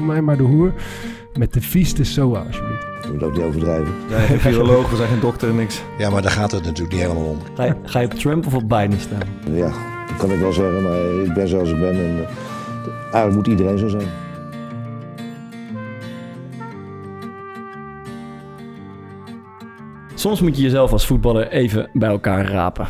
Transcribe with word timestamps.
Doe 0.00 0.08
mij 0.08 0.22
maar 0.22 0.36
de 0.36 0.42
hoer 0.42 0.72
met 1.34 1.52
de 1.52 1.60
vieste 1.60 2.04
SOA, 2.04 2.38
alsjeblieft. 2.46 2.86
Je 3.02 3.10
moet 3.12 3.22
ook 3.22 3.32
niet 3.32 3.42
overdrijven. 3.42 3.94
Wij 4.08 4.26
zijn 4.26 4.28
geen 4.28 4.52
viroloog, 4.52 4.90
we 4.90 4.96
zijn 4.96 5.08
geen 5.08 5.20
dokter 5.20 5.48
en 5.48 5.56
niks. 5.56 5.82
Ja, 5.98 6.10
maar 6.10 6.22
daar 6.22 6.30
gaat 6.30 6.50
het 6.50 6.64
natuurlijk 6.64 6.92
niet 6.92 7.02
helemaal 7.02 7.24
om. 7.24 7.38
Ga 7.54 7.64
je, 7.64 7.74
ga 7.84 8.00
je 8.00 8.06
op 8.06 8.14
Trump 8.14 8.46
of 8.46 8.54
op 8.54 8.68
Biden 8.68 9.00
stemmen? 9.00 9.28
Ja, 9.52 9.72
dat 10.06 10.16
kan 10.18 10.32
ik 10.32 10.38
wel 10.38 10.52
zeggen, 10.52 10.82
maar 10.82 11.24
ik 11.24 11.34
ben 11.34 11.48
zoals 11.48 11.70
ik 11.70 11.78
ben. 11.78 11.88
En, 11.88 12.18
eh, 12.18 12.28
eigenlijk 13.02 13.34
moet 13.34 13.46
iedereen 13.46 13.78
zo 13.78 13.88
zijn. 13.88 14.08
Soms 20.14 20.40
moet 20.40 20.56
je 20.56 20.62
jezelf 20.62 20.92
als 20.92 21.06
voetballer 21.06 21.48
even 21.48 21.90
bij 21.92 22.08
elkaar 22.08 22.50
rapen. 22.50 22.86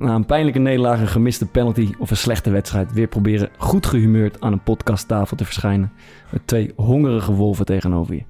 Na 0.00 0.14
een 0.14 0.26
pijnlijke 0.26 0.58
nederlaag, 0.58 1.00
een 1.00 1.08
gemiste 1.08 1.46
penalty 1.46 1.92
of 1.98 2.10
een 2.10 2.16
slechte 2.16 2.50
wedstrijd... 2.50 2.92
weer 2.92 3.06
proberen 3.06 3.50
goed 3.56 3.86
gehumeurd 3.86 4.40
aan 4.40 4.52
een 4.52 4.62
podcasttafel 4.62 5.36
te 5.36 5.44
verschijnen... 5.44 5.92
met 6.32 6.46
twee 6.46 6.72
hongerige 6.76 7.32
wolven 7.32 7.64
tegenover 7.64 8.14
je. 8.14 8.22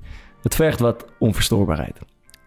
Het 0.43 0.55
vergt 0.55 0.81
wat 0.81 1.07
onverstoorbaarheid. 1.19 1.99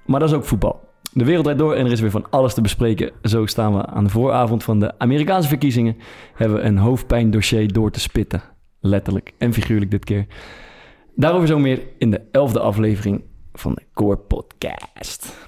Maar 0.06 0.20
dat 0.20 0.30
is 0.30 0.36
ook 0.36 0.46
voetbal. 0.46 0.90
De 1.14 1.24
wereld 1.24 1.44
draait 1.44 1.60
door 1.60 1.74
en 1.74 1.86
er 1.86 1.92
is 1.92 2.00
weer 2.00 2.12
van 2.12 2.30
alles 2.30 2.54
te 2.54 2.62
bespreken. 2.62 3.12
Zo 3.22 3.46
staan 3.46 3.76
we 3.76 3.86
aan 3.86 4.04
de 4.04 4.10
vooravond 4.10 4.64
van 4.64 4.80
de 4.80 5.00
Amerikaanse 5.00 5.48
verkiezingen. 5.48 5.98
Hebben 6.34 6.58
we 6.58 6.64
een 6.64 6.78
hoofdpijndossier 6.78 7.74
door 7.74 7.92
te 7.92 8.00
spitten. 8.00 8.42
Letterlijk 8.80 9.34
en 9.38 9.54
figuurlijk 9.54 9.92
dit 9.92 10.06
keer. 10.06 10.26
Daarover 11.16 11.48
zo 11.48 11.60
meer 11.60 11.82
in 11.98 12.12
de 12.12 12.22
elfde 12.32 12.60
aflevering 12.60 13.24
van 13.54 13.74
de 13.74 13.82
Core 13.94 14.18
Podcast. 14.18 15.48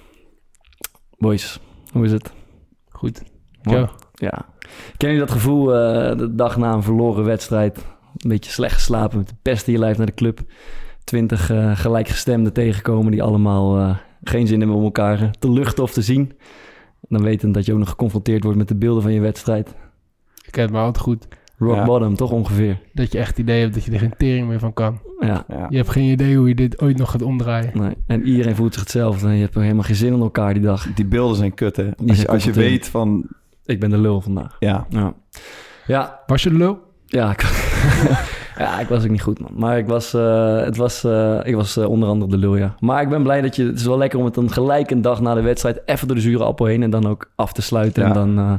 Boys, 1.17 1.59
hoe 1.91 2.05
is 2.05 2.11
het? 2.11 2.33
Goed. 2.89 3.34
Ja. 3.71 3.89
Ja. 4.13 4.45
Ken 4.97 5.11
je 5.11 5.19
dat 5.19 5.31
gevoel 5.31 5.75
eh, 5.75 6.17
de 6.17 6.35
dag 6.35 6.58
na 6.58 6.73
een 6.73 6.83
verloren 6.83 7.23
wedstrijd? 7.23 7.77
Een 8.17 8.30
beetje 8.30 8.52
slecht 8.52 8.73
geslapen 8.73 9.17
met 9.17 9.27
de 9.27 9.35
pest 9.41 9.67
in 9.67 9.73
je 9.73 9.80
lijf 9.80 9.97
naar 9.97 10.05
de 10.05 10.13
club. 10.13 10.39
Twintig 11.03 11.49
eh, 11.49 11.71
gelijkgestemden 11.77 12.53
tegenkomen 12.53 13.11
die 13.11 13.23
allemaal 13.23 13.77
eh, 13.77 13.95
geen 14.23 14.47
zin 14.47 14.59
hebben 14.59 14.77
om 14.77 14.83
elkaar 14.83 15.31
te 15.39 15.52
luchten 15.52 15.83
of 15.83 15.91
te 15.91 16.02
zien. 16.02 16.31
Dan 17.09 17.23
weten 17.23 17.52
dat 17.52 17.66
je 17.66 17.73
ook 17.73 17.80
nog 17.80 17.89
geconfronteerd 17.89 18.43
wordt 18.43 18.58
met 18.58 18.67
de 18.67 18.75
beelden 18.75 19.03
van 19.03 19.13
je 19.13 19.19
wedstrijd. 19.19 19.75
Ik 20.45 20.52
ken 20.52 20.63
het 20.63 20.71
maar 20.71 20.83
altijd 20.83 21.03
goed. 21.03 21.27
Rock 21.58 21.75
Ja. 21.75 21.86
bottom, 21.86 22.16
toch 22.16 22.31
ongeveer? 22.31 22.80
Dat 22.93 23.11
je 23.11 23.17
echt 23.17 23.30
het 23.30 23.38
idee 23.38 23.61
hebt 23.61 23.73
dat 23.73 23.83
je 23.83 23.91
er 23.91 23.99
geen 23.99 24.13
tering 24.17 24.47
meer 24.47 24.59
van 24.59 24.73
kan. 24.73 24.99
Ja. 25.19 25.45
Ja. 25.47 25.66
Je 25.69 25.77
hebt 25.77 25.89
geen 25.89 26.11
idee 26.11 26.38
hoe 26.38 26.47
je 26.47 26.55
dit 26.55 26.81
ooit 26.81 26.97
nog 26.97 27.11
gaat 27.11 27.21
omdraaien. 27.21 27.71
Nee. 27.73 27.93
En 28.08 28.27
iedereen 28.27 28.55
voelt 28.55 28.73
zich 28.73 28.81
hetzelfde. 28.81 29.30
Je 29.30 29.41
hebt 29.41 29.55
helemaal 29.55 29.83
geen 29.83 29.95
zin 29.95 30.13
in 30.13 30.19
elkaar 30.19 30.53
die 30.53 30.63
dag. 30.63 30.88
Die 30.93 31.05
beelden 31.05 31.36
zijn 31.38 31.53
kut, 31.53 31.75
hè? 31.75 31.83
zijn 31.83 31.95
Als 32.09 32.21
je, 32.21 32.27
als 32.27 32.43
je 32.43 32.49
confronterend. 32.52 32.55
weet 32.71 32.88
van... 32.88 33.25
Ik 33.66 33.80
ben 33.80 33.89
de 33.89 33.97
lul 33.97 34.21
vandaag. 34.21 34.55
Ja, 34.59 34.85
Ja. 34.89 35.13
Ja, 35.87 36.20
Was 36.26 36.43
je 36.43 36.49
de 36.49 36.55
lul? 36.58 36.80
Ja, 37.05 37.31
ik, 37.31 37.42
ja, 38.58 38.80
ik 38.80 38.87
was 38.87 39.03
ook 39.03 39.09
niet 39.09 39.21
goed, 39.21 39.39
man. 39.39 39.52
Maar 39.55 39.77
ik 39.77 39.87
was, 39.87 40.14
eh, 40.14 40.59
het 40.61 40.77
was, 40.77 41.03
eh, 41.03 41.39
ik 41.43 41.55
was 41.55 41.77
eh, 41.77 41.89
onder 41.89 42.09
andere 42.09 42.31
de 42.31 42.37
lul, 42.37 42.55
ja. 42.55 42.76
Maar 42.80 43.02
ik 43.02 43.09
ben 43.09 43.23
blij 43.23 43.42
dat 43.42 43.55
je... 43.55 43.65
Het 43.65 43.80
is 43.80 43.86
wel 43.86 43.98
lekker 43.98 44.20
om 44.20 44.26
het 44.26 44.33
dan 44.33 44.52
gelijk 44.52 44.92
een 44.92 45.02
dag 45.02 45.21
na 45.21 45.33
de 45.33 45.42
wedstrijd... 45.42 45.81
even 45.86 46.08
door 46.08 46.15
de 46.15 46.21
zure 46.21 46.43
appel 46.43 46.65
heen 46.65 46.83
en 46.83 46.89
dan 46.89 47.08
ook 47.08 47.31
af 47.36 47.53
te 47.53 47.61
sluiten. 47.61 48.02
Ja. 48.03 48.08
En 48.08 48.14
dan, 48.14 48.37
eh, 48.37 48.53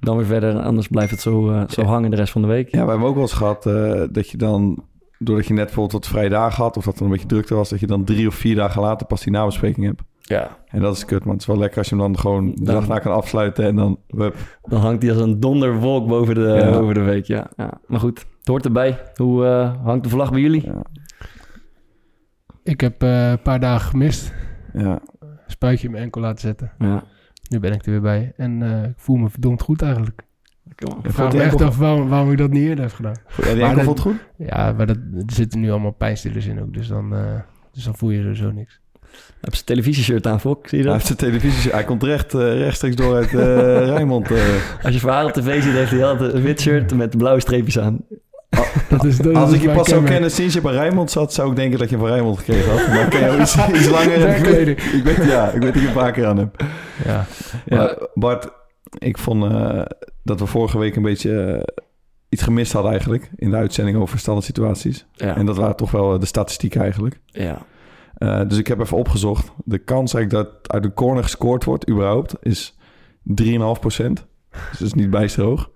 dan 0.00 0.16
weer 0.16 0.26
verder. 0.26 0.60
Anders 0.60 0.88
blijft 0.88 1.10
het 1.10 1.20
zo, 1.20 1.50
eh, 1.50 1.62
zo 1.68 1.82
hangen 1.82 2.10
de 2.10 2.16
rest 2.16 2.32
van 2.32 2.42
de 2.42 2.48
week. 2.48 2.70
ja 2.70 2.84
we 2.84 2.90
hebben 2.90 3.08
ook 3.08 3.14
wel 3.14 3.22
eens 3.22 3.32
gehad 3.32 3.66
eh, 3.66 4.02
dat 4.10 4.30
je 4.30 4.36
dan... 4.36 4.84
Doordat 5.18 5.46
je 5.46 5.52
net 5.54 5.64
bijvoorbeeld 5.64 6.04
wat 6.04 6.12
vrije 6.12 6.28
dagen 6.28 6.62
had... 6.62 6.76
of 6.76 6.84
dat 6.84 6.96
er 6.98 7.04
een 7.04 7.10
beetje 7.10 7.26
drukte 7.26 7.54
was... 7.54 7.68
dat 7.68 7.80
je 7.80 7.86
dan 7.86 8.04
drie 8.04 8.26
of 8.26 8.34
vier 8.34 8.54
dagen 8.54 8.82
later 8.82 9.06
pas 9.06 9.22
die 9.22 9.32
nabespreking 9.32 9.86
hebt. 9.86 10.02
Ja. 10.20 10.58
En 10.68 10.80
dat 10.80 10.96
is 10.96 11.04
kut, 11.04 11.24
man. 11.24 11.32
Het 11.32 11.40
is 11.40 11.46
wel 11.46 11.58
lekker 11.58 11.78
als 11.78 11.88
je 11.88 11.94
hem 11.96 12.04
dan 12.04 12.18
gewoon 12.18 12.54
de 12.54 12.64
dag 12.64 12.88
na 12.88 12.98
kan 12.98 13.12
afsluiten... 13.12 13.64
en 13.64 13.76
dan... 13.76 13.98
Dan 14.62 14.80
hangt 14.80 15.02
hij 15.02 15.12
als 15.12 15.20
een 15.20 15.40
donderwolk 15.40 16.06
boven 16.06 16.34
de, 16.34 16.40
Ja. 16.40 16.70
boven 16.70 16.94
de 16.94 17.00
week, 17.00 17.24
ja. 17.24 17.50
ja. 17.56 17.80
Maar 17.86 18.00
goed, 18.00 18.18
het 18.38 18.46
hoort 18.46 18.64
erbij. 18.64 18.98
Hoe 19.14 19.46
eh, 19.46 19.84
hangt 19.84 20.04
de 20.04 20.10
vlag 20.10 20.30
bij 20.30 20.40
jullie? 20.40 20.64
Ja. 20.64 20.82
Ik 22.62 22.80
heb 22.80 23.02
eh, 23.02 23.30
een 23.30 23.42
paar 23.42 23.60
dagen 23.60 23.88
gemist. 23.90 24.32
Ja. 24.72 25.00
Spuitje 25.46 25.86
in 25.86 25.92
mijn 25.92 26.04
enkel 26.04 26.20
laten 26.20 26.40
zetten. 26.40 26.72
Ja. 26.78 27.02
Nu 27.48 27.60
ben 27.60 27.72
ik 27.72 27.84
er 27.84 27.90
weer 27.90 28.00
bij. 28.00 28.32
En 28.36 28.62
eh, 28.62 28.88
ik 28.88 28.94
voel 28.96 29.16
me 29.16 29.30
verdomd 29.30 29.62
goed 29.62 29.82
eigenlijk. 29.82 30.22
Ik 31.02 31.12
vraag 31.12 31.32
me 31.32 31.42
echt 31.42 31.60
af 31.62 31.76
waarom, 31.76 32.08
waarom 32.08 32.32
ik 32.32 32.38
dat 32.38 32.50
niet 32.50 32.62
eerder 32.62 32.84
heb 32.84 32.94
gedaan. 32.94 33.14
Ja, 33.36 33.44
die 33.52 33.56
Maar 33.56 33.68
enkel 33.68 33.84
voelt 33.84 34.00
goed? 34.00 34.16
Ja, 34.36 34.72
maar 34.76 34.86
dat, 34.86 34.96
er 34.96 35.22
zitten 35.26 35.60
nu 35.60 35.70
allemaal 35.70 35.90
pijnstillers 35.90 36.46
in 36.46 36.60
ook. 36.60 36.74
Dus 36.74 36.88
dan, 36.88 37.14
eh, 37.14 37.20
dus 37.72 37.84
dan 37.84 37.96
voel 37.96 38.10
je 38.10 38.20
sowieso 38.22 38.50
niks. 38.50 38.80
Heb 39.40 39.54
je 39.54 39.64
televisieshirt 39.64 40.26
aan, 40.26 40.40
Fok? 40.40 40.68
Zie 40.68 40.78
je 40.78 40.84
Hij 40.84 40.92
dat? 40.98 41.02
heeft 41.08 41.18
zijn 41.20 41.30
televisie... 41.32 41.70
Hij 41.70 41.84
komt 41.84 42.02
recht, 42.02 42.34
eh, 42.34 42.40
rechtstreeks 42.58 42.96
door 42.96 43.14
uit 43.14 43.34
eh 43.34 43.86
Rijnmond. 43.94 44.30
eh. 44.30 44.38
Als 44.82 44.94
je 44.94 45.00
verhaal 45.00 45.26
op 45.26 45.32
tv 45.32 45.62
ziet, 45.62 45.72
heeft 45.72 45.90
hij 45.90 46.04
altijd 46.04 46.32
een 46.34 46.42
wit 46.42 46.60
shirt 46.60 46.94
met 46.94 47.16
blauwe 47.16 47.40
streepjes 47.40 47.78
aan. 47.78 47.98
Dat 48.88 49.04
is, 49.04 49.16
dat 49.18 49.34
Als 49.34 49.50
is 49.50 49.56
ik 49.56 49.62
je 49.62 49.70
pas 49.70 49.88
zou 49.88 50.04
kennen 50.04 50.30
sinds 50.30 50.54
je 50.54 50.60
bij 50.60 50.72
Rijnmond 50.72 51.10
zat... 51.10 51.32
zou 51.32 51.50
ik 51.50 51.56
denken 51.56 51.78
dat 51.78 51.90
je 51.90 51.96
van 51.98 52.06
Rijnmond 52.06 52.38
gekregen 52.38 52.70
had. 52.70 52.88
Maar 52.88 53.02
ik 53.02 53.10
ken 53.10 53.20
jou 53.20 53.40
iets, 53.40 53.56
iets 53.68 53.88
langer. 53.88 54.18
Werkkleding. 54.26 54.78
ik 54.80 55.04
weet, 55.04 55.16
ja, 55.24 55.50
ik 55.50 55.62
weet 55.62 55.72
dat 55.72 55.82
je 55.82 55.88
een 55.88 55.94
paar 55.94 56.12
keer 56.12 56.26
aan 56.26 56.36
hebt. 56.38 56.62
Ja. 57.04 57.26
Maar 57.68 57.96
Bart, 58.14 58.48
ik 58.98 59.18
vond 59.18 59.44
eh, 59.44 59.82
dat 60.22 60.40
we 60.40 60.46
vorige 60.46 60.78
week 60.78 60.96
een 60.96 61.02
beetje 61.02 61.42
eh, 61.42 61.84
iets 62.28 62.42
gemist 62.42 62.72
hadden 62.72 62.90
eigenlijk... 62.90 63.30
in 63.36 63.50
de 63.50 63.56
uitzending 63.56 63.96
over 63.96 64.18
standaard 64.18 64.46
situaties. 64.46 65.06
Ja. 65.12 65.36
En 65.36 65.46
dat 65.46 65.56
waren 65.56 65.76
toch 65.76 65.90
wel 65.90 66.14
eh, 66.14 66.20
de 66.20 66.26
statistieken 66.26 66.80
eigenlijk. 66.80 67.20
ja. 67.26 67.66
Dus 68.18 68.58
ik 68.58 68.66
heb 68.66 68.80
even 68.80 68.96
opgezocht. 68.96 69.52
De 69.64 69.78
kans 69.78 70.14
eigenlijk 70.14 70.48
dat 70.48 70.72
uit 70.72 70.84
een 70.84 70.94
corner 70.94 71.22
gescoord 71.22 71.64
wordt 71.64 71.90
überhaupt... 71.90 72.34
is 72.40 72.78
3,5 73.42 73.56
procent. 73.80 74.26
Dus 74.50 74.78
dat 74.78 74.86
is 74.88 74.94
niet 74.94 75.10
bijster 75.10 75.44
hoog. 75.44 75.70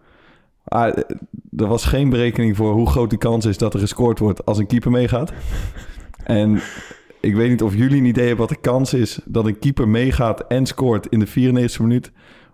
Maar 0.65 0.93
eh, 0.93 1.17
er 1.57 1.67
was 1.67 1.85
geen 1.85 2.11
berekening 2.11 2.57
voor 2.57 2.73
hoe 2.73 2.91
groot 2.91 3.11
die 3.11 3.19
kans 3.19 3.47
is... 3.47 3.59
dat 3.59 3.75
er 3.75 3.81
gescoord 3.81 4.19
wordt 4.19 4.47
als 4.47 4.59
een 4.59 4.67
keeper 4.67 4.91
meegaat. 4.91 5.33
En 6.25 6.61
ik 7.21 7.35
weet 7.35 7.51
niet 7.51 7.63
of 7.63 7.75
jullie 7.75 7.99
een 7.99 8.05
idee 8.05 8.27
hebben 8.27 8.47
wat 8.47 8.57
de 8.57 8.61
kans 8.61 8.95
is... 8.95 9.21
dat 9.25 9.47
een 9.47 9.59
keeper 9.59 9.89
meegaat 9.89 10.47
en 10.47 10.67
scoort 10.67 11.07
in 11.07 11.19
de 11.19 11.29
94e 11.29 11.81
minuut... 11.81 12.13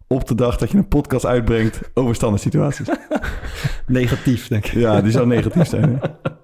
op 0.08 0.26
de 0.26 0.34
dag 0.34 0.56
dat 0.56 0.70
je 0.70 0.76
een 0.78 0.88
podcast 0.88 1.26
uitbrengt 1.26 1.80
over 1.94 2.14
standaard 2.14 2.42
situaties. 2.42 2.88
Negatief, 3.86 4.48
denk 4.48 4.66
ik. 4.66 4.72
Ja, 4.72 5.00
die 5.00 5.12
zou 5.12 5.26
negatief 5.26 5.66
zijn. 5.68 6.00
hè? 6.00 6.08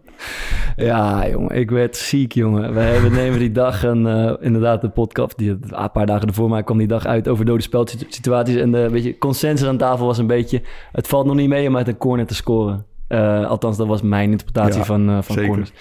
Ja, 0.77 1.29
jongen, 1.29 1.57
ik 1.57 1.71
werd 1.71 1.97
ziek, 1.97 2.33
jongen. 2.33 2.75
We 2.75 2.81
hebben, 2.81 3.13
nemen 3.13 3.39
die 3.39 3.53
dag 3.53 3.85
en 3.85 4.07
eh, 4.07 4.33
inderdaad 4.41 4.81
de 4.81 4.89
podcast, 4.89 5.39
die, 5.39 5.51
een 5.51 5.91
paar 5.93 6.07
dagen 6.07 6.29
ervoor 6.29 6.49
mij 6.49 6.63
kwam 6.63 6.79
die 6.79 6.87
dag 6.87 7.07
uit 7.07 7.29
over 7.29 7.45
dode 7.45 7.63
spelsituaties. 7.63 8.57
En 8.57 8.73
de 8.73 8.89
weet 8.91 9.05
je, 9.05 9.19
consensus 9.19 9.69
aan 9.69 9.77
tafel 9.77 10.07
was 10.07 10.19
een 10.19 10.27
beetje, 10.27 10.63
het 10.93 11.09
valt 11.09 11.27
nog 11.27 11.35
niet 11.35 11.49
mee 11.49 11.69
om 11.69 11.77
uit 11.77 11.89
een 11.89 11.97
corner 11.97 12.27
te 12.27 12.35
scoren. 12.35 12.87
Eh, 13.09 13.47
althans, 13.47 13.77
dat 13.77 13.87
was 13.87 14.03
mijn 14.03 14.31
interpretatie 14.31 14.79
Ja, 14.79 14.85
van, 14.85 15.09
eh, 15.09 15.15
van 15.15 15.35
zeker. 15.35 15.47
corners. 15.47 15.73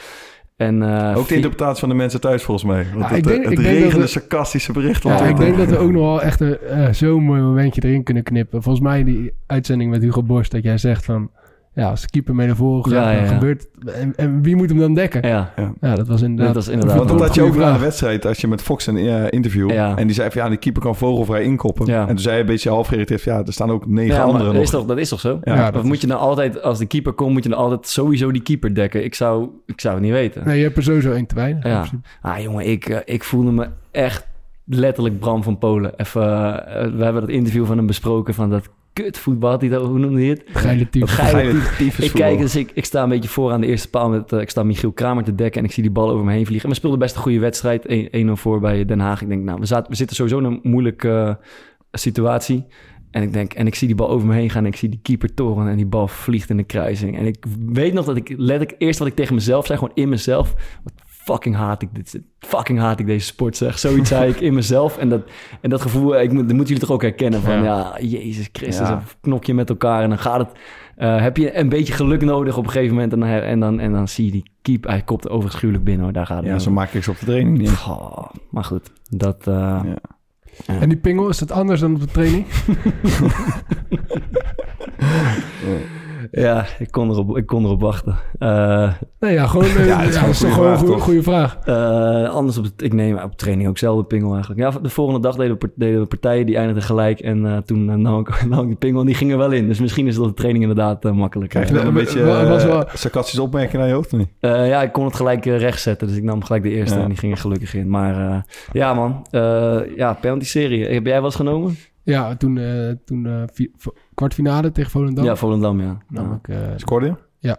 En, 0.62 0.82
eh, 0.84 1.18
Ook 1.18 1.28
de 1.28 1.36
interpretatie 1.36 1.80
van 1.80 1.90
de 1.90 1.96
mensen 1.96 2.22
thuis 2.22 2.44
volgens 2.44 2.68
mij. 2.72 2.86
Want 2.94 3.02
Ja, 3.04 3.08
het, 3.08 3.18
ik 3.18 3.24
denk- 3.24 3.44
het 3.44 3.52
ik 3.52 3.58
denk 3.58 3.70
dat 3.74 3.78
regende 3.84 4.02
we- 4.06 4.08
sarcastische 4.08 4.72
berichten. 4.72 5.12
op 5.12 5.18
Ja, 5.20 5.26
ik 5.26 5.38
denk 5.38 5.58
dat 5.58 5.68
we 5.70 5.78
ook 5.78 5.92
nog 5.92 6.02
wel 6.02 6.22
echt 6.22 6.40
een, 6.40 6.58
eh, 6.60 6.92
zo'n 6.92 7.24
mooi 7.24 7.42
momentje 7.42 7.82
erin 7.84 8.04
kunnen 8.04 8.24
knippen. 8.24 8.64
Volgens 8.64 8.84
mij 8.86 9.00
in 9.00 9.06
die 9.06 9.32
uitzending 9.46 9.90
met 9.92 10.02
Hugo 10.02 10.24
Borst 10.24 10.52
dat 10.52 10.64
jij 10.64 10.78
zegt 10.78 11.06
van... 11.06 11.30
Ja, 11.74 11.90
als 11.90 12.02
de 12.02 12.10
keeper 12.10 12.36
mee 12.36 12.48
naar 12.48 12.56
voren 12.56 12.84
gaat, 12.84 12.94
Ja, 13.04 13.10
ja, 13.12 13.16
dan 13.20 13.26
ja. 13.26 13.34
gebeurt... 13.34 13.68
En, 13.86 14.14
en 14.16 14.42
wie 14.42 14.56
moet 14.56 14.70
hem 14.70 14.80
dan 14.80 14.94
dekken? 14.94 15.28
Ja, 15.28 15.54
ja, 15.82 15.96
dat 15.96 16.08
was 16.08 16.22
inderdaad... 16.22 16.54
Dat 16.54 16.64
was 16.64 16.74
inderdaad- 16.74 16.98
Want 16.98 17.10
dat 17.10 17.20
een 17.20 17.26
had 17.26 17.36
je 17.36 17.42
ook 17.42 17.56
na 17.56 17.74
de 17.74 17.80
wedstrijd, 17.80 18.26
als 18.26 18.38
je 18.38 18.48
met 18.48 18.62
Fox 18.62 18.88
een 18.88 18.98
eh, 18.98 19.24
interview... 19.30 19.72
Ja. 19.72 19.96
en 19.98 20.06
die 20.08 20.16
zei 20.16 20.32
van 20.32 20.42
ja, 20.44 20.50
de 20.50 20.58
keeper 20.58 20.82
kan 20.82 20.96
vogelvrij 20.96 21.44
inkoppen. 21.44 21.86
Ja. 21.86 22.02
En 22.02 22.08
toen 22.08 22.18
zei 22.20 22.32
hij 22.34 22.42
een 22.42 22.50
beetje 22.50 22.70
half 22.70 22.88
geïrriteerd... 22.88 23.22
ja, 23.22 23.44
er 23.46 23.54
staan 23.54 23.70
ook 23.72 23.86
negen 23.88 24.22
anderen 24.24 24.46
dat 24.46 24.54
nog. 24.54 24.64
is, 24.64 24.70
toch, 24.70 24.86
dat 24.86 24.98
is 24.98 25.10
toch 25.10 25.20
zo? 25.20 25.40
Ja, 25.44 25.56
Ja, 25.56 25.66
Of 25.68 25.72
dat 25.74 25.84
moet 25.84 25.96
is- 25.96 26.02
je 26.02 26.08
nou 26.08 26.20
altijd, 26.20 26.62
als 26.62 26.78
de 26.78 26.86
keeper 26.86 27.14
komt, 27.14 27.32
moet 27.34 27.44
je 27.44 27.50
dan 27.50 27.58
altijd 27.60 27.88
sowieso 27.88 28.32
die 28.32 28.42
keeper 28.42 28.76
dekken? 28.76 29.04
Ik 29.04 29.16
zou, 29.16 29.50
ik 29.66 29.82
zou 29.82 29.94
het 29.94 30.04
niet 30.04 30.12
weten. 30.14 30.42
Nee, 30.46 30.58
je 30.58 30.64
hebt 30.64 30.78
er 30.78 30.84
sowieso 30.84 31.12
één 31.12 31.26
te 31.26 31.36
weinig. 31.36 31.64
in 31.64 31.70
Ja. 31.70 31.86
Ah, 32.22 32.40
jongen, 32.40 32.68
ik, 32.70 32.90
eh, 32.90 32.98
ik 33.06 33.24
voelde 33.24 33.52
me 33.52 33.68
echt 33.92 34.28
letterlijk 34.66 35.20
Bram 35.20 35.44
van 35.44 35.58
Polen. 35.58 35.94
Even, 35.96 36.22
eh, 36.68 36.92
we 36.92 37.04
hebben 37.04 37.22
dat 37.22 37.30
interview 37.30 37.66
van 37.66 37.78
hem 37.78 37.86
besproken. 37.88 38.34
Van 38.34 38.50
dat 38.50 38.70
kutvoetbal. 38.94 39.50
had 39.50 39.62
hij 39.62 39.70
dat- 39.70 39.88
Hoe 39.88 40.00
noemde 40.00 40.20
hij 40.20 40.30
het? 40.30 40.44
Geile 40.46 40.90
type. 40.90 41.08
Geile 41.08 41.54
Geile 41.62 42.06
Ik 42.06 42.12
kijk, 42.12 42.38
dus 42.40 42.56
ik, 42.56 42.72
ik 42.74 42.86
sta 42.86 43.04
een 43.04 43.10
beetje 43.10 43.30
voor 43.30 43.52
aan 43.52 43.62
de 43.62 43.68
eerste 43.68 43.90
paal. 43.90 44.10
Met, 44.10 44.32
eh, 44.32 44.40
ik 44.40 44.50
sta 44.50 44.64
Michiel 44.64 44.92
Kramer 44.92 45.24
te 45.24 45.36
dekken 45.36 45.60
en 45.62 45.68
ik 45.68 45.74
zie 45.74 45.84
die 45.84 45.92
bal 45.92 46.10
over 46.10 46.26
me 46.26 46.32
heen 46.32 46.46
vliegen. 46.46 46.64
En 46.66 46.70
we 46.70 46.76
speelden 46.78 47.00
best 47.00 47.16
een 47.16 47.22
goede 47.22 47.40
wedstrijd. 47.40 47.86
1 47.86 48.08
1-0 48.12 48.32
voor 48.38 48.60
bij 48.60 48.86
Den 48.86 49.00
Haag. 49.00 49.22
Ik 49.22 49.28
denk, 49.28 49.44
nou, 49.44 49.60
we, 49.60 49.66
zaten, 49.66 49.90
we 49.92 49.96
zitten 49.96 50.16
sowieso 50.16 50.38
in 50.40 50.46
een 50.46 50.60
moeilijke 50.64 51.10
eh, 51.12 51.36
situatie. 51.92 52.66
En 53.12 53.22
ik 53.24 53.34
denk, 53.34 53.54
en 53.54 53.68
ik 53.68 53.76
zie 53.76 53.88
die 53.88 53.96
bal 53.96 54.10
over 54.10 54.28
me 54.28 54.34
heen 54.34 54.50
gaan. 54.50 54.64
En 54.64 54.70
ik 54.72 54.76
zie 54.76 54.90
die 54.90 55.00
keeper 55.02 55.34
toren 55.34 55.68
en 55.68 55.76
die 55.76 55.86
bal 55.86 56.08
vliegt 56.08 56.50
in 56.50 56.58
de 56.58 56.64
kruising. 56.64 57.18
En 57.18 57.26
ik 57.26 57.46
weet 57.66 57.94
nog 57.94 58.06
dat 58.06 58.16
ik 58.18 58.30
letterlijk 58.38 58.76
eerst 58.78 59.00
wat 59.00 59.08
ik 59.08 59.16
tegen 59.16 59.36
mezelf 59.36 59.66
zei, 59.66 59.78
gewoon 59.80 59.96
in 59.96 60.10
mezelf. 60.10 60.54
Wat 60.84 60.94
fucking 61.24 61.56
haat 61.56 61.82
ik 61.82 61.90
dit. 61.96 62.22
Fucking 62.40 62.80
haat 62.80 63.00
ik 63.00 63.06
deze 63.06 63.26
sport, 63.26 63.58
zeg. 63.58 63.80
Zoiets 63.80 64.10
zei 64.10 64.30
ik 64.32 64.40
in 64.40 64.54
mezelf. 64.54 64.98
En 64.98 65.10
dat, 65.10 65.22
en 65.62 65.70
dat 65.70 65.82
gevoel, 65.82 66.20
ik, 66.20 66.32
moet- 66.32 66.48
dat 66.48 66.56
moeten 66.56 66.74
jullie 66.74 66.80
toch 66.88 66.92
ook 66.96 67.02
herkennen. 67.02 67.42
Van 67.42 67.64
ja, 67.64 67.98
Jezus 68.00 68.50
Christus, 68.52 68.88
Ja. 68.88 68.94
een 68.96 69.02
knokje 69.22 69.54
met 69.54 69.70
elkaar. 69.70 70.04
En 70.04 70.10
dan 70.10 70.18
gaat 70.20 70.40
het... 70.40 70.50
eh, 70.96 71.22
heb 71.22 71.38
je 71.38 71.58
een 71.58 71.70
beetje 71.70 71.94
geluk 71.94 72.22
nodig 72.22 72.58
op 72.58 72.64
een 72.66 72.72
gegeven 72.72 72.94
moment. 72.96 73.14
En 73.14 73.20
dan, 73.20 73.30
en 73.30 73.60
dan, 73.60 73.80
en 73.80 73.92
dan 73.92 74.08
zie 74.08 74.26
je 74.26 74.32
die 74.32 74.52
keep. 74.62 74.84
Hij 74.88 75.02
kopt 75.02 75.26
overigens 75.30 75.56
gruwelijk 75.56 75.86
binnen 75.86 76.04
hoor. 76.04 76.14
Daar 76.14 76.26
gaat 76.26 76.38
het 76.38 76.46
Ja, 76.46 76.60
zo 76.60 76.72
maak 76.72 76.94
ik 76.94 77.04
ze 77.04 77.10
op 77.12 77.20
de 77.20 77.26
training 77.26 77.58
niet. 77.58 77.70
Oh, 77.70 78.30
maar 78.50 78.64
goed, 78.64 78.92
dat... 79.10 79.48
eh, 79.48 79.54
Ja. 79.86 79.98
En 80.66 80.90
die 80.90 80.98
pingel, 80.98 81.30
is 81.30 81.38
dat 81.38 81.52
anders 81.52 81.80
dan 81.80 81.94
op 81.94 82.00
de 82.00 82.06
training? 82.08 82.46
Ja, 86.32 86.66
ik 86.80 86.92
kon 86.92 87.10
erop, 87.10 87.38
ik 87.38 87.46
kon 87.46 87.64
erop 87.66 87.82
wachten. 87.82 88.16
Eh, 88.40 88.94
Nee, 89.20 89.34
ja, 89.34 89.48
gewoon, 89.48 89.66
eh, 89.78 89.88
Ja, 89.88 89.98
dat 90.04 90.08
is 90.08 90.16
een 90.16 90.22
toch 90.22 90.36
goede 90.38 90.54
gewoon 90.54 90.72
een 90.72 90.78
vraag, 90.78 91.02
goede, 91.02 91.24
vraag. 91.24 91.58
eh, 91.66 92.30
anders 92.30 92.58
op 92.58 92.66
ik 92.78 92.94
neem 92.94 93.18
op 93.18 93.36
training 93.38 93.70
ook 93.70 93.78
zelf 93.78 93.98
de 93.98 94.04
pingel 94.06 94.32
eigenlijk. 94.34 94.62
Ja, 94.62 94.80
de 94.82 94.90
volgende 94.90 95.20
dag 95.20 95.36
deden 95.36 95.56
we, 95.60 95.70
deden 95.76 96.00
we 96.02 96.06
partijen 96.08 96.46
die 96.46 96.58
eindigden 96.58 96.84
gelijk. 96.84 97.20
En 97.20 97.46
eh, 97.46 97.58
toen 97.58 98.02
nam, 98.02 98.20
ik, 98.20 98.46
nam 98.50 98.64
ik 98.64 98.70
de 98.70 98.76
pingel 98.76 99.00
en 99.00 99.06
die 99.06 99.16
ging 99.16 99.32
er 99.32 99.38
wel 99.38 99.52
in. 99.52 99.68
Dus 99.68 99.80
misschien 99.80 100.08
is 100.08 100.16
dat 100.16 100.26
de 100.28 100.34
training 100.34 100.64
inderdaad 100.64 101.04
makkelijker. 101.04 101.60
Krijg 101.62 101.68
je 101.70 101.74
dan 101.86 101.88
een 101.88 102.02
beetje 102.04 102.26
was 102.26 103.00
sarcastische 103.00 103.42
opmerkingen 103.42 103.80
naar 103.80 103.88
je 103.88 103.94
hoofd 103.94 104.14
of 104.14 104.20
niet? 104.20 104.30
Eh, 104.40 104.68
ja, 104.68 104.82
ik 104.82 104.92
kon 104.92 105.06
het 105.06 105.16
gelijk 105.16 105.46
recht 105.46 105.82
zetten. 105.82 106.08
Dus 106.08 106.18
ik 106.18 106.24
nam 106.24 106.44
gelijk 106.44 106.64
de 106.64 106.70
eerste 106.70 106.96
Ja. 106.98 107.02
en 107.04 107.10
die 107.10 107.18
ging 107.18 107.32
er 107.32 107.38
gelukkig 107.38 107.74
in. 107.74 107.90
Maar 107.90 108.30
eh, 108.32 108.38
ja 108.72 108.94
man, 108.94 109.26
Eh 109.32 109.80
ja, 109.96 110.14
penalty-serie. 110.14 110.86
Heb 110.86 111.06
jij 111.06 111.16
wel 111.16 111.24
eens 111.26 111.36
genomen? 111.36 111.76
Ja, 112.04 112.36
toen, 112.36 112.58
eh, 112.58 112.90
toen 113.06 113.26
eh, 113.26 113.34
kwartfinale 114.22 114.72
tegen 114.72 114.92
Volendam. 114.92 115.24
Ja, 115.26 115.36
Volendam, 115.36 115.82
ja. 115.82 115.98
Ja. 116.10 116.40
ik, 116.44 116.48
eh, 116.48 116.58
Scoorde 116.76 117.06
je? 117.06 117.16
ja. 117.40 117.58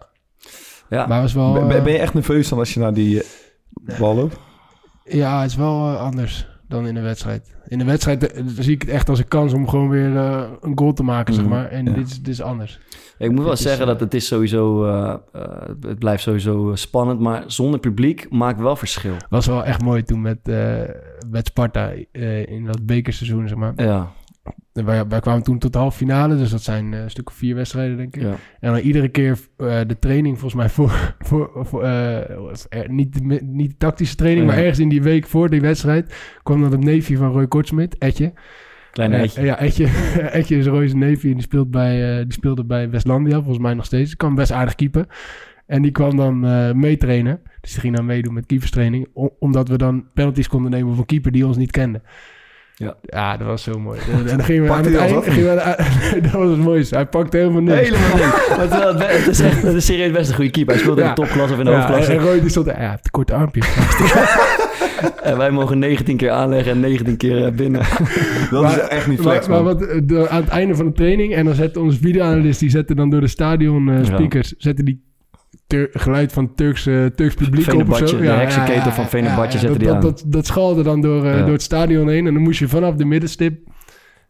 Maar 0.88 1.22
het 1.22 1.22
was 1.22 1.32
wel... 1.32 1.52
Ben, 1.52 1.68
ben- 1.68 1.76
eh, 1.76 1.82
ben 1.84 1.92
je 1.92 1.98
echt 1.98 2.14
nerveus 2.14 2.48
dan 2.48 2.58
als 2.58 2.74
je 2.74 2.80
naar 2.80 2.94
die 2.94 3.22
eh, 3.22 3.98
bal 3.98 4.14
loopt? 4.14 4.36
Ja, 5.04 5.40
het 5.40 5.50
is 5.50 5.56
wel 5.56 5.96
anders 5.96 6.48
dan 6.68 6.86
in 6.86 6.94
de 6.94 7.00
wedstrijd. 7.00 7.56
In 7.66 7.78
de 7.78 7.84
wedstrijd 7.84 8.42
zie 8.58 8.72
ik 8.74 8.82
het 8.82 8.90
echt 8.90 9.08
als 9.08 9.18
een 9.18 9.28
kans 9.28 9.52
om 9.52 9.68
gewoon 9.68 9.88
weer 9.88 10.16
eh, 10.16 10.42
een 10.60 10.78
goal 10.78 10.92
te 10.92 11.02
maken, 11.02 11.34
zeg 11.34 11.44
Mhm. 11.44 11.52
maar. 11.52 11.66
En 11.68 11.84
Ja. 11.84 11.92
dit, 11.92 12.06
is, 12.06 12.16
dit 12.16 12.28
is 12.28 12.42
anders. 12.42 12.80
Ik 13.18 13.30
moet 13.30 13.40
wel 13.40 13.50
Het 13.50 13.58
zeggen 13.58 13.86
dat 13.86 14.00
het 14.00 14.14
is 14.14 14.26
sowieso... 14.26 14.84
eh, 14.86 15.14
eh, 15.32 15.42
het 15.80 15.98
blijft 15.98 16.22
sowieso 16.22 16.74
spannend. 16.74 17.20
Maar 17.20 17.42
zonder 17.46 17.80
publiek 17.80 18.26
maakt 18.30 18.60
wel 18.60 18.76
verschil. 18.76 19.14
was 19.28 19.46
wel 19.46 19.64
echt 19.64 19.82
mooi 19.82 20.02
toen 20.02 20.20
met, 20.20 20.38
eh, 20.48 20.80
met 21.30 21.46
Sparta 21.46 21.90
eh, 22.12 22.46
in 22.46 22.64
dat 22.64 22.86
bekerseizoen, 22.86 23.48
zeg 23.48 23.58
maar. 23.58 23.72
Ja, 23.76 24.12
Wij, 24.72 25.06
wij 25.06 25.20
kwamen 25.20 25.42
toen 25.42 25.58
tot 25.58 25.72
de 25.72 25.78
halve 25.78 25.96
finale, 25.96 26.36
dus 26.36 26.50
dat 26.50 26.62
zijn 26.62 26.94
eh, 26.94 27.00
een 27.00 27.10
stuk 27.10 27.28
of 27.28 27.34
vier 27.34 27.54
wedstrijden, 27.54 27.96
denk 27.96 28.16
ik. 28.16 28.22
ja. 28.22 28.34
En 28.60 28.72
dan 28.72 28.78
iedere 28.80 29.08
keer 29.08 29.38
eh, 29.56 29.80
de 29.86 29.98
training, 29.98 30.38
volgens 30.38 30.60
mij, 30.60 30.68
voor, 30.68 31.14
voor, 31.28 31.50
voor 31.54 31.82
eh, 31.82 32.88
niet, 32.88 33.42
niet 33.44 33.70
de 33.70 33.76
tactische 33.76 34.16
training, 34.16 34.46
Ja. 34.46 34.52
maar 34.52 34.60
ergens 34.62 34.78
in 34.78 34.88
die 34.88 35.02
week 35.02 35.26
voor 35.26 35.50
die 35.50 35.60
wedstrijd, 35.60 36.14
kwam 36.42 36.60
dan 36.62 36.70
het 36.70 36.84
neefje 36.84 37.16
van 37.16 37.32
Roy 37.32 37.46
Kortsmit, 37.48 37.98
Etje. 37.98 38.32
Kleine 38.92 39.16
etje. 39.16 39.42
ja, 39.42 39.58
Etje, 39.58 39.86
Etje 40.38 40.56
is 40.56 40.66
Roy's 40.66 40.94
neefje 40.94 41.28
en 41.28 41.34
die, 41.34 41.42
speelt 41.42 41.70
bij, 41.70 42.22
die 42.22 42.32
speelde 42.32 42.64
bij 42.64 42.90
Westlandia, 42.90 43.36
volgens 43.36 43.58
mij 43.58 43.74
nog 43.74 43.84
steeds. 43.84 44.08
Die 44.08 44.16
kan 44.16 44.34
best 44.34 44.52
aardig 44.52 44.74
keepen. 44.74 45.06
En 45.66 45.82
die 45.82 45.90
kwam 45.90 46.16
dan 46.16 46.46
eh 46.46 46.72
meetrainen. 46.72 47.40
Dus 47.60 47.70
die 47.72 47.80
ging 47.80 47.96
dan 47.96 48.06
meedoen 48.06 48.34
met 48.34 48.46
keeperstraining. 48.46 49.08
omdat 49.38 49.68
we 49.68 49.78
dan 49.78 50.06
penalties 50.14 50.48
konden 50.48 50.70
nemen 50.70 50.94
van 50.94 51.06
keeper 51.06 51.32
die 51.32 51.46
ons 51.46 51.56
niet 51.56 51.70
kende. 51.70 52.00
Ja. 52.82 52.96
ja, 53.02 53.36
dat 53.36 53.46
was 53.46 53.62
zo 53.62 53.78
mooi. 53.78 53.98
En 54.30 54.36
dan 54.36 54.44
gingen 54.44 54.62
we 54.62 54.70
aan 54.70 54.84
het 54.84 54.92
hij 54.98 54.98
eind... 54.98 56.22
dat 56.22 56.32
was 56.32 56.48
het 56.50 56.58
mooiste. 56.58 56.94
Hij 56.94 57.06
pakte 57.06 57.36
helemaal 57.36 57.60
niks. 57.62 57.80
Helemaal 57.80 58.16
niks. 58.16 58.48
Maar 58.56 58.68
terwijl 58.68 58.94
het, 58.98 59.16
het 59.16 59.26
is 59.26 59.40
echt 59.40 59.62
het 59.62 59.74
is 59.74 59.84
serieus 59.84 60.10
best 60.12 60.28
een 60.28 60.34
goede 60.34 60.50
keeper. 60.50 60.74
Hij 60.74 60.82
speelt 60.82 60.98
in 60.98 61.06
de 61.06 61.12
topklasse 61.12 61.52
of 61.54 61.58
in 61.58 61.64
de 61.64 61.70
Ja, 61.70 61.76
hoofdklasse. 61.76 62.12
en 62.12 62.18
Roy 62.18 62.40
die 62.40 62.48
stond... 62.50 62.66
Ja, 62.66 62.98
te 63.02 63.10
korte 63.10 63.34
armpjes. 63.34 63.66
En 65.22 65.36
wij 65.38 65.50
mogen 65.50 65.78
19 65.78 66.16
keer 66.16 66.30
aanleggen 66.30 66.72
en 66.72 66.80
19 66.80 67.16
keer 67.16 67.44
eh, 67.44 67.52
binnen. 67.52 67.80
Dat 68.50 68.62
Maar- 68.62 68.70
is 68.72 68.88
echt 68.88 69.06
niet 69.06 69.20
flex, 69.20 69.46
maar 69.48 69.62
wat, 69.62 69.82
eh, 69.86 70.00
de- 70.04 70.28
aan 70.28 70.40
het 70.40 70.50
einde 70.50 70.74
van 70.74 70.86
de 70.86 70.92
training... 70.92 71.34
en 71.34 71.44
dan 71.44 71.54
zette 71.54 71.80
onze 71.80 71.98
videoanalist... 71.98 72.60
die 72.60 72.70
zette 72.70 72.94
dan 72.94 73.10
door 73.10 73.20
de 73.20 73.26
stadion 73.28 73.90
eh, 73.90 74.04
speakers... 74.04 74.54
zette 74.58 74.82
die 74.82 75.02
Tur- 75.72 75.88
geluid 75.92 76.32
van 76.32 76.54
Turks, 76.54 76.86
eh, 76.86 77.04
Turks 77.06 77.34
publiek 77.34 77.72
op 77.74 77.94
zo. 77.94 78.18
de 78.18 78.26
heksenketel 78.26 78.90
van 78.90 79.04
Fenerbahce 79.06 79.58
zette 79.58 79.66
dat, 79.66 79.78
die 79.78 79.86
dat, 79.86 79.96
aan. 79.96 80.00
Dat, 80.02 80.24
dat 80.26 80.46
schalde 80.46 80.82
dan 80.82 81.00
door, 81.00 81.24
eh, 81.24 81.38
Ja. 81.38 81.42
door 81.42 81.52
het 81.52 81.62
stadion 81.62 82.08
heen. 82.08 82.26
En 82.26 82.34
dan 82.34 82.42
moest 82.42 82.58
je 82.58 82.68
vanaf 82.68 82.94
de 82.94 83.04
middenstip... 83.04 83.60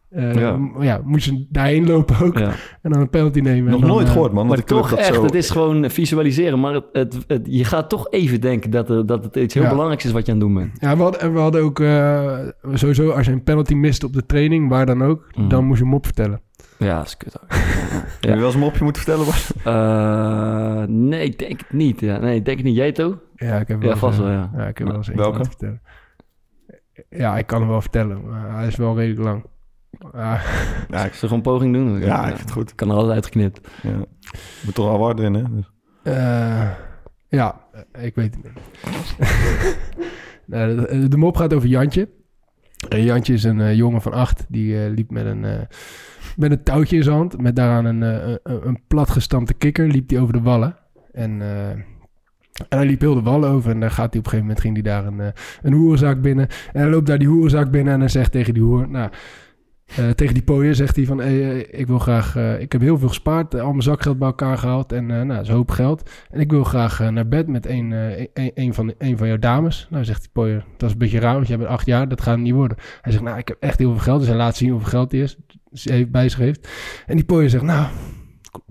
eh, 0.09 0.33
Ja. 0.33 0.59
ja, 0.79 1.01
moest 1.05 1.25
je 1.25 1.45
daarheen 1.49 1.87
lopen 1.87 2.15
ook. 2.25 2.37
Ja. 2.37 2.51
En 2.81 2.91
dan 2.91 3.01
een 3.01 3.09
penalty 3.09 3.39
nemen. 3.39 3.71
Nog 3.71 3.79
dan, 3.81 3.89
nooit 3.89 4.05
eh, 4.07 4.11
gehoord, 4.11 4.31
man. 4.33 4.47
Maar 4.47 4.63
toch 4.63 4.89
dat 4.89 4.99
echt, 4.99 5.13
zo- 5.15 5.23
het 5.23 5.33
is 5.35 5.49
gewoon 5.49 5.89
visualiseren. 5.89 6.59
Maar 6.59 6.73
het, 6.73 6.85
het, 6.91 7.17
het- 7.27 7.47
je 7.49 7.65
gaat 7.65 7.89
toch 7.89 8.07
even 8.09 8.41
denken 8.41 8.69
dat, 8.71 8.89
er, 8.89 9.05
dat 9.05 9.23
het 9.23 9.35
iets 9.35 9.53
heel 9.53 9.63
Ja. 9.63 9.69
belangrijks 9.69 10.05
is 10.05 10.11
wat 10.11 10.25
je 10.25 10.31
aan 10.31 10.37
het 10.37 10.47
doen 10.47 10.55
bent. 10.55 10.71
Ja, 10.79 10.95
we 10.97 11.01
hadden, 11.03 11.21
en 11.21 11.33
we 11.33 11.39
hadden 11.39 11.61
ook 11.61 11.79
eh, 11.79 12.37
sowieso 12.73 13.09
als 13.09 13.25
je 13.25 13.31
een 13.31 13.43
penalty 13.43 13.73
mist 13.73 14.03
op 14.03 14.13
de 14.13 14.25
training, 14.25 14.69
waar 14.69 14.85
dan 14.85 15.03
ook, 15.03 15.27
Mhm. 15.35 15.47
dan 15.47 15.65
moest 15.65 15.79
je 15.79 15.85
hem 15.85 15.93
opvertellen. 15.93 16.41
Ja, 16.77 16.97
dat 16.97 17.05
is 17.05 17.17
kut 17.17 17.35
ook. 17.43 17.49
Heb 18.03 18.23
je 18.23 18.35
wel 18.35 18.45
eens 18.45 18.53
een 18.53 18.59
mopje 18.59 18.83
moeten 18.83 19.01
vertellen? 19.03 19.25
Bart? 19.25 19.51
Eh, 19.63 20.83
nee, 20.95 21.23
ik 21.25 21.39
denk 21.39 21.59
het 21.59 21.71
niet. 21.73 21.99
Ja. 21.99 22.17
Nee, 22.19 22.35
ik 22.35 22.45
denk 22.45 22.57
het 22.57 22.65
niet. 22.65 22.75
Jij 22.75 22.91
toch? 22.91 23.17
Ja, 23.35 23.59
ik 23.59 23.67
heb 23.67 23.81
Ja, 23.81 23.87
wel 23.87 23.97
vast 23.97 24.17
eens, 24.19 24.27
wel, 24.27 24.37
eh, 24.37 24.49
ja. 24.57 24.67
ik 24.67 24.77
heb 24.77 24.87
wel 24.87 24.95
eens 24.95 25.07
Welke? 25.07 25.43
vertellen. 25.45 25.81
Ja, 27.09 27.37
ik 27.37 27.45
kan 27.47 27.59
hem 27.59 27.69
wel 27.69 27.81
vertellen, 27.81 28.29
maar 28.29 28.55
hij 28.57 28.67
is 28.67 28.75
wel 28.75 28.97
redelijk 28.97 29.21
lang. 29.23 29.45
Ah, 30.13 30.43
Ja, 30.89 31.05
ik, 31.05 31.11
we 31.11 31.17
gewoon 31.17 31.33
een 31.33 31.41
poging 31.41 31.73
doen? 31.73 31.99
ja, 31.99 32.21
ik 32.21 32.27
vind 32.27 32.39
het 32.39 32.51
goed. 32.51 32.75
Kan 32.75 32.89
er 32.89 32.95
altijd 32.95 33.13
uitgeknipt. 33.13 33.67
Ja. 33.83 33.95
Moet 34.65 34.75
toch 34.75 34.87
al 34.87 34.99
waard 34.99 35.19
winnen, 35.19 35.45
hè? 35.45 35.55
Dus. 35.55 35.71
eh, 36.03 36.69
ja, 37.27 37.61
eh, 37.91 38.03
ik 38.05 38.15
weet 38.15 38.35
het 38.35 38.43
niet. 38.43 38.53
Nou, 40.45 40.75
de, 40.75 41.07
de 41.07 41.17
mop 41.17 41.37
gaat 41.37 41.53
over 41.53 41.67
Jantje. 41.69 42.09
En 42.89 43.03
Jantje 43.03 43.33
is 43.33 43.43
een 43.43 43.61
eh, 43.61 43.73
jongen 43.75 44.01
van 44.01 44.13
acht. 44.13 44.45
Die 44.49 44.83
eh, 44.83 44.91
liep 44.91 45.11
met 45.11 45.25
een, 45.25 45.45
eh, 45.45 45.59
met 46.37 46.51
een 46.51 46.63
touwtje 46.63 46.95
in 46.95 47.03
zijn 47.03 47.15
hand. 47.15 47.41
Met 47.41 47.55
daaraan 47.55 47.85
een, 47.85 48.03
eh, 48.03 48.35
een, 48.43 48.67
een 48.67 48.79
platgestampte 48.87 49.53
kikker. 49.53 49.87
Liep 49.87 50.09
hij 50.09 50.19
over 50.19 50.33
de 50.33 50.41
wallen. 50.41 50.77
En, 51.11 51.41
eh, 51.41 51.69
en 51.69 52.77
hij 52.77 52.85
liep 52.85 53.01
heel 53.01 53.13
de 53.13 53.21
wallen 53.21 53.49
over. 53.49 53.71
En 53.71 53.79
daar 53.79 53.91
gaat 53.91 54.13
hij 54.13 54.19
op 54.19 54.25
een 54.25 54.31
gegeven 54.31 54.45
moment 54.45 54.59
ging 54.59 54.73
hij 54.73 54.83
daar 54.83 55.05
een, 55.05 55.19
eh, 55.19 55.27
een 55.61 56.21
binnen. 56.21 56.47
En 56.73 56.81
hij 56.81 56.89
loopt 56.89 57.07
daar 57.07 57.17
die 57.17 57.27
hoerenzak 57.27 57.71
binnen. 57.71 57.93
En 57.93 57.99
hij 57.99 58.09
zegt 58.09 58.31
tegen 58.31 58.53
die 58.53 58.63
hoer... 58.63 58.89
Nou, 58.89 59.11
eh, 59.85 60.09
tegen 60.09 60.33
die 60.33 60.43
pooier 60.43 60.75
zegt 60.75 60.95
hij 60.95 61.05
van... 61.05 61.21
Eh, 61.21 61.57
ik 61.57 61.87
wil 61.87 61.99
graag... 61.99 62.35
eh, 62.35 62.59
ik 62.59 62.71
heb 62.71 62.81
heel 62.81 62.97
veel 62.97 63.07
gespaard. 63.07 63.55
al 63.59 63.69
mijn 63.69 63.81
zakgeld 63.81 64.17
bij 64.17 64.27
elkaar 64.27 64.57
gehaald. 64.57 64.91
En 64.91 65.11
eh, 65.11 65.21
nou, 65.21 65.39
een 65.45 65.51
hoop 65.51 65.71
geld. 65.71 66.09
En 66.29 66.39
ik 66.39 66.51
wil 66.51 66.63
graag 66.63 66.99
naar 67.11 67.27
bed 67.27 67.47
met 67.47 67.65
een, 67.65 67.93
eh, 67.93 68.49
een, 68.53 68.73
van, 68.73 68.93
een 68.97 69.17
van 69.17 69.27
jouw 69.27 69.39
dames. 69.39 69.87
Nou, 69.89 70.03
zegt 70.05 70.21
die 70.21 70.29
pooier... 70.33 70.65
Dat 70.77 70.87
is 70.87 70.93
een 70.93 70.99
beetje 70.99 71.19
raar, 71.19 71.33
want 71.35 71.47
jij 71.47 71.57
bent 71.57 71.69
acht 71.69 71.85
jaar. 71.85 72.07
Dat 72.07 72.21
gaat 72.21 72.37
niet 72.37 72.53
worden. 72.53 72.77
Hij 73.01 73.11
zegt, 73.11 73.23
nou, 73.23 73.37
ik 73.37 73.47
heb 73.47 73.57
echt 73.59 73.79
heel 73.79 73.91
veel 73.91 73.99
geld. 74.03 74.19
Dus 74.19 74.27
hij 74.27 74.37
laat 74.37 74.55
zien 74.55 74.69
hoeveel 74.69 74.89
geld 74.89 75.11
hij 75.11 75.21
is. 75.21 75.37
Ze 75.71 75.91
heeft 75.91 76.11
bij 76.11 76.29
zich 76.29 76.39
heeft. 76.39 76.67
En 77.05 77.15
die 77.15 77.25
pooier 77.25 77.49
zegt, 77.49 77.63
nou... 77.63 77.87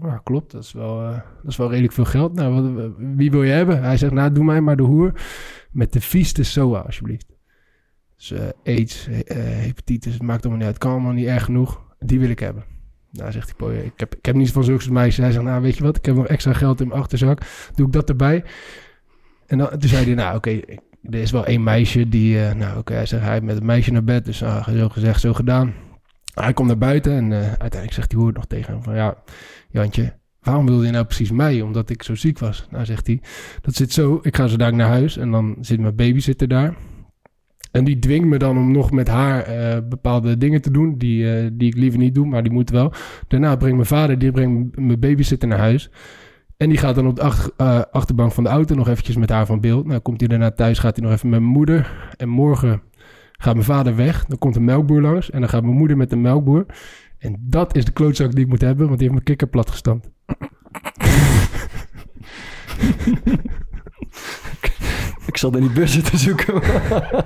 ja, 0.02 0.20
klopt, 0.24 0.52
dat 0.52 0.62
is, 0.62 0.72
wel, 0.72 1.00
dat 1.42 1.50
is 1.50 1.56
wel 1.56 1.68
redelijk 1.68 1.92
veel 1.92 2.04
geld. 2.04 2.34
Nou, 2.34 2.92
wie 3.16 3.30
wil 3.30 3.42
je 3.42 3.52
hebben? 3.52 3.82
Hij 3.82 3.96
zegt, 3.96 4.12
nou, 4.12 4.32
doe 4.32 4.44
mij 4.44 4.60
maar 4.60 4.76
de 4.76 4.82
hoer 4.82 5.12
met 5.70 5.92
de 5.92 6.00
vieste 6.00 6.42
SOA, 6.42 6.78
alsjeblieft. 6.78 7.31
Dus 8.28 8.30
eh, 8.30 8.74
aids, 8.74 9.08
eh, 9.08 9.36
hepatitis, 9.36 10.12
het 10.12 10.22
maakt 10.22 10.42
allemaal 10.42 10.58
niet 10.58 10.66
uit. 10.66 10.78
Kan 10.78 10.90
allemaal 10.92 11.12
niet 11.12 11.26
erg 11.26 11.44
genoeg. 11.44 11.82
Die 11.98 12.20
wil 12.20 12.28
ik 12.30 12.38
hebben. 12.38 12.64
Nou, 13.10 13.32
zegt 13.32 13.56
pooier, 13.56 13.84
ik 13.84 13.92
heb, 13.96 14.14
ik 14.14 14.24
heb 14.26 14.34
niets 14.34 14.50
van 14.50 14.64
zulke 14.64 14.92
meisjes. 14.92 15.24
Hij 15.24 15.32
zegt, 15.32 15.44
nou, 15.44 15.62
weet 15.62 15.76
je 15.76 15.82
wat? 15.82 15.96
Ik 15.96 16.04
heb 16.04 16.14
nog 16.14 16.26
extra 16.26 16.52
geld 16.52 16.80
in 16.80 16.88
mijn 16.88 17.00
achterzak. 17.00 17.40
Doe 17.74 17.86
ik 17.86 17.92
dat 17.92 18.08
erbij? 18.08 18.44
En 19.46 19.58
dan, 19.58 19.68
toen 19.68 19.88
zei 19.88 20.04
hij, 20.04 20.14
nou, 20.14 20.36
oké, 20.36 20.60
er 21.02 21.14
is 21.14 21.30
wel 21.30 21.46
één 21.46 21.62
meisje 21.62 22.08
die... 22.08 22.44
eh, 22.46 22.54
nou, 22.54 22.78
oké, 22.78 22.92
hij 22.92 23.06
zegt, 23.06 23.22
hij 23.22 23.40
met 23.40 23.54
het 23.54 23.64
meisje 23.64 23.92
naar 23.92 24.04
bed. 24.04 24.24
Dus 24.24 24.42
ah, 24.42 24.68
zo 24.68 24.88
gezegd, 24.88 25.20
zo 25.20 25.32
gedaan. 25.32 25.74
Hij 26.34 26.52
komt 26.52 26.68
naar 26.68 26.78
buiten 26.78 27.12
en 27.12 27.32
uiteindelijk 27.32 27.92
zegt 27.92 28.10
die 28.10 28.18
hoer 28.18 28.32
nog 28.32 28.46
tegen 28.46 28.72
hem 28.72 28.82
van... 28.82 28.94
Ja, 28.94 29.16
Jantje, 29.68 30.18
waarom 30.40 30.66
wilde 30.66 30.86
je 30.86 30.92
nou 30.92 31.04
precies 31.04 31.30
mij? 31.30 31.60
Omdat 31.60 31.90
ik 31.90 32.02
zo 32.02 32.14
ziek 32.14 32.38
was. 32.38 32.66
Nou, 32.70 32.84
zegt 32.84 33.06
hij, 33.06 33.20
dat 33.60 33.74
zit 33.74 33.92
zo. 33.92 34.18
Ik 34.22 34.36
ga 34.36 34.46
zo 34.46 34.56
dadelijk 34.56 34.82
naar 34.82 34.98
huis 34.98 35.16
en 35.16 35.30
dan 35.30 35.56
zit 35.60 35.80
mijn 35.80 35.96
babysitter 35.96 36.48
daar. 36.48 36.74
En 37.72 37.84
die 37.84 37.98
dwingt 37.98 38.28
me 38.28 38.38
dan 38.38 38.58
om 38.58 38.72
nog 38.72 38.90
met 38.90 39.08
haar 39.08 39.42
eh, 39.42 39.78
bepaalde 39.88 40.38
dingen 40.38 40.62
te 40.62 40.70
doen... 40.70 40.98
Die, 40.98 41.36
eh, 41.36 41.50
die 41.52 41.68
ik 41.68 41.76
liever 41.76 41.98
niet 41.98 42.14
doe, 42.14 42.26
maar 42.26 42.42
die 42.42 42.52
moet 42.52 42.70
wel. 42.70 42.92
Daarna 43.28 43.56
brengt 43.56 43.76
mijn 43.76 43.88
vader, 43.88 44.18
die 44.18 44.30
brengt 44.30 44.76
mijn 44.76 45.00
babysitter 45.00 45.48
naar 45.48 45.58
huis... 45.58 45.90
En 46.56 46.68
die 46.68 46.78
gaat 46.78 46.94
dan 46.94 47.06
op 47.06 47.16
de 47.16 47.22
achter- 47.22 47.52
eh, 47.56 47.80
achterbank 47.90 48.32
van 48.32 48.44
de 48.44 48.50
auto 48.50 48.74
nog 48.74 48.88
eventjes 48.88 49.16
met 49.16 49.30
haar 49.30 49.46
van 49.46 49.60
beeld. 49.60 49.86
Nou, 49.86 50.00
komt 50.00 50.20
hij 50.20 50.28
daarna 50.28 50.50
thuis, 50.50 50.78
gaat 50.78 50.96
hij 50.96 51.04
nog 51.04 51.14
even 51.14 51.28
met 51.28 51.40
mijn 51.40 51.52
moeder. 51.52 52.10
En 52.16 52.28
morgen 52.28 52.82
gaat 53.32 53.54
mijn 53.54 53.66
vader 53.66 53.96
weg. 53.96 54.24
Dan 54.24 54.38
komt 54.38 54.56
een 54.56 54.64
melkboer 54.64 55.00
langs. 55.00 55.30
En 55.30 55.40
dan 55.40 55.48
gaat 55.48 55.62
mijn 55.62 55.76
moeder 55.76 55.96
met 55.96 56.10
de 56.10 56.16
melkboer. 56.16 56.66
En 57.18 57.36
dat 57.40 57.76
is 57.76 57.84
de 57.84 57.92
klootzak 57.92 58.32
die 58.32 58.44
ik 58.44 58.50
moet 58.50 58.60
hebben, 58.60 58.86
want 58.86 58.98
die 58.98 59.08
heeft 59.08 59.12
mijn 59.12 59.24
kikker 59.24 59.48
plat 59.48 59.70
gestampt. 59.70 60.10
Ik 65.26 65.36
zat 65.36 65.54
in 65.56 65.60
die 65.60 65.70
bus 65.70 66.02
te 66.02 66.16
zoeken. 66.16 66.54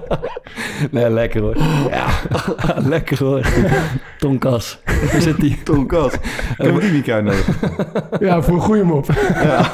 nee, 0.90 1.10
lekker 1.10 1.40
hoor. 1.40 1.56
Ja, 1.90 2.06
lekker 2.94 3.18
hoor. 3.24 3.46
Tonkas. 4.18 4.78
Waar 5.12 5.20
zit 5.20 5.40
die? 5.40 5.62
Tonkas. 5.62 6.12
Ik 6.14 6.20
heb 6.56 6.80
die 6.80 6.90
niet 6.90 7.06
nodig. 7.06 7.48
Ja, 8.20 8.42
voor 8.42 8.54
een 8.54 8.60
goede 8.60 8.82
mop. 8.84 9.06
Ja, 9.34 9.70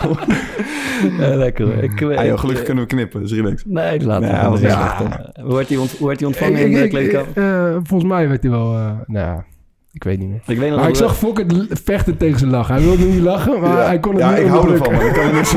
lekker 1.18 1.64
hoor. 1.64 1.74
Ik, 1.82 1.90
Ah, 2.02 2.24
joh, 2.24 2.24
ik- 2.24 2.38
gelukkig 2.38 2.64
kunnen 2.64 2.84
we 2.84 2.90
knippen, 2.90 3.20
dus 3.20 3.32
relax. 3.32 3.62
Nee, 3.66 4.00
laat 4.04 4.20
Nee, 4.20 4.30
het. 4.30 4.60
Ja. 4.60 4.96
slecht, 4.96 5.36
Hoe 5.42 5.54
werd 5.54 5.68
hij 5.68 5.78
ont, 5.78 5.96
ontvangen 6.26 6.58
Ik- 6.58 6.66
in 6.66 6.72
de 6.82 6.88
kleedkamer? 6.88 7.28
eh, 7.34 7.76
volgens 7.82 8.10
mij 8.10 8.28
werd 8.28 8.42
hij 8.42 8.50
wel... 8.50 8.74
eh, 8.74 8.90
nou 9.06 9.26
ja, 9.26 9.44
ik 9.92 10.04
weet 10.04 10.18
niet 10.18 10.28
meer. 10.28 10.40
Ik 10.46 10.58
weet 10.58 10.70
nog 10.70 10.78
Maar 10.80 10.88
ik 10.88 10.94
zag 10.96 11.16
Fokker 11.16 11.46
vechten 11.70 12.16
tegen 12.16 12.38
zijn 12.38 12.50
lach. 12.50 12.68
Hij 12.68 12.80
wilde 12.80 13.04
niet 13.04 13.20
lachen, 13.22 13.60
maar 13.60 13.70
Ja. 13.78 13.84
hij 13.86 14.00
kon 14.00 14.12
het 14.14 14.20
Ja, 14.22 14.30
niet 14.30 14.38
ik 14.38 14.46
hou 14.46 14.72
ervan, 14.72 14.92
man. 14.92 15.06
Ik 15.06 15.12
kan 15.12 15.22
er 15.24 15.32
niks. 15.34 15.54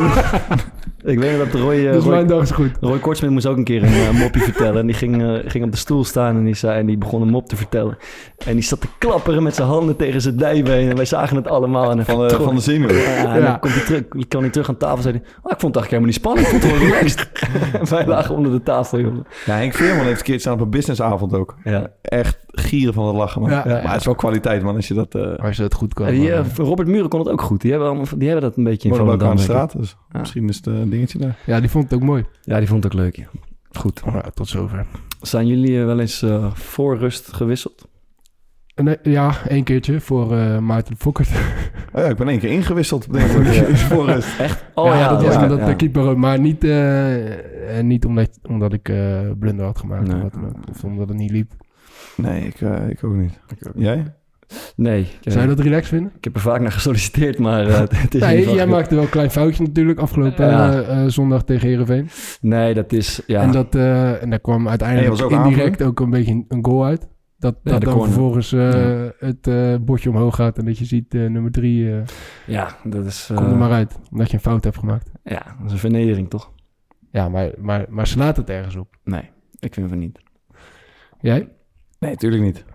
Ik 1.06 1.20
weet 1.20 1.38
nog 1.38 1.50
dat 1.52 1.62
Roy, 1.62 1.86
eh, 1.86 1.92
Dus 1.92 2.04
Roy, 2.04 2.14
mijn 2.14 2.28
dag 2.28 2.42
is 2.42 2.52
goed. 2.52 2.72
Roy 2.82 3.00
Kortsmit 3.00 3.32
moest 3.32 3.46
ook 3.46 3.58
een 3.58 3.64
keer 3.64 3.84
een 3.84 3.90
eh, 3.94 4.10
mopje 4.20 4.40
vertellen. 4.40 4.80
En 4.80 4.86
die 4.86 4.96
ging, 4.96 5.24
eh, 5.24 5.34
ging 5.46 5.64
op 5.64 5.72
de 5.72 5.78
stoel 5.78 6.04
staan 6.04 6.36
en 6.38 6.44
die, 6.44 6.54
zei, 6.56 6.80
en 6.80 6.86
die 6.86 6.98
begon 6.98 7.22
een 7.22 7.28
mop 7.30 7.48
te 7.48 7.56
vertellen. 7.56 7.98
En 8.46 8.54
die 8.54 8.64
zat 8.64 8.82
te 8.82 8.88
klapperen 8.98 9.44
met 9.44 9.56
zijn 9.56 9.68
handen 9.68 9.96
tegen 9.96 10.22
zijn 10.22 10.38
dijbeen. 10.38 10.90
En 10.90 10.96
wij 10.96 11.06
zagen 11.06 11.36
het 11.36 11.48
allemaal. 11.48 11.92
En 11.92 12.06
Van 12.06 12.28
de, 12.28 12.30
van 12.30 12.56
de. 12.56 12.94
Ja, 12.94 13.36
en 13.36 13.42
dan 13.42 13.60
komt 13.60 13.74
hij 13.74 13.84
terug, 13.84 14.04
kwam 14.28 14.42
hij 14.42 14.52
terug 14.52 14.70
aan 14.70 14.78
tafel 14.78 14.96
en 14.98 15.02
zei 15.04 15.14
hij... 15.14 15.24
"Oh, 15.44 15.52
ik 15.52 15.60
vond 15.60 15.76
het 15.76 15.84
eigenlijk 15.90 15.90
helemaal 15.90 16.06
niet 16.06 16.16
spannend. 16.16 16.46
Ik 16.46 16.52
vond 16.52 16.64
het 16.64 16.72
wel 16.72 16.90
relaxed. 16.90 17.32
en 17.82 17.90
wij 17.90 18.06
lagen 18.08 18.36
onder 18.36 18.52
de 18.52 18.64
tafel, 18.64 19.00
jongen. 19.00 19.26
Ja, 19.46 19.56
Henk 19.56 19.74
Veerman 19.74 20.06
heeft 20.06 20.20
een 20.20 20.26
keer 20.26 20.40
staan 20.40 20.54
op 20.54 20.60
een 20.62 20.70
businessavond 20.70 21.34
ook. 21.34 21.56
Ja. 21.64 21.88
Echt 22.02 22.38
gieren 22.48 22.94
van 22.94 23.06
het 23.08 23.16
lachen, 23.16 23.42
man. 23.42 23.50
Ja. 23.50 23.64
Maar 23.66 23.92
het 23.92 24.00
is 24.00 24.06
wel 24.06 24.16
kwaliteit, 24.16 24.64
man, 24.64 24.76
als 24.76 24.88
je 24.88 24.94
dat... 24.94 25.16
eh 25.16 25.36
Als 25.46 25.58
je 25.58 25.64
het 25.64 25.74
goed 25.74 25.94
kan. 25.94 26.08
Die, 26.08 26.32
Robert 26.58 26.88
Muren 26.88 27.10
kon 27.10 27.20
het 27.20 27.30
ook 27.30 27.42
goed. 27.42 27.62
Die 27.62 27.72
hebben, 27.72 27.90
allemaal, 27.90 28.06
die 28.18 28.30
hebben 28.30 28.50
dat 28.50 28.58
een 28.58 28.64
beetje 28.64 28.90
in 28.90 29.22
aan 29.22 29.36
de 29.36 29.42
straat, 29.42 29.78
dus 29.78 29.98
Ja. 30.12 30.20
misschien 30.20 30.50
is 30.50 30.56
het 30.56 30.66
dingetje 30.96 31.18
daar. 31.18 31.38
ja, 31.46 31.60
die 31.60 31.70
vond 31.70 31.84
het 31.84 31.94
ook 31.94 32.06
mooi. 32.06 32.26
Ja, 32.42 32.58
die 32.58 32.68
vond 32.68 32.84
het 32.84 32.94
ook 32.94 33.00
leuk, 33.00 33.16
ja. 33.16 33.28
Goed. 33.72 34.02
Ja, 34.06 34.22
tot 34.34 34.48
zover. 34.48 34.86
Zijn 35.22 35.48
jullie 35.48 35.80
eh, 35.80 35.86
wel 35.86 36.00
eens 36.00 36.22
eh, 36.22 36.52
voor 36.54 36.98
rust 36.98 37.34
gewisseld? 37.34 37.88
Nee, 38.76 38.98
ja, 39.04 39.48
één 39.48 39.64
keertje 39.64 40.02
voor 40.02 40.38
eh 40.38 40.58
Maarten 40.60 40.96
Fokkert. 40.98 41.30
Oh 41.94 42.02
ja, 42.02 42.08
ik 42.08 42.16
ben 42.16 42.28
één 42.28 42.40
keer 42.40 42.52
ingewisseld, 42.52 43.14
denk 43.14 43.30
ik. 43.30 43.54
Ja. 43.54 43.76
Voor 43.76 44.06
rust. 44.06 44.40
Echt? 44.40 44.66
Oh 44.74 44.86
ja, 44.86 45.10
dat 45.10 45.24
was 45.24 45.36
omdat 45.36 45.60
ja. 45.60 45.66
de 45.66 45.76
keeper 45.76 46.02
ook. 46.02 46.18
Maar 46.18 46.40
niet, 46.40 46.64
eh, 46.64 47.78
en 47.78 47.88
niet 47.88 48.06
omdat, 48.06 48.40
omdat 48.48 48.74
ik 48.74 48.90
eh 48.90 49.20
blunder 49.40 49.66
had 49.66 49.80
gemaakt. 49.80 50.08
Nee. 50.08 50.16
Of, 50.16 50.22
wat 50.22 50.34
dan 50.34 50.46
ook, 50.46 50.70
of 50.70 50.84
omdat 50.84 51.08
het 51.08 51.18
niet 51.18 51.32
liep. 51.32 51.52
Nee, 52.18 52.46
ik, 52.46 52.62
eh, 52.62 52.90
ik 52.90 53.04
ook 53.04 53.14
niet. 53.14 53.40
Jij? 53.76 54.14
Nee. 54.76 55.02
ik, 55.02 55.08
eh, 55.24 55.32
Zou 55.34 55.50
je 55.50 55.56
dat 55.56 55.66
relaxed 55.66 55.88
vinden? 55.88 56.12
Ik 56.18 56.24
heb 56.24 56.36
er 56.36 56.42
vaak 56.42 56.62
naar 56.62 56.72
gesolliciteerd, 56.72 57.40
maar 57.40 57.68
eh, 57.68 57.80
het 58.02 58.16
is 58.16 58.22
Nee, 58.22 58.54
jij 58.54 58.68
maakte 58.68 58.96
wel 58.96 59.04
een 59.04 59.10
klein 59.10 59.32
foutje 59.32 59.64
natuurlijk 59.64 60.00
afgelopen 60.00 60.46
Ja. 60.50 60.74
eh, 60.82 61.04
eh, 61.04 61.10
zondag 61.10 61.44
tegen 61.44 61.68
Heerenveen. 61.68 62.10
Nee, 62.42 62.74
dat 62.74 62.92
is... 62.94 63.22
Ja. 63.28 63.42
En, 63.42 63.52
dat, 63.52 63.76
eh, 63.76 64.22
en 64.24 64.30
daar 64.30 64.40
kwam 64.40 64.68
uiteindelijk 64.70 65.22
ook 65.22 65.32
indirect 65.32 65.84
ook 65.84 66.00
een 66.00 66.10
beetje 66.10 66.46
een 66.48 66.66
goal 66.66 66.86
uit. 66.86 67.08
Dat, 67.38 67.56
Ja, 67.64 67.72
dat 67.72 67.82
dan 67.82 67.94
corner. 67.94 68.12
vervolgens 68.14 68.52
eh, 68.54 68.72
Ja. 68.72 69.12
het 69.20 69.48
eh, 69.48 69.76
bordje 69.82 70.10
omhoog 70.10 70.36
gaat 70.36 70.58
en 70.58 70.66
dat 70.66 70.78
je 70.78 70.86
ziet 70.86 71.14
eh, 71.14 71.22
nummer 71.22 71.52
drie, 71.52 71.92
eh 71.92 72.02
ja, 72.48 72.76
dat 72.84 73.06
is... 73.06 73.28
eh, 73.32 73.38
kom 73.38 73.46
er 73.46 73.58
maar 73.58 73.72
uit. 73.72 73.98
Omdat 74.12 74.28
je 74.28 74.34
een 74.34 74.40
fout 74.44 74.64
hebt 74.64 74.78
gemaakt. 74.78 75.12
Ja, 75.24 75.42
dat 75.58 75.66
is 75.66 75.72
een 75.72 75.78
vernedering, 75.78 76.30
toch? 76.30 76.52
Ja, 77.12 77.30
maar, 77.30 77.52
maar, 77.58 77.86
maar 77.90 78.08
slaat 78.08 78.38
het 78.38 78.50
ergens 78.50 78.76
op. 78.76 78.96
Nee, 79.04 79.30
ik 79.60 79.74
vind 79.74 79.90
van 79.90 80.00
niet. 80.00 80.20
Jij? 81.22 81.50
Nee, 82.00 82.12
natuurlijk 82.12 82.44
niet. 82.44 82.66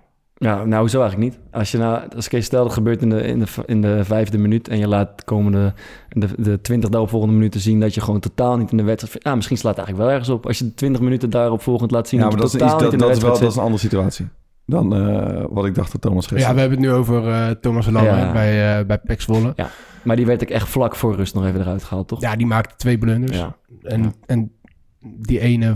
Ja, 0.45 0.65
nou, 0.65 0.89
zo 0.89 1.01
eigenlijk 1.01 1.31
niet. 1.33 1.41
Als 1.51 1.71
je 1.71 1.79
nou, 1.79 2.03
als 2.17 2.29
Kees 2.29 2.45
stel 2.45 2.65
dat 2.65 2.73
gebeurt 2.73 3.03
in 3.03 3.09
de, 3.11 3.23
in, 3.23 3.39
de, 3.39 3.47
in 3.67 3.81
de 3.81 4.05
vijfde 4.05 4.39
minuut 4.39 4.69
en 4.69 4.79
je 4.79 4.89
laat 4.89 5.19
de 5.19 5.25
komende, 5.25 5.73
de, 6.09 6.29
de 6.37 6.61
twintig 6.61 6.91
daaropvolgende 6.91 7.35
minuten 7.35 7.61
zien 7.61 7.81
dat 7.81 7.95
je 7.95 8.01
gewoon 8.01 8.21
totaal 8.21 8.57
niet 8.57 8.71
in 8.71 8.77
de 8.77 8.83
wedstrijd... 8.83 9.25
Ja, 9.25 9.35
misschien 9.35 9.57
slaat 9.57 9.77
het 9.77 9.85
eigenlijk 9.87 10.09
wel 10.09 10.19
ergens 10.19 10.39
op. 10.39 10.47
Als 10.47 10.59
je 10.59 10.65
de 10.65 10.75
twintig 10.75 11.03
minuten 11.03 11.31
daarop 11.31 11.63
volgend 11.63 11.91
laat 11.91 12.09
zien 12.09 12.21
Ja, 12.21 12.29
dat 12.29 12.35
maar 12.39 12.45
je 12.47 12.51
dat 12.53 12.61
is, 12.61 12.67
totaal 12.69 12.77
iets, 12.81 12.83
niet 12.93 13.01
dat, 13.01 13.01
in 13.01 13.07
de 13.07 13.15
dat 13.15 13.17
is 13.17 13.23
wel 13.23 13.41
dat 13.41 13.51
is 13.51 13.57
een 13.57 13.63
andere 13.63 13.81
situatie 13.83 14.29
dan 14.67 14.95
eh, 14.97 15.45
wat 15.51 15.65
ik 15.65 15.75
dacht 15.75 15.93
dat 15.93 16.01
Thomas 16.01 16.27
Ja, 16.29 16.37
we 16.55 16.61
hebben 16.61 16.71
het 16.79 16.79
nu 16.79 16.91
over 16.93 17.29
eh, 17.29 17.51
Thomas 17.51 17.91
Lange 17.91 18.07
Ja. 18.09 18.33
bij, 18.33 18.79
eh 18.79 18.87
bij 18.87 18.99
Pek 18.99 19.21
Zwolle. 19.21 19.53
zit. 19.57 19.67
Maar 20.03 20.17
die 20.17 20.27
werd 20.27 20.43
ik 20.43 20.51
echt 20.51 20.69
vlak 20.69 20.97
voor 20.97 21.15
rust 21.17 21.35
nog 21.35 21.47
even 21.47 21.61
eruit 21.61 21.85
gehaald, 21.85 22.09
toch? 22.09 22.21
Ja, 22.21 22.37
die 22.37 22.47
maakte 22.47 22.75
twee 22.77 22.99
blunders. 22.99 23.37
Ja. 23.37 23.57
En, 23.83 24.03
Ja. 24.03 24.13
en 24.27 24.53
die 25.01 25.41
ene 25.41 25.75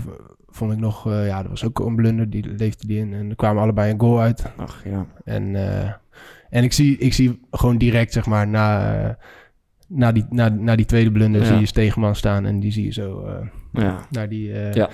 vond 0.55 0.73
ik 0.73 0.79
nog... 0.79 1.07
eh, 1.11 1.27
ja, 1.27 1.41
dat 1.41 1.51
was 1.51 1.65
ook 1.65 1.79
een 1.79 1.95
blunder. 1.97 2.31
Die 2.31 2.47
leefde 2.57 2.87
die 2.87 2.99
in. 2.99 3.15
En 3.15 3.29
er 3.31 3.37
kwamen 3.37 3.63
allebei 3.63 3.93
een 3.93 4.01
goal 4.01 4.21
uit. 4.21 4.45
Ach, 4.57 4.83
ja. 4.85 5.07
En, 5.25 5.57
eh, 5.57 5.91
en 6.51 6.65
ik, 6.65 6.73
zie, 6.73 6.99
ik 6.99 7.13
zie 7.13 7.41
gewoon 7.51 7.79
direct, 7.79 8.13
zeg 8.13 8.27
maar, 8.27 8.49
na, 8.49 9.19
na, 9.89 10.13
die, 10.13 10.25
na, 10.31 10.49
na 10.49 10.77
die 10.77 10.87
tweede 10.87 11.13
blunder... 11.13 11.41
Ja. 11.41 11.47
zie 11.47 11.59
je 11.59 11.67
Stegeman 11.67 12.15
staan 12.17 12.45
en 12.47 12.61
die 12.61 12.73
zie 12.73 12.85
je 12.85 12.93
zo... 12.93 13.21
eh, 13.25 13.35
Ja. 13.73 13.99
naar 14.11 14.29
die, 14.29 14.53
eh, 14.53 14.73
Ja. 14.73 14.89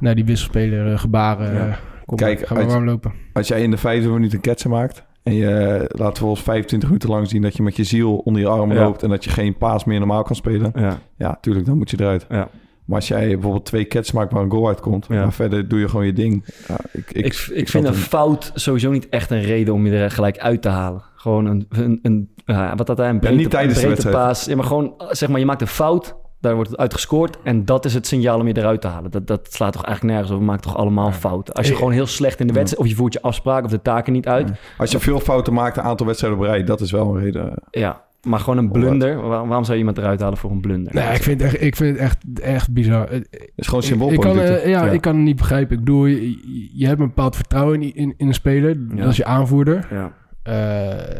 naar 0.00 0.14
die 0.14 0.24
wisselspeler 0.24 0.98
gebaren. 0.98 1.54
Ja. 1.54 1.78
kom 2.06 2.16
Kijk, 2.16 2.50
maar, 2.50 2.66
warm 2.66 2.84
lopen. 2.84 3.12
Als 3.32 3.48
jij 3.48 3.62
in 3.62 3.70
de 3.70 3.76
vijfde 3.76 4.08
minuut 4.08 4.32
een 4.32 4.40
ketsen 4.40 4.70
maakt 4.70 5.04
en 5.22 5.34
je 5.34 5.84
laat 5.88 6.10
vervolgens 6.10 6.42
25 6.42 6.88
minuten 6.88 7.10
lang 7.10 7.28
zien 7.28 7.42
dat 7.42 7.56
je 7.56 7.62
met 7.62 7.76
je 7.76 7.84
ziel 7.84 8.16
onder 8.16 8.42
je 8.42 8.48
armen 8.48 8.76
Ja. 8.76 8.82
loopt 8.82 9.02
en 9.02 9.08
dat 9.08 9.24
je 9.24 9.30
geen 9.30 9.56
paas 9.56 9.84
meer 9.84 9.98
normaal 9.98 10.22
kan 10.22 10.36
spelen, 10.36 10.72
Ja. 10.74 10.98
ja, 11.16 11.38
tuurlijk, 11.40 11.66
dan 11.66 11.76
moet 11.76 11.90
je 11.90 12.00
eruit. 12.00 12.26
Ja. 12.28 12.48
Maar 12.86 12.96
als 12.96 13.08
jij 13.08 13.26
bijvoorbeeld 13.28 13.64
twee 13.64 13.84
ketsen 13.84 14.16
maakt 14.16 14.32
waar 14.32 14.42
een 14.42 14.50
goal 14.50 14.68
uitkomt, 14.68 15.06
Ja. 15.08 15.14
maar 15.22 15.32
verder 15.32 15.68
doe 15.68 15.78
je 15.78 15.88
gewoon 15.88 16.06
je 16.06 16.12
ding. 16.12 16.44
Ja, 16.68 16.76
ik, 16.92 17.10
ik, 17.12 17.24
Ik, 17.26 17.46
ik, 17.52 17.68
vind 17.68 17.84
een 17.86 17.94
fout 17.94 18.50
sowieso 18.54 18.90
niet 18.90 19.08
echt 19.08 19.30
een 19.30 19.42
reden 19.42 19.74
om 19.74 19.86
je 19.86 19.96
er 19.96 20.10
gelijk 20.10 20.38
uit 20.38 20.62
te 20.62 20.68
halen. 20.68 21.02
Gewoon 21.16 21.46
een, 21.46 21.66
een, 21.68 21.98
een 22.02 22.30
ja, 22.44 22.74
wat 22.74 22.86
dat 22.86 22.98
hij 22.98 23.08
een 23.08 23.18
breedte, 23.18 23.38
niet 23.38 23.50
tijdens 23.50 23.74
de 23.74 23.80
een 23.80 23.86
breedte 23.86 24.08
wedstrijd. 24.08 24.26
paas. 24.28 24.44
Ja, 24.44 24.56
maar 24.56 24.64
gewoon, 24.64 24.94
zeg 25.10 25.28
maar, 25.28 25.38
je 25.38 25.46
maakt 25.46 25.60
een 25.60 25.66
fout, 25.66 26.16
daar 26.40 26.54
wordt 26.54 26.70
het 26.70 26.78
uit 26.78 26.92
gescoord 26.94 27.38
en 27.42 27.64
dat 27.64 27.84
is 27.84 27.94
het 27.94 28.06
signaal 28.06 28.40
om 28.40 28.46
je 28.46 28.56
eruit 28.56 28.80
te 28.80 28.86
halen. 28.86 29.10
Dat, 29.10 29.26
dat 29.26 29.52
slaat 29.52 29.72
toch 29.72 29.84
eigenlijk 29.84 30.14
nergens 30.14 30.34
op. 30.34 30.38
We 30.40 30.44
maken 30.46 30.62
toch 30.62 30.76
allemaal 30.76 31.12
fouten. 31.12 31.54
Als 31.54 31.68
je 31.68 31.74
gewoon 31.74 31.92
heel 31.92 32.06
slecht 32.06 32.40
in 32.40 32.46
de 32.46 32.52
wedstrijd, 32.52 32.82
of 32.84 32.90
je 32.90 32.96
voert 32.96 33.12
je 33.12 33.22
afspraak 33.22 33.64
of 33.64 33.70
de 33.70 33.82
taken 33.82 34.12
niet 34.12 34.26
uit. 34.28 34.50
Als 34.78 34.90
je 34.90 34.98
veel 34.98 35.20
fouten 35.20 35.52
maakt, 35.52 35.76
een 35.76 35.82
aantal 35.82 36.06
wedstrijden 36.06 36.38
op 36.38 36.44
rij, 36.44 36.64
dat 36.64 36.80
is 36.80 36.90
wel 36.90 37.16
een 37.16 37.22
reden. 37.22 37.54
Ja, 37.70 38.04
maar 38.22 38.40
gewoon 38.40 38.58
een 38.58 38.70
blunder. 38.70 39.16
Waar- 39.16 39.46
waarom 39.46 39.64
zou 39.64 39.72
je 39.72 39.78
iemand 39.78 39.98
eruit 39.98 40.20
halen 40.20 40.38
voor 40.38 40.50
een 40.50 40.60
blunder? 40.60 40.94
Nee, 40.94 41.14
ik 41.14 41.22
vind 41.22 41.40
het 41.40 41.52
echt, 41.52 41.62
ik 41.62 41.76
vind 41.76 41.90
het 41.90 41.98
echt, 41.98 42.40
echt 42.40 42.72
bizar. 42.72 43.10
Het- 43.10 43.50
is 43.54 43.66
gewoon 43.66 43.82
Ik, 44.08 44.12
ik, 44.14 44.20
kan, 44.20 44.38
eh, 44.40 44.66
ja, 44.68 44.84
Ja. 44.84 44.90
ik 44.92 45.00
kan 45.00 45.14
het 45.14 45.24
niet 45.24 45.36
begrijpen. 45.36 45.72
Ik 45.78 45.84
bedoel, 45.84 46.06
je, 46.06 46.70
je 46.72 46.86
hebt 46.86 47.00
een 47.00 47.06
bepaald 47.06 47.36
vertrouwen 47.36 47.82
in, 47.82 47.94
in, 47.94 48.14
in 48.16 48.26
een 48.26 48.34
speler. 48.34 48.76
Ja. 48.88 48.96
Dat 48.96 49.08
is 49.10 49.16
je 49.16 49.24
aanvoerder. 49.24 49.86
Ja. 49.90 50.12
Eh, 50.42 51.10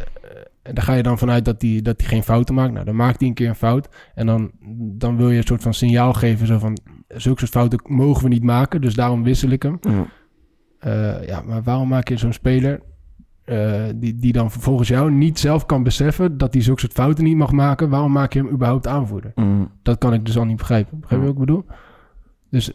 en 0.63 0.75
daar 0.75 0.85
ga 0.85 0.95
je 0.95 1.03
dan 1.03 1.19
vanuit 1.19 1.45
dat 1.45 1.63
hij 1.63 1.81
dat 1.83 1.99
die 1.99 2.07
geen 2.09 2.23
fouten 2.23 2.55
maakt. 2.55 2.73
Nou, 2.73 2.85
dan 2.85 2.97
maakt 2.97 3.19
hij 3.21 3.29
een 3.29 3.35
keer 3.35 3.49
een 3.49 3.55
fout. 3.55 3.89
En 4.15 4.27
dan, 4.27 4.51
dan 4.79 5.17
wil 5.17 5.31
je 5.31 5.37
een 5.37 5.47
soort 5.47 5.63
van 5.63 5.75
signaal 5.75 6.13
geven. 6.13 6.47
Zo 6.47 6.59
van, 6.59 6.79
zulke 7.09 7.39
soort 7.39 7.51
fouten 7.51 7.81
mogen 7.85 8.23
we 8.23 8.29
niet 8.29 8.43
maken. 8.43 8.81
Dus 8.81 8.95
daarom 8.95 9.23
wissel 9.23 9.51
ik 9.51 9.63
hem. 9.63 9.79
Ja. 9.81 10.07
Eh, 10.79 11.27
ja, 11.27 11.43
maar 11.47 11.63
waarom 11.63 11.89
maak 11.89 12.09
je 12.09 12.17
zo'n 12.17 12.33
speler... 12.33 12.81
eh, 13.47 13.85
die, 13.95 14.17
die 14.17 14.33
dan 14.33 14.51
vervolgens 14.51 14.89
jou 14.89 15.11
niet 15.11 15.39
zelf 15.39 15.67
kan 15.67 15.83
beseffen... 15.83 16.39
dat 16.39 16.53
hij 16.53 16.63
zulke 16.63 16.81
soort 16.81 16.93
fouten 16.93 17.25
niet 17.25 17.37
mag 17.37 17.53
maken... 17.53 17.89
waarom 17.89 18.13
maak 18.13 18.33
je 18.33 18.39
hem 18.39 18.49
überhaupt 18.49 18.87
aanvoerder? 18.87 19.33
Mm. 19.35 19.71
Dat 19.83 19.99
kan 19.99 20.13
ik 20.13 20.25
dus 20.27 20.39
al 20.39 20.45
niet 20.45 20.57
begrijpen. 20.57 21.01
Begrijp 21.01 21.21
je 21.21 21.27
wat 21.27 21.37
ik 21.37 21.47
bedoel? 21.47 21.65
Dus 22.51 22.73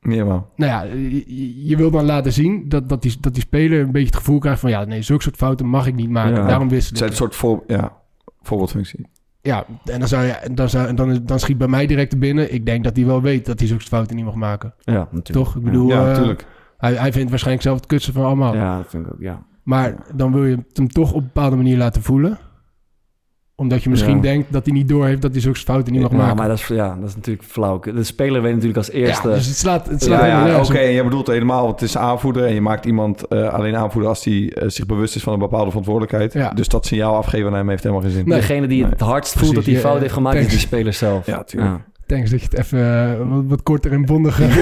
Ja, 0.00 0.24
maar. 0.24 0.42
nou 0.56 0.72
ja, 0.72 0.82
je, 0.82 1.66
je 1.66 1.76
wil 1.76 1.90
dan 1.90 2.04
laten 2.04 2.32
zien 2.32 2.68
dat, 2.68 2.88
dat, 2.88 3.02
die, 3.02 3.16
dat 3.20 3.34
die 3.34 3.42
speler 3.42 3.80
een 3.80 3.92
beetje 3.92 4.06
het 4.06 4.16
gevoel 4.16 4.38
krijgt 4.38 4.60
van... 4.60 4.70
ja, 4.70 4.84
nee, 4.84 5.02
zulke 5.02 5.22
soort 5.22 5.36
fouten 5.36 5.66
mag 5.66 5.86
ik 5.86 5.94
niet 5.94 6.10
maken. 6.10 6.34
Ja. 6.40 6.46
Daarom 6.46 6.68
Het 6.68 6.82
zijn 6.82 7.04
ik. 7.04 7.10
een 7.10 7.16
soort 7.16 7.34
voor, 7.34 7.64
ja, 7.66 7.96
voorbeeldfunctie. 8.42 9.06
Ja, 9.42 9.64
en 9.84 9.98
dan, 9.98 10.08
zou 10.08 10.24
je, 10.24 10.50
dan, 10.52 10.68
zou, 10.68 10.94
dan, 10.94 11.20
dan 11.24 11.40
schiet 11.40 11.58
bij 11.58 11.68
mij 11.68 11.86
direct 11.86 12.10
te 12.10 12.18
binnen... 12.18 12.54
ik 12.54 12.66
denk 12.66 12.84
dat 12.84 12.96
hij 12.96 13.06
wel 13.06 13.22
weet 13.22 13.46
dat 13.46 13.58
hij 13.58 13.68
zulke 13.68 13.82
soort 13.82 13.94
fouten 13.94 14.16
niet 14.16 14.24
mag 14.24 14.34
maken. 14.34 14.74
ja, 14.78 15.08
natuurlijk. 15.10 15.46
Toch? 15.46 15.56
Ik 15.56 15.62
bedoel, 15.62 15.88
ja, 15.88 16.00
eh, 16.00 16.06
natuurlijk. 16.06 16.46
hij, 16.78 16.94
hij 16.94 17.12
vindt 17.12 17.30
waarschijnlijk 17.30 17.66
zelf 17.66 17.76
het 17.76 17.86
kutste 17.86 18.12
van 18.12 18.24
allemaal. 18.24 18.54
Ja, 18.54 18.76
dat 18.76 18.86
vind 18.88 19.06
ik 19.06 19.12
ook, 19.12 19.20
ja. 19.20 19.42
Maar 19.66 19.94
dan 20.14 20.32
wil 20.32 20.44
je 20.44 20.56
het 20.56 20.76
hem 20.76 20.88
toch 20.88 21.10
op 21.12 21.16
een 21.16 21.30
bepaalde 21.32 21.56
manier 21.56 21.76
laten 21.76 22.02
voelen. 22.02 22.38
Omdat 23.54 23.82
je 23.82 23.90
misschien 23.90 24.16
Ja. 24.16 24.22
denkt 24.22 24.52
dat 24.52 24.64
hij 24.64 24.74
niet 24.74 24.88
doorheeft... 24.88 25.22
dat 25.22 25.32
hij 25.32 25.40
zulke 25.40 25.58
fouten 25.58 25.92
niet 25.92 26.02
mag 26.02 26.10
Ja, 26.10 26.16
maken. 26.16 26.36
maar 26.36 26.48
dat 26.48 26.58
is, 26.58 26.66
ja, 26.66 26.96
dat 27.00 27.08
is 27.08 27.14
natuurlijk 27.14 27.46
flauw. 27.46 27.78
De 27.80 28.04
speler 28.04 28.42
weet 28.42 28.50
natuurlijk 28.52 28.78
als 28.78 28.90
eerste... 28.90 29.28
Ja, 29.28 29.34
dus 29.34 29.46
het 29.46 29.56
slaat, 29.56 29.88
het 29.88 30.02
slaat 30.02 30.20
Ja, 30.20 30.46
ja 30.46 30.60
oké. 30.60 30.76
En 30.78 30.92
jij 30.92 31.04
bedoelt 31.04 31.26
helemaal, 31.26 31.68
het 31.68 31.82
is 31.82 31.96
aanvoerder 31.96 32.44
en 32.46 32.54
je 32.54 32.60
maakt 32.60 32.86
iemand 32.86 33.26
eh, 33.28 33.48
alleen 33.48 33.76
aanvoerder 33.76 34.10
als 34.10 34.24
hij 34.24 34.52
eh, 34.52 34.68
zich 34.68 34.86
bewust 34.86 35.16
is 35.16 35.22
van 35.22 35.32
een 35.32 35.38
bepaalde 35.38 35.68
verantwoordelijkheid. 35.68 36.32
Ja. 36.32 36.50
Dus 36.50 36.68
dat 36.68 36.86
signaal 36.86 37.14
afgeven 37.16 37.46
aan 37.46 37.54
hem 37.56 37.68
heeft 37.68 37.82
helemaal 37.82 38.04
geen 38.04 38.12
zin. 38.12 38.28
Nee. 38.28 38.38
Degene 38.40 38.66
die 38.66 38.84
het 38.84 39.00
hardst 39.00 39.32
voelt 39.32 39.52
Precies, 39.52 39.64
dat 39.64 39.74
hij 39.74 39.90
fout 39.90 40.00
heeft 40.00 40.12
gemaakt, 40.14 40.36
is 40.38 40.48
die 40.48 40.58
speler 40.58 40.92
zelf. 40.92 41.26
Ja, 41.26 41.44
tuurlijk. 41.44 41.80
Thanks 42.06 42.30
dat 42.30 42.40
je 42.40 42.46
het 42.50 42.58
even 42.58 42.78
eh, 42.78 43.28
wat, 43.28 43.42
wat 43.46 43.62
korter 43.62 43.92
en 43.92 44.04
bondiger 44.04 44.46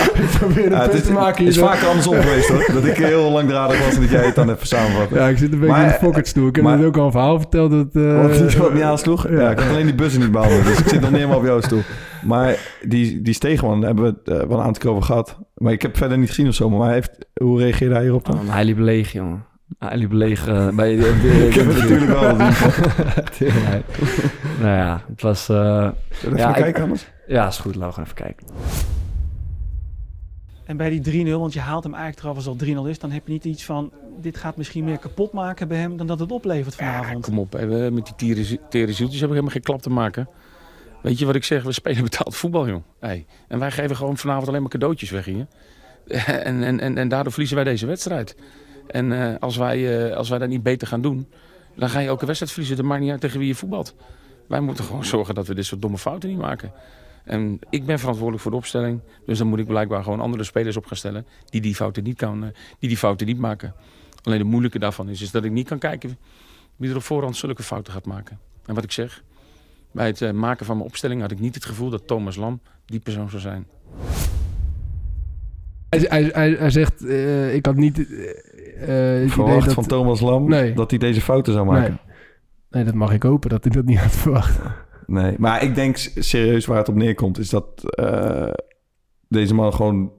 probeerde 0.38 0.74
Ja, 0.74 0.82
het 0.90 1.04
te 1.04 1.12
maken. 1.12 1.44
het 1.44 1.54
is 1.54 1.60
vaker 1.60 1.86
andersom 1.86 2.14
geweest 2.14 2.48
hoor. 2.48 2.70
Dat 2.72 2.84
ik 2.84 2.96
heel 2.96 3.30
langdradig 3.30 3.84
was 3.84 3.94
en 3.94 4.00
dat 4.00 4.10
jij 4.10 4.24
het 4.24 4.34
dan 4.34 4.50
even 4.50 4.66
samenvat. 4.66 5.08
Ja, 5.10 5.28
ik 5.28 5.38
zit 5.38 5.52
een 5.52 5.58
beetje 5.58 5.74
Maar, 5.74 5.84
in 5.84 5.88
de 5.92 5.98
pocketstoel. 6.00 6.48
Ik 6.48 6.54
heb 6.56 6.64
maar- 6.64 6.76
net 6.76 6.86
ook 6.86 6.96
al 6.96 7.04
een 7.04 7.10
verhaal 7.10 7.38
verteld. 7.38 7.70
Dat, 7.70 7.86
eh, 8.04 8.22
Wat 8.22 8.40
niet, 8.40 8.56
wat 8.56 8.72
niet 8.74 8.82
aansloeg? 8.82 9.28
Ja. 9.28 9.40
ja. 9.40 9.50
ik 9.50 9.58
had 9.58 9.68
alleen 9.68 9.84
die 9.86 9.94
bussen 9.94 10.20
niet 10.20 10.30
behandeld. 10.30 10.64
Dus 10.64 10.78
ik 10.78 10.88
zit 10.88 11.00
nog 11.00 11.10
niet 11.10 11.18
helemaal 11.18 11.38
op 11.38 11.44
jouw 11.44 11.60
stoel. 11.60 11.82
Maar 12.24 12.56
die, 12.82 13.22
die 13.22 13.34
Stegeman 13.34 13.82
hebben 13.82 14.04
we 14.04 14.14
het 14.24 14.40
eh, 14.40 14.48
wel 14.48 14.58
een 14.58 14.64
aantal 14.64 14.82
keer 14.82 14.90
over 14.90 15.02
gehad. 15.02 15.38
Maar 15.54 15.72
ik 15.72 15.82
heb 15.82 15.96
verder 15.96 16.18
niet 16.18 16.28
gezien 16.28 16.48
of 16.48 16.54
zo. 16.54 16.70
Maar 16.70 16.84
hij 16.86 16.94
heeft, 16.94 17.10
hoe 17.42 17.58
reageerde 17.60 17.94
hij 17.94 18.02
hierop 18.02 18.24
dan? 18.26 18.34
Oh, 18.34 18.52
hij 18.54 18.64
liep 18.64 18.78
leeg, 18.78 19.12
jongen. 19.12 19.44
Ah, 19.78 19.88
hij 19.88 19.98
liep 19.98 20.12
leeg 20.12 20.48
eh, 20.48 20.68
bij 20.68 20.96
de, 20.96 21.18
de, 21.22 21.46
Ik 21.48 21.54
heb 21.54 21.66
het 21.66 21.76
natuurlijk 21.76 22.10
wel 22.10 22.36
nou 24.60 24.76
ja, 24.76 25.02
het 25.08 25.22
was... 25.22 25.48
eh, 25.48 25.90
Zullen 26.10 26.34
we 26.34 26.36
Ja, 26.36 26.36
even 26.36 26.48
ik- 26.48 26.54
kijken 26.62 26.82
anders? 26.82 27.06
ja, 27.26 27.46
is 27.46 27.58
goed. 27.58 27.74
Laten 27.74 27.88
we 27.88 27.92
gewoon 27.92 28.04
even 28.08 28.24
kijken. 28.24 28.46
En 30.64 30.76
bij 30.76 31.00
die 31.00 31.26
3-0, 31.26 31.30
want 31.30 31.52
je 31.52 31.60
haalt 31.60 31.84
hem 31.84 31.94
eigenlijk 31.94 32.24
eraf 32.24 32.36
als 32.36 32.46
al 32.46 32.56
3-0 32.86 32.88
is, 32.88 32.98
dan 32.98 33.10
heb 33.10 33.26
je 33.26 33.32
niet 33.32 33.44
iets 33.44 33.64
van, 33.64 33.92
dit 34.20 34.36
gaat 34.36 34.56
misschien 34.56 34.84
meer 34.84 34.98
kapot 34.98 35.32
maken 35.32 35.68
bij 35.68 35.78
hem 35.78 35.96
dan 35.96 36.06
dat 36.06 36.18
het 36.20 36.32
oplevert 36.32 36.74
vanavond. 36.74 37.24
Kom 37.24 37.38
op, 37.38 37.52
hè. 37.52 37.90
Met 37.90 38.12
die 38.16 38.34
tere, 38.34 38.58
tere 38.68 38.92
zieltjes 38.92 39.20
hebben 39.20 39.20
we 39.20 39.26
helemaal 39.26 39.50
geen 39.50 39.62
klap 39.62 39.82
te 39.82 39.90
maken. 39.90 40.28
Weet 41.02 41.18
je 41.18 41.26
wat 41.26 41.34
ik 41.34 41.44
zeg? 41.44 41.62
We 41.62 41.72
spelen 41.72 42.02
betaald 42.02 42.36
voetbal, 42.36 42.68
joh. 42.68 42.82
Hey. 43.00 43.26
En 43.48 43.58
wij 43.58 43.70
geven 43.70 43.96
gewoon 43.96 44.16
vanavond 44.16 44.48
alleen 44.48 44.60
maar 44.60 44.70
cadeautjes 44.70 45.10
weg 45.10 45.24
hier. 45.24 45.46
en, 46.26 46.62
en, 46.62 46.80
en, 46.80 46.98
en 46.98 47.08
daardoor 47.08 47.30
verliezen 47.32 47.56
wij 47.56 47.64
deze 47.66 47.86
wedstrijd. 47.86 48.36
En 48.90 49.12
eh, 49.12 49.34
als, 49.40 49.56
wij, 49.56 50.08
eh, 50.08 50.16
als 50.16 50.28
wij 50.28 50.38
dat 50.38 50.48
niet 50.48 50.62
beter 50.62 50.88
gaan 50.88 51.00
doen, 51.00 51.28
dan 51.76 51.88
ga 51.88 51.98
je 51.98 52.08
elke 52.08 52.26
wedstrijd 52.26 52.52
verliezen. 52.52 52.78
Dat 52.78 52.86
maakt 52.86 53.02
niet 53.02 53.20
tegen 53.20 53.38
wie 53.38 53.48
je 53.48 53.54
voetbalt. 53.54 53.94
Wij 54.46 54.60
moeten 54.60 54.84
gewoon 54.84 55.04
zorgen 55.14 55.34
dat 55.34 55.46
we 55.46 55.54
dit 55.54 55.66
soort 55.66 55.82
domme 55.82 55.98
fouten 55.98 56.28
niet 56.28 56.38
maken. 56.38 56.72
En 57.24 57.58
ik 57.70 57.86
ben 57.86 57.98
verantwoordelijk 57.98 58.42
voor 58.42 58.50
de 58.50 58.56
opstelling. 58.56 59.00
Dus 59.26 59.38
dan 59.38 59.46
moet 59.46 59.58
ik 59.58 59.66
blijkbaar 59.66 60.02
gewoon 60.02 60.20
andere 60.20 60.44
spelers 60.44 60.76
op 60.76 60.86
gaan 60.86 60.96
stellen 60.96 61.26
die 61.44 61.60
die 61.60 61.74
fouten 61.74 62.02
niet, 62.02 62.16
kan, 62.16 62.44
eh, 62.44 62.50
die 62.78 62.98
die 63.16 63.26
niet 63.26 63.38
maken. 63.38 63.74
Alleen 64.22 64.38
het 64.38 64.48
moeilijke 64.48 64.78
daarvan 64.78 65.08
is, 65.08 65.22
is 65.22 65.30
dat 65.30 65.44
ik 65.44 65.50
niet 65.50 65.68
kan 65.68 65.78
kijken 65.78 66.18
wie 66.76 66.90
er 66.90 66.96
op 66.96 67.02
voorhand 67.02 67.36
zulke 67.36 67.62
fouten 67.62 67.92
gaat 67.92 68.06
maken. 68.06 68.38
En 68.66 68.74
wat 68.74 68.84
ik 68.84 68.92
zeg, 68.92 69.22
bij 69.90 70.06
het 70.06 70.32
maken 70.32 70.66
van 70.66 70.76
mijn 70.76 70.88
opstelling 70.88 71.20
had 71.20 71.30
ik 71.30 71.40
niet 71.40 71.54
het 71.54 71.64
gevoel 71.64 71.90
dat 71.90 72.06
Thomas 72.06 72.36
Lam 72.36 72.60
die 72.86 73.00
persoon 73.00 73.30
zou 73.30 73.42
zijn. 73.42 73.66
Hij, 75.88 76.30
hij, 76.32 76.50
hij, 76.58 76.70
zegt, 76.70 77.04
ik 77.54 77.66
had 77.66 77.76
niet 77.76 77.96
het 78.88 79.30
Verwacht 79.32 79.52
idee 79.54 79.64
dat... 79.64 79.74
van 79.74 79.86
Thomas 79.86 80.20
Lam 80.20 80.48
Nee. 80.48 80.72
dat 80.72 80.90
hij 80.90 80.98
deze 80.98 81.20
fouten 81.20 81.52
zou 81.52 81.66
maken. 81.66 81.82
nee. 81.90 82.14
nee, 82.70 82.84
dat 82.84 82.94
mag 82.94 83.12
ik 83.12 83.22
hopen, 83.22 83.50
dat 83.50 83.64
hij 83.64 83.72
dat 83.72 83.84
niet 83.84 83.98
had 83.98 84.10
verwacht. 84.24 84.58
Nee, 85.06 85.34
maar 85.38 85.62
ik 85.62 85.74
denk 85.74 85.96
serieus 86.14 86.66
waar 86.66 86.78
het 86.78 86.88
op 86.88 86.94
neerkomt, 86.94 87.38
is 87.38 87.50
dat 87.50 87.94
eh, 87.94 88.52
deze 89.28 89.54
man 89.54 89.74
gewoon 89.74 90.12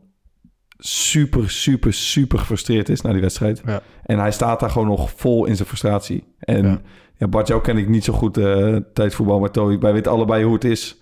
super, 0.78 1.50
super, 1.50 1.94
super 1.94 2.40
gefrustreerd 2.40 2.90
is 2.90 3.02
na 3.02 3.12
die 3.12 3.22
wedstrijd. 3.22 3.62
Ja. 3.66 3.82
En 4.06 4.20
hij 4.20 4.32
staat 4.32 4.60
daar 4.60 4.70
gewoon 4.70 4.88
nog 4.88 5.12
vol 5.16 5.46
in 5.46 5.56
zijn 5.56 5.68
frustratie. 5.68 6.24
En 6.40 6.64
Ja. 6.66 6.82
ja. 7.18 7.28
Bart, 7.28 7.48
jou 7.48 7.62
ken 7.62 7.78
ik 7.78 7.90
niet 7.90 8.04
zo 8.04 8.14
goed 8.14 8.38
eh 8.38 8.76
tijdens 8.94 9.16
voetbal, 9.16 9.40
maar 9.40 9.52
Toy, 9.52 9.80
wij 9.80 9.94
weten 9.94 10.12
allebei 10.12 10.44
hoe 10.44 10.54
het 10.54 10.64
is 10.64 11.02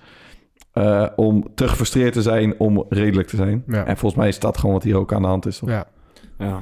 eh, 0.71 1.05
om 1.15 1.47
te 1.55 1.67
gefrustreerd 1.67 2.13
te 2.13 2.21
zijn, 2.21 2.59
om 2.59 2.85
redelijk 2.89 3.27
te 3.27 3.35
zijn. 3.35 3.63
Ja. 3.67 3.85
En 3.85 3.97
volgens 3.97 4.21
mij 4.21 4.29
is 4.29 4.39
dat 4.39 4.57
gewoon 4.57 4.73
wat 4.75 4.83
hier 4.83 4.97
ook 4.97 5.13
aan 5.13 5.21
de 5.21 5.27
hand 5.27 5.45
is. 5.45 5.57
toch? 5.57 5.69
Ja. 5.69 5.87
Ja. 6.37 6.61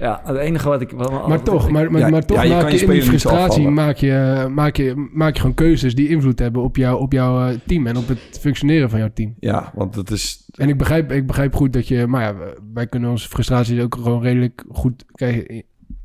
Ja, 0.00 0.20
het 0.24 0.36
enige 0.36 0.68
wat 0.68 0.80
ik... 0.80 0.90
Wat, 0.90 1.28
Maar 1.28 1.42
toch, 1.42 1.70
maar, 1.70 1.90
maar, 1.92 2.00
Ja, 2.00 2.08
maar 2.08 2.24
toch 2.24 2.42
ja, 2.42 2.48
maak 2.48 2.60
kan 2.60 2.72
je, 2.72 2.78
je 2.78 2.84
in 2.84 2.90
die 2.90 3.02
frustratie 3.02 3.68
maak 3.68 3.96
je, 3.96 4.46
maak, 4.50 4.76
je, 4.76 5.08
maak 5.12 5.34
je 5.34 5.40
gewoon 5.40 5.54
keuzes 5.54 5.94
die 5.94 6.08
invloed 6.08 6.38
hebben 6.38 6.62
op, 6.62 6.76
jou, 6.76 7.00
op 7.00 7.12
jouw 7.12 7.48
eh, 7.48 7.58
team 7.66 7.86
en 7.86 7.96
op 7.96 8.08
het 8.08 8.38
functioneren 8.40 8.90
van 8.90 8.98
jouw 8.98 9.10
team. 9.14 9.34
Ja, 9.40 9.72
want 9.74 9.94
het 9.94 10.10
is... 10.10 10.48
En 10.54 10.68
ik 10.68 10.78
begrijp, 10.78 11.12
ik 11.12 11.26
begrijp 11.26 11.54
goed 11.54 11.72
dat 11.72 11.88
je, 11.88 12.06
maar 12.06 12.22
ja, 12.22 12.34
wij 12.74 12.86
kunnen 12.86 13.10
onze 13.10 13.28
frustraties 13.28 13.80
ook 13.80 13.94
gewoon 13.94 14.22
redelijk 14.22 14.64
goed 14.68 15.04
krijgen. 15.12 15.64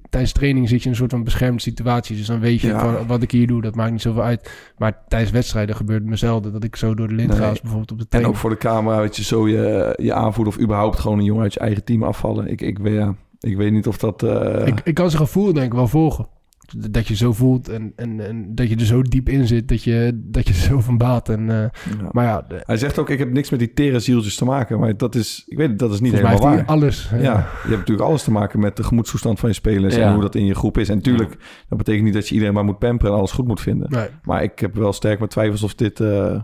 Tijdens 0.09 0.33
training 0.33 0.69
zit 0.69 0.79
je 0.79 0.85
in 0.85 0.91
een 0.91 0.97
soort 0.97 1.11
van 1.11 1.23
beschermde 1.23 1.61
situatie. 1.61 2.15
Dus 2.17 2.27
dan 2.27 2.39
weet 2.39 2.61
je 2.61 2.67
Ja. 2.67 2.79
van 2.79 3.07
wat 3.07 3.21
ik 3.21 3.31
hier 3.31 3.47
doe, 3.47 3.61
dat 3.61 3.75
maakt 3.75 3.91
niet 3.91 4.01
zoveel 4.01 4.23
uit. 4.23 4.73
Maar 4.77 5.03
tijdens 5.07 5.31
wedstrijden 5.31 5.75
gebeurt 5.75 6.01
het 6.01 6.09
me 6.09 6.15
zelden 6.15 6.51
dat 6.51 6.63
ik 6.63 6.75
zo 6.75 6.93
door 6.93 7.07
de 7.07 7.13
lint 7.13 7.29
Nee. 7.29 7.37
ga 7.37 7.49
als 7.49 7.61
bijvoorbeeld 7.61 7.91
op 7.91 7.99
de 7.99 8.17
En 8.17 8.25
ook 8.25 8.35
voor 8.35 8.49
de 8.49 8.57
camera, 8.57 8.99
weet 8.99 9.15
je, 9.15 9.23
zo 9.23 9.47
je, 9.47 9.93
je 10.01 10.13
aanvoerder 10.13 10.53
of 10.53 10.59
überhaupt 10.61 10.99
gewoon 10.99 11.17
een 11.17 11.25
jongen 11.25 11.43
uit 11.43 11.53
je 11.53 11.59
eigen 11.59 11.83
team 11.83 12.03
afvallen. 12.03 12.47
Ik, 12.47 12.61
ik, 12.61 12.77
weet, 12.77 12.93
ja, 12.93 13.15
ik 13.39 13.57
weet 13.57 13.71
niet 13.71 13.87
of 13.87 13.97
dat... 13.97 14.23
eh, 14.23 14.67
Ik, 14.67 14.81
ik 14.83 14.93
kan 14.93 15.09
zijn 15.09 15.21
gevoel 15.25 15.53
denk 15.53 15.65
ik 15.65 15.73
wel 15.73 15.87
volgen. 15.87 16.27
Dat 16.77 17.07
je 17.07 17.15
zo 17.15 17.33
voelt 17.33 17.69
en, 17.69 17.93
en, 17.95 18.27
en 18.27 18.55
dat 18.55 18.69
je 18.69 18.75
er 18.75 18.85
zo 18.85 19.01
diep 19.01 19.29
in 19.29 19.47
zit 19.47 19.67
dat 19.67 19.83
je, 19.83 20.21
dat 20.23 20.47
je 20.47 20.53
er 20.53 20.59
zo 20.59 20.79
van 20.79 20.97
baat. 20.97 21.29
En, 21.29 21.49
eh, 21.49 21.55
ja. 21.99 22.09
maar 22.11 22.25
ja, 22.25 22.45
de- 22.47 22.61
Hij 22.65 22.77
zegt 22.77 22.99
ook, 22.99 23.09
ik 23.09 23.19
heb 23.19 23.31
niks 23.31 23.49
met 23.49 23.59
die 23.59 23.73
tere 23.73 23.99
zieltjes 23.99 24.35
te 24.35 24.45
maken. 24.45 24.79
Maar 24.79 24.97
dat 24.97 25.15
is, 25.15 25.43
ik 25.47 25.57
weet 25.57 25.69
het, 25.69 25.79
dat 25.79 25.93
is 25.93 25.99
niet 25.99 26.11
volgens 26.11 26.31
mij 26.41 26.49
helemaal 26.49 26.57
heeft 26.57 26.67
waar. 26.67 26.77
hij 26.77 26.83
alles. 26.85 27.09
eh, 27.11 27.21
Ja, 27.23 27.33
je 27.63 27.67
hebt 27.69 27.77
natuurlijk 27.79 28.07
alles 28.07 28.23
te 28.23 28.31
maken 28.31 28.59
met 28.59 28.77
de 28.77 28.83
gemoedstoestand 28.83 29.39
van 29.39 29.49
je 29.49 29.55
spelers 29.55 29.95
Ja. 29.95 30.07
en 30.07 30.13
hoe 30.13 30.21
dat 30.21 30.35
in 30.35 30.45
je 30.45 30.55
groep 30.55 30.77
is. 30.77 30.89
En 30.89 30.95
natuurlijk, 30.95 31.37
dat 31.69 31.77
betekent 31.77 32.03
niet 32.03 32.13
dat 32.13 32.27
je 32.27 32.33
iedereen 32.33 32.53
maar 32.53 32.65
moet 32.65 32.79
pamperen 32.79 33.11
en 33.11 33.17
alles 33.17 33.31
goed 33.31 33.47
moet 33.47 33.61
vinden. 33.61 33.89
Nee. 33.91 34.07
Maar 34.23 34.43
ik 34.43 34.59
heb 34.59 34.75
wel 34.75 34.93
sterk 34.93 35.17
mijn 35.17 35.29
twijfels 35.29 35.63
of 35.63 35.75
dit 35.75 35.99
eh, 35.99 36.41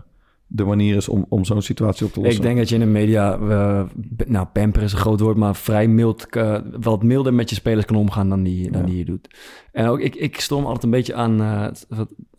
de 0.54 0.64
manier 0.64 0.96
is 0.96 1.08
om, 1.08 1.26
om 1.28 1.44
zo'n 1.44 1.62
situatie 1.62 2.06
op 2.06 2.12
te 2.12 2.20
lossen. 2.20 2.36
Ik 2.36 2.42
denk 2.46 2.58
dat 2.58 2.68
je 2.68 2.74
in 2.74 2.80
de 2.80 2.86
media, 2.86 3.38
eh, 3.38 3.82
nou, 4.26 4.46
pamper 4.46 4.82
is 4.82 4.92
een 4.92 4.98
groot 4.98 5.20
woord, 5.20 5.36
maar 5.36 5.56
vrij 5.56 5.88
mild, 5.88 6.26
eh, 6.30 6.58
wat 6.80 7.02
milder 7.02 7.34
met 7.34 7.48
je 7.48 7.54
spelers 7.54 7.84
kan 7.86 7.96
omgaan 7.96 8.28
dan 8.28 8.42
die, 8.42 8.70
dan 8.70 8.80
Ja. 8.80 8.86
die 8.86 8.98
je 8.98 9.04
doet. 9.04 9.28
En 9.72 9.86
ook, 9.86 10.00
ik, 10.00 10.14
ik 10.14 10.40
stom 10.40 10.64
altijd 10.64 10.84
een 10.84 10.90
beetje 10.90 11.14
aan 11.14 11.40
eh, 11.42 11.66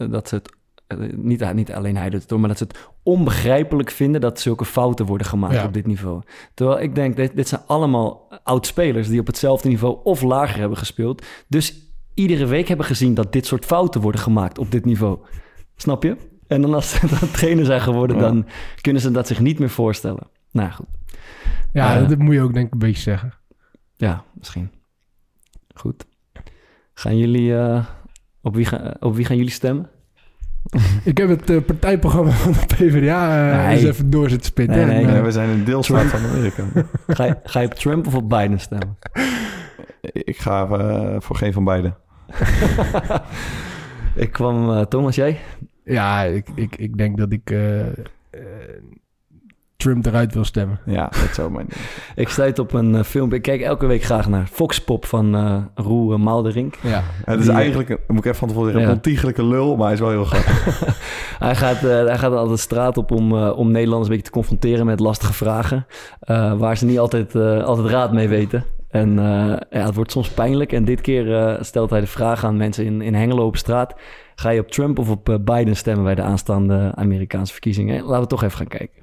dat 0.09 0.27
ze 0.27 0.35
het, 0.35 0.49
niet, 1.15 1.53
niet 1.53 1.71
alleen 1.71 1.97
hij 1.97 2.09
doet 2.09 2.21
het 2.21 2.29
hoor, 2.29 2.39
maar 2.39 2.49
dat 2.49 2.57
ze 2.57 2.63
het 2.63 2.89
onbegrijpelijk 3.03 3.91
vinden 3.91 4.21
dat 4.21 4.39
zulke 4.39 4.65
fouten 4.65 5.05
worden 5.05 5.27
gemaakt 5.27 5.53
Ja. 5.53 5.65
op 5.65 5.73
dit 5.73 5.85
niveau. 5.87 6.21
Terwijl 6.53 6.79
ik 6.81 6.95
denk, 6.95 7.15
dit, 7.15 7.35
dit 7.35 7.47
zijn 7.47 7.61
allemaal 7.67 8.27
oud-spelers 8.43 9.07
die 9.07 9.19
op 9.19 9.27
hetzelfde 9.27 9.69
niveau 9.69 9.97
of 10.03 10.21
lager 10.21 10.59
hebben 10.59 10.77
gespeeld. 10.77 11.25
Dus 11.47 11.91
iedere 12.13 12.45
week 12.45 12.67
hebben 12.67 12.85
gezien 12.85 13.13
dat 13.13 13.31
dit 13.33 13.45
soort 13.45 13.65
fouten 13.65 14.01
worden 14.01 14.21
gemaakt 14.21 14.57
op 14.57 14.71
dit 14.71 14.85
niveau. 14.85 15.17
Snap 15.75 16.03
je? 16.03 16.15
En 16.53 16.61
dan 16.61 16.73
als 16.73 16.89
ze 16.89 17.07
dan 17.19 17.31
trainer 17.31 17.65
zijn 17.65 17.81
geworden, 17.81 18.15
Ja. 18.17 18.21
dan 18.21 18.45
kunnen 18.81 19.01
ze 19.01 19.11
dat 19.11 19.27
zich 19.27 19.39
niet 19.39 19.59
meer 19.59 19.69
voorstellen. 19.69 20.27
Nou 20.51 20.71
goed, 20.71 20.85
Ja, 21.73 21.95
Eh. 22.01 22.07
dat 22.09 22.17
moet 22.17 22.33
je 22.33 22.41
ook 22.41 22.53
denk 22.53 22.65
ik 22.67 22.73
een 22.73 22.79
beetje 22.79 23.01
zeggen. 23.01 23.33
ja, 23.95 24.23
misschien. 24.33 24.71
Goed. 25.75 26.05
Gaan 26.93 27.17
jullie, 27.17 27.57
eh, 27.57 27.85
op, 28.41 28.55
wie 28.55 28.65
ga, 28.65 28.95
op 28.99 29.15
wie 29.15 29.25
gaan 29.25 29.35
jullie 29.37 29.51
stemmen? 29.51 29.89
Ik 31.03 31.17
heb 31.17 31.29
het 31.29 31.49
eh, 31.49 31.57
partijprogramma 31.65 32.31
van 32.43 32.51
de 32.51 32.65
PvdA 32.75 33.51
eh, 33.51 33.65
Nee. 33.65 33.75
eens 33.75 33.83
even 33.83 34.09
door 34.09 34.29
zitten 34.29 34.47
spitten. 34.47 34.87
Nee, 34.87 35.05
nee, 35.05 35.21
we 35.21 35.31
zijn 35.31 35.49
een 35.49 35.63
deelstaat 35.63 36.05
van 36.05 36.19
Amerika. 36.29 36.63
Ga 37.07 37.23
je, 37.25 37.37
ga 37.43 37.59
je 37.59 37.65
op 37.65 37.73
Trump 37.73 38.07
of 38.07 38.15
op 38.15 38.29
Biden 38.29 38.59
stemmen? 38.59 38.97
ik 40.11 40.37
ga 40.37 40.67
voor 41.19 41.35
geen 41.35 41.53
van 41.53 41.63
beide. 41.63 41.93
ik 44.15 44.31
kwam, 44.31 44.85
Thomas, 44.87 45.15
jij? 45.15 45.39
Ja, 45.83 46.21
ik, 46.23 46.47
ik, 46.55 46.75
ik 46.75 46.97
denk 46.97 47.17
dat 47.17 47.31
ik 47.31 47.49
eh, 47.51 47.79
eh, 47.81 47.87
Trump 49.75 50.05
eruit 50.05 50.33
wil 50.33 50.43
stemmen. 50.45 50.79
Ja, 50.85 51.03
dat 51.03 51.29
zou 51.33 51.51
mijn 51.51 51.65
ding. 51.69 51.81
Ik 52.15 52.29
stuit 52.29 52.59
op 52.59 52.73
een 52.73 52.93
uh, 52.93 53.03
filmpje. 53.03 53.37
Ik 53.37 53.41
kijk 53.43 53.61
elke 53.61 53.85
week 53.85 54.03
graag 54.03 54.29
naar 54.29 54.47
Fox 54.47 54.83
Pop 54.83 55.05
van 55.05 55.35
uh, 55.35 55.57
Roe 55.75 56.17
Maalderink. 56.17 56.75
Ja. 56.81 57.03
Het 57.25 57.39
is 57.39 57.45
Die- 57.45 57.53
eigenlijk, 57.55 57.89
een, 57.89 57.97
moet 58.07 58.17
ik 58.17 58.25
even 58.25 58.37
van 58.37 58.47
tevoren 58.47 58.67
zeggen, 58.71 58.87
Ja. 58.87 58.89
een 58.89 58.95
ontiegelijke 59.03 59.45
lul, 59.45 59.75
maar 59.75 59.85
hij 59.85 59.93
is 59.93 59.99
wel 59.99 60.09
heel 60.09 60.25
grappig. 60.25 60.79
hij, 61.39 61.55
gaat, 61.55 61.83
uh, 61.83 61.89
hij 61.89 62.17
gaat 62.17 62.31
altijd 62.31 62.49
de 62.55 62.57
straat 62.61 62.97
op 62.97 63.11
om, 63.11 63.33
uh, 63.33 63.57
om 63.57 63.71
Nederlanders 63.71 64.09
een 64.09 64.15
beetje 64.15 64.31
te 64.31 64.37
confronteren 64.37 64.85
met 64.85 64.99
lastige 64.99 65.33
vragen. 65.33 65.85
Uh, 66.25 66.53
waar 66.59 66.77
ze 66.77 66.85
niet 66.85 66.99
altijd, 66.99 67.33
uh, 67.35 67.63
altijd 67.63 67.87
raad 67.87 68.13
mee 68.13 68.27
weten. 68.27 68.63
En 68.89 69.09
uh, 69.09 69.23
ja, 69.69 69.85
het 69.85 69.95
wordt 69.95 70.11
soms 70.11 70.29
pijnlijk. 70.29 70.71
En 70.71 70.85
dit 70.85 71.01
keer 71.01 71.27
uh, 71.27 71.61
stelt 71.61 71.89
hij 71.89 71.99
de 71.99 72.07
vraag 72.07 72.45
aan 72.45 72.57
mensen 72.57 72.85
in, 72.85 73.01
in 73.01 73.13
Hengelo 73.15 73.45
op 73.45 73.57
straat. 73.57 73.95
Ga 74.35 74.49
je 74.49 74.59
op 74.59 74.71
Trump 74.71 74.99
of 74.99 75.09
op 75.09 75.29
uh, 75.29 75.35
Biden 75.41 75.75
stemmen 75.75 76.03
bij 76.03 76.15
de 76.15 76.21
aanstaande 76.21 76.91
Amerikaanse 76.95 77.51
verkiezingen? 77.51 78.03
Laten 78.03 78.21
we 78.21 78.27
toch 78.27 78.43
even 78.43 78.57
gaan 78.57 78.67
kijken. 78.67 79.01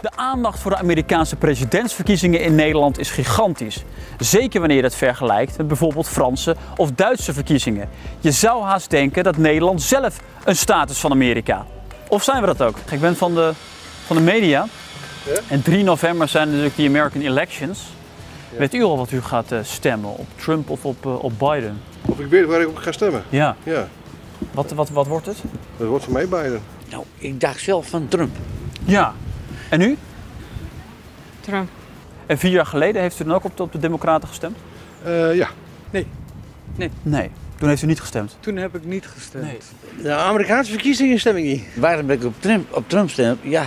De 0.00 0.10
aandacht 0.16 0.58
voor 0.58 0.70
de 0.70 0.76
Amerikaanse 0.76 1.36
presidentsverkiezingen 1.36 2.40
in 2.40 2.54
Nederland 2.54 2.98
is 2.98 3.10
gigantisch. 3.10 3.84
Zeker 4.18 4.58
wanneer 4.60 4.76
je 4.76 4.82
het 4.82 4.94
vergelijkt 4.94 5.56
met 5.56 5.68
bijvoorbeeld 5.68 6.08
Franse 6.08 6.56
of 6.76 6.90
Duitse 6.90 7.32
verkiezingen. 7.32 7.88
Je 8.20 8.30
zou 8.30 8.62
haast 8.62 8.90
denken 8.90 9.24
dat 9.24 9.36
Nederland 9.36 9.82
zelf 9.82 10.20
een 10.44 10.56
staat 10.56 10.90
is 10.90 10.98
van 10.98 11.10
Amerika. 11.10 11.66
Of 12.08 12.22
zijn 12.22 12.40
we 12.40 12.46
dat 12.46 12.62
ook? 12.62 12.76
Ik 12.90 13.00
ben 13.00 13.16
van 13.16 13.34
de, 13.34 13.52
van 14.06 14.16
de 14.16 14.22
media. 14.22 14.66
Ja? 15.26 15.40
En 15.48 15.62
3 15.62 15.84
november 15.84 16.28
zijn 16.28 16.48
natuurlijk 16.48 16.76
die 16.76 16.88
American 16.88 17.22
elections. 17.22 17.80
Ja. 18.52 18.58
Weet 18.58 18.74
u 18.74 18.82
al 18.82 18.96
wat 18.96 19.10
u 19.10 19.22
gaat 19.22 19.52
uh, 19.52 19.58
stemmen? 19.62 20.10
Op 20.10 20.26
Trump 20.36 20.70
of 20.70 20.84
op, 20.84 21.06
uh, 21.06 21.24
op 21.24 21.32
Biden? 21.38 21.80
Of 22.06 22.18
ik 22.20 22.26
weet 22.26 22.46
waar 22.46 22.60
ik 22.60 22.68
op 22.68 22.76
ga 22.76 22.92
stemmen. 22.92 23.22
Ja. 23.28 23.56
Ja, 23.62 23.88
Wat, 24.52 24.72
wat, 24.72 24.90
wat 24.90 25.06
wordt 25.06 25.26
het? 25.26 25.36
dat 25.76 25.88
wordt 25.88 26.04
voor 26.04 26.12
mij 26.12 26.28
Biden. 26.28 26.60
Nou, 26.90 27.04
ik 27.18 27.40
dacht 27.40 27.60
zelf 27.60 27.88
van 27.88 28.08
Trump. 28.08 28.36
Ja. 28.84 29.14
En 29.68 29.80
u? 29.80 29.96
Trump. 31.40 31.68
En 32.26 32.38
vier 32.38 32.50
jaar 32.50 32.66
geleden 32.66 33.02
heeft 33.02 33.20
u 33.20 33.24
dan 33.24 33.34
ook 33.34 33.44
op 33.44 33.56
de, 33.56 33.62
op 33.62 33.72
de 33.72 33.78
Democraten 33.78 34.28
gestemd? 34.28 34.56
Uh, 35.06 35.34
ja. 35.34 35.48
Nee. 35.90 36.06
Nee. 36.76 36.90
Nee. 37.02 37.30
Toen 37.58 37.68
heeft 37.68 37.82
u 37.82 37.86
niet 37.86 38.00
gestemd? 38.00 38.36
Toen 38.40 38.56
heb 38.56 38.74
ik 38.76 38.84
niet 38.84 39.06
gestemd. 39.06 39.44
Nee. 39.44 39.58
De 40.02 40.12
Amerikaanse 40.14 40.70
verkiezingen 40.72 41.18
stem 41.20 41.36
ik 41.36 41.44
niet. 41.44 41.64
Waarom 41.74 42.06
ben 42.06 42.16
ik 42.16 42.24
op 42.24 42.34
Trump, 42.38 42.76
op 42.76 42.88
Trump 42.88 43.10
stem? 43.10 43.38
Ja, 43.42 43.64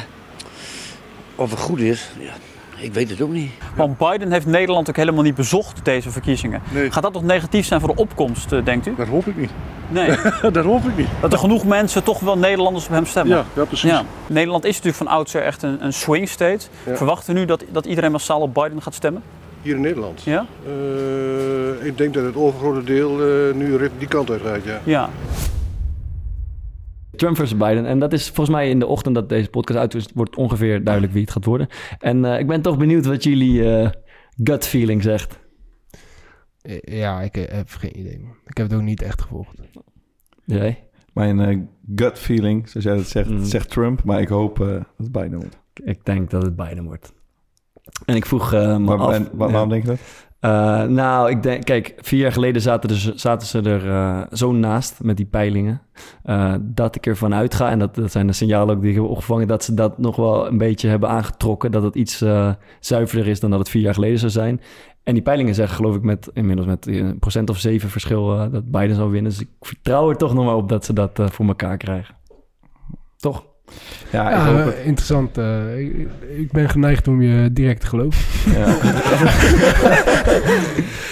of 1.35 1.49
het 1.51 1.59
goed 1.59 1.79
is, 1.79 2.09
ja, 2.19 2.33
ik 2.77 2.93
weet 2.93 3.09
het 3.09 3.21
ook 3.21 3.31
niet. 3.31 3.51
Want 3.75 3.97
Biden 3.97 4.31
heeft 4.31 4.45
Nederland 4.45 4.89
ook 4.89 4.95
helemaal 4.95 5.23
niet 5.23 5.35
bezocht, 5.35 5.85
deze 5.85 6.11
verkiezingen. 6.11 6.61
Nee. 6.71 6.91
Gaat 6.91 7.03
dat 7.03 7.13
nog 7.13 7.23
negatief 7.23 7.65
zijn 7.65 7.79
voor 7.79 7.95
de 7.95 8.01
opkomst, 8.01 8.51
uh, 8.51 8.65
denkt 8.65 8.87
u? 8.87 8.93
Dat 8.97 9.07
hoop 9.07 9.27
ik 9.27 9.37
niet. 9.37 9.51
Nee. 9.89 10.17
dat 10.51 10.65
hoop 10.65 10.83
ik 10.83 10.97
niet. 10.97 11.07
Dat 11.21 11.33
er 11.33 11.39
genoeg 11.39 11.65
mensen 11.65 12.03
toch 12.03 12.19
wel 12.19 12.37
Nederlanders 12.37 12.85
op 12.85 12.91
hem 12.91 13.05
stemmen? 13.05 13.37
Ja, 13.37 13.45
ja 13.53 13.65
precies. 13.65 13.89
Ja. 13.89 14.03
Nederland 14.27 14.63
is 14.63 14.75
natuurlijk 14.75 14.97
van 14.97 15.07
oudsher 15.07 15.41
echt 15.41 15.63
een, 15.63 15.85
een 15.85 15.93
swing 15.93 16.29
state. 16.29 16.65
Ja. 16.85 16.95
Verwachten 16.95 17.35
u 17.35 17.39
nu 17.39 17.45
dat, 17.45 17.63
dat 17.69 17.85
iedereen 17.85 18.11
massaal 18.11 18.41
op 18.41 18.53
Biden 18.53 18.81
gaat 18.81 18.93
stemmen? 18.93 19.23
Hier 19.61 19.75
in 19.75 19.81
Nederland? 19.81 20.21
Ja? 20.23 20.45
Eh, 20.65 21.85
ik 21.85 21.97
denk 21.97 22.13
dat 22.13 22.23
het 22.23 22.35
overgrote 22.35 22.83
deel 22.83 23.21
eh, 23.21 23.53
nu 23.53 23.89
die 23.97 24.07
kant 24.07 24.29
uit 24.29 24.41
gaat, 24.41 24.63
ja. 24.63 24.79
Ja. 24.83 25.09
Trump 27.15 27.35
versus 27.35 27.57
Biden. 27.57 27.85
En 27.85 27.99
dat 27.99 28.13
is 28.13 28.25
volgens 28.25 28.55
mij 28.55 28.69
in 28.69 28.79
de 28.79 28.87
ochtend 28.87 29.15
dat 29.15 29.29
deze 29.29 29.49
podcast 29.49 29.79
uit 29.79 29.93
is, 29.93 30.07
wordt 30.13 30.35
ongeveer 30.35 30.83
duidelijk 30.83 31.13
wie 31.13 31.21
het 31.21 31.31
gaat 31.31 31.45
worden. 31.45 31.67
En 31.99 32.25
eh, 32.25 32.39
ik 32.39 32.47
ben 32.47 32.61
toch 32.61 32.77
benieuwd 32.77 33.05
wat 33.05 33.23
jullie 33.23 33.75
eh, 33.77 33.89
gut 34.43 34.65
feeling 34.67 35.03
zegt. 35.03 35.39
Eh, 36.61 36.77
Ja, 36.81 37.21
ik 37.21 37.35
heb 37.35 37.69
geen 37.69 37.99
idee. 37.99 38.19
man. 38.19 38.35
Ik 38.45 38.57
heb 38.57 38.67
het 38.69 38.75
ook 38.75 38.83
niet 38.85 39.01
echt 39.01 39.21
gevolgd. 39.21 39.55
Jij? 40.45 40.83
Mijn 41.13 41.39
eh, 41.39 41.57
gut 41.95 42.19
feeling, 42.19 42.69
zoals 42.69 42.85
jij 42.85 42.95
dat 42.95 43.07
zegt, 43.07 43.29
Mm. 43.29 43.43
zegt 43.43 43.69
Trump. 43.69 44.03
Maar 44.03 44.21
ik 44.21 44.27
hoop 44.27 44.57
dat 44.57 44.83
het 44.97 45.11
Biden 45.11 45.39
wordt. 45.39 45.57
Ik 45.83 46.05
denk 46.05 46.29
dat 46.29 46.41
het 46.43 46.55
Biden 46.55 46.83
wordt. 46.83 47.13
En 48.05 48.15
ik 48.15 48.25
vroeg 48.25 48.53
eh, 48.53 48.77
me 48.77 48.85
Waar- 48.85 48.99
af... 48.99 49.29
waarom 49.33 49.69
denk 49.69 49.81
je 49.81 49.87
dat? 49.89 49.99
Eh, 50.45 50.83
nou, 50.83 51.29
ik 51.29 51.43
denk, 51.43 51.63
kijk, 51.63 51.93
vier 51.97 52.19
jaar 52.19 52.31
geleden 52.31 52.61
zaten, 52.61 53.19
zaten 53.19 53.47
ze 53.47 53.61
er 53.61 53.89
eh, 53.89 54.21
zo 54.31 54.51
naast 54.51 55.03
met 55.03 55.17
die 55.17 55.25
peilingen. 55.25 55.81
eh, 56.23 56.53
dat 56.61 56.95
ik 56.95 57.05
ervan 57.05 57.33
uitga, 57.33 57.69
en 57.69 57.79
dat, 57.79 57.95
dat 57.95 58.11
zijn 58.11 58.27
de 58.27 58.33
signalen 58.33 58.75
ook 58.75 58.81
die 58.81 58.89
ik 58.89 58.95
heb 58.95 59.05
opgevangen, 59.05 59.47
dat 59.47 59.63
ze 59.63 59.73
dat 59.73 59.97
nog 59.97 60.15
wel 60.15 60.47
een 60.47 60.57
beetje 60.57 60.87
hebben 60.87 61.09
aangetrokken. 61.09 61.71
Dat 61.71 61.83
het 61.83 61.95
iets 61.95 62.23
zuiverder 62.79 63.27
is 63.27 63.39
dan 63.39 63.49
dat 63.49 63.59
het 63.59 63.69
vier 63.69 63.81
jaar 63.81 63.93
geleden 63.93 64.19
zou 64.19 64.31
zijn. 64.31 64.61
En 65.03 65.13
die 65.13 65.23
peilingen 65.23 65.55
zeggen, 65.55 65.75
geloof 65.75 65.95
ik, 65.95 66.01
met 66.01 66.29
inmiddels 66.33 66.67
met 66.67 66.87
een 66.87 67.19
procent 67.19 67.49
of 67.49 67.57
zeven 67.57 67.89
verschil 67.89 68.49
dat 68.51 68.71
Biden 68.71 68.95
zou 68.95 69.11
winnen. 69.11 69.31
Dus 69.31 69.41
ik 69.41 69.49
vertrouw 69.61 70.09
er 70.09 70.17
toch 70.17 70.33
nog 70.33 70.45
maar 70.45 70.55
op 70.55 70.69
dat 70.69 70.85
ze 70.85 70.93
dat 70.93 71.21
voor 71.31 71.45
elkaar 71.45 71.77
krijgen. 71.77 72.15
Toch? 73.17 73.45
Ja, 74.11 74.45
hoop 74.45 74.73
interessant. 74.83 75.37
eh, 75.37 75.79
ik, 75.79 76.07
ik 76.37 76.51
ben 76.51 76.69
geneigd 76.69 77.07
om 77.07 77.21
je 77.21 77.49
direct 77.53 77.81
te 77.81 77.87
geloven. 77.87 78.21
Ja. 78.59 78.65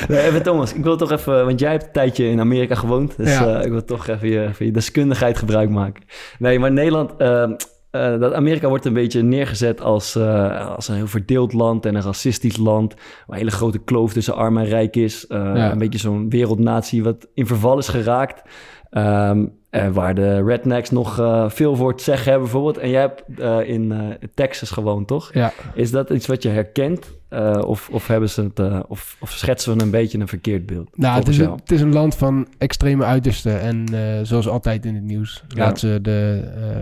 Nee, 0.08 0.20
even 0.22 0.44
Thomas, 0.44 0.74
ik 0.74 0.84
wil 0.84 0.98
toch 0.98 1.12
even, 1.12 1.46
want 1.46 1.60
jij 1.60 1.72
hebt 1.72 1.84
een 1.86 1.92
tijdje 1.92 2.30
in 2.30 2.40
Amerika 2.40 2.76
gewoond, 2.76 3.18
dus 3.18 3.30
Ja. 3.30 3.60
eh, 3.60 3.66
ik 3.66 3.72
wil 3.72 3.86
toch 3.86 4.08
even 4.08 4.30
je, 4.66 4.72
deskundigheid 4.72 5.38
gebruik 5.38 5.70
maken. 5.70 6.04
Nee, 6.40 6.60
maar 6.60 6.72
Nederland, 6.72 7.12
eh, 7.18 7.44
eh, 7.44 8.20
dat 8.20 8.34
Amerika 8.34 8.68
wordt 8.68 8.86
een 8.86 8.94
beetje 8.94 9.22
neergezet 9.22 9.82
als, 9.82 10.16
eh, 10.16 10.70
als 10.76 10.88
een 10.88 10.96
heel 10.96 11.08
verdeeld 11.08 11.54
land 11.54 11.86
en 11.86 11.96
een 11.96 12.02
racistisch 12.02 12.58
land, 12.58 12.94
waar 12.94 13.02
een 13.28 13.36
hele 13.38 13.52
grote 13.52 13.80
kloof 13.80 14.14
tussen 14.14 14.36
arm 14.36 14.58
en 14.58 14.66
rijk 14.66 14.96
is. 14.96 15.28
Eh, 15.28 15.38
Ja. 15.56 15.72
Een 15.72 15.78
beetje 15.78 16.00
zo'n 16.00 16.30
wereldnatie 16.30 17.04
wat 17.04 17.28
in 17.34 17.48
verval 17.48 17.78
is 17.78 17.88
geraakt. 17.88 18.42
Ehm, 18.90 19.46
eh, 19.74 19.90
waar 19.90 20.16
de 20.16 20.44
rednecks 20.44 20.90
nog 20.90 21.20
eh, 21.20 21.50
veel 21.50 21.76
voor 21.76 21.96
te 21.98 22.04
zeggen 22.04 22.24
hebben 22.32 22.42
bijvoorbeeld. 22.50 22.78
En 22.78 22.90
jij 22.90 23.02
hebt 23.02 23.24
eh, 23.38 23.60
in 23.70 23.92
eh, 23.92 24.00
Texas 24.34 24.70
gewoond, 24.70 25.08
toch? 25.08 25.34
Ja. 25.34 25.54
Is 25.74 25.92
dat 25.92 26.10
iets 26.10 26.28
wat 26.28 26.44
je 26.44 26.50
herkent? 26.50 27.12
Eh, 27.30 27.62
of, 27.66 27.90
of, 27.92 28.08
hebben 28.08 28.30
ze 28.30 28.42
het, 28.42 28.60
eh, 28.60 28.80
of, 28.88 29.18
of 29.20 29.32
schetsen 29.32 29.78
we 29.78 29.84
een 29.84 29.92
beetje 29.92 30.20
een 30.20 30.28
verkeerd 30.28 30.66
beeld? 30.66 30.98
Nou, 30.98 31.20
het 31.20 31.28
is, 31.28 31.38
een, 31.38 31.52
het 31.52 31.72
is 31.72 31.82
een 31.82 31.94
land 31.94 32.16
van 32.16 32.48
extreme 32.58 33.04
uitersten. 33.04 33.60
En 33.62 33.86
eh, 33.94 34.20
zoals 34.24 34.48
altijd 34.48 34.86
in 34.86 34.96
het 34.96 35.04
nieuws 35.04 35.44
Ja. 35.48 35.64
laten 35.64 35.78
ze 35.78 36.02
de, 36.02 36.44
eh, 36.56 36.80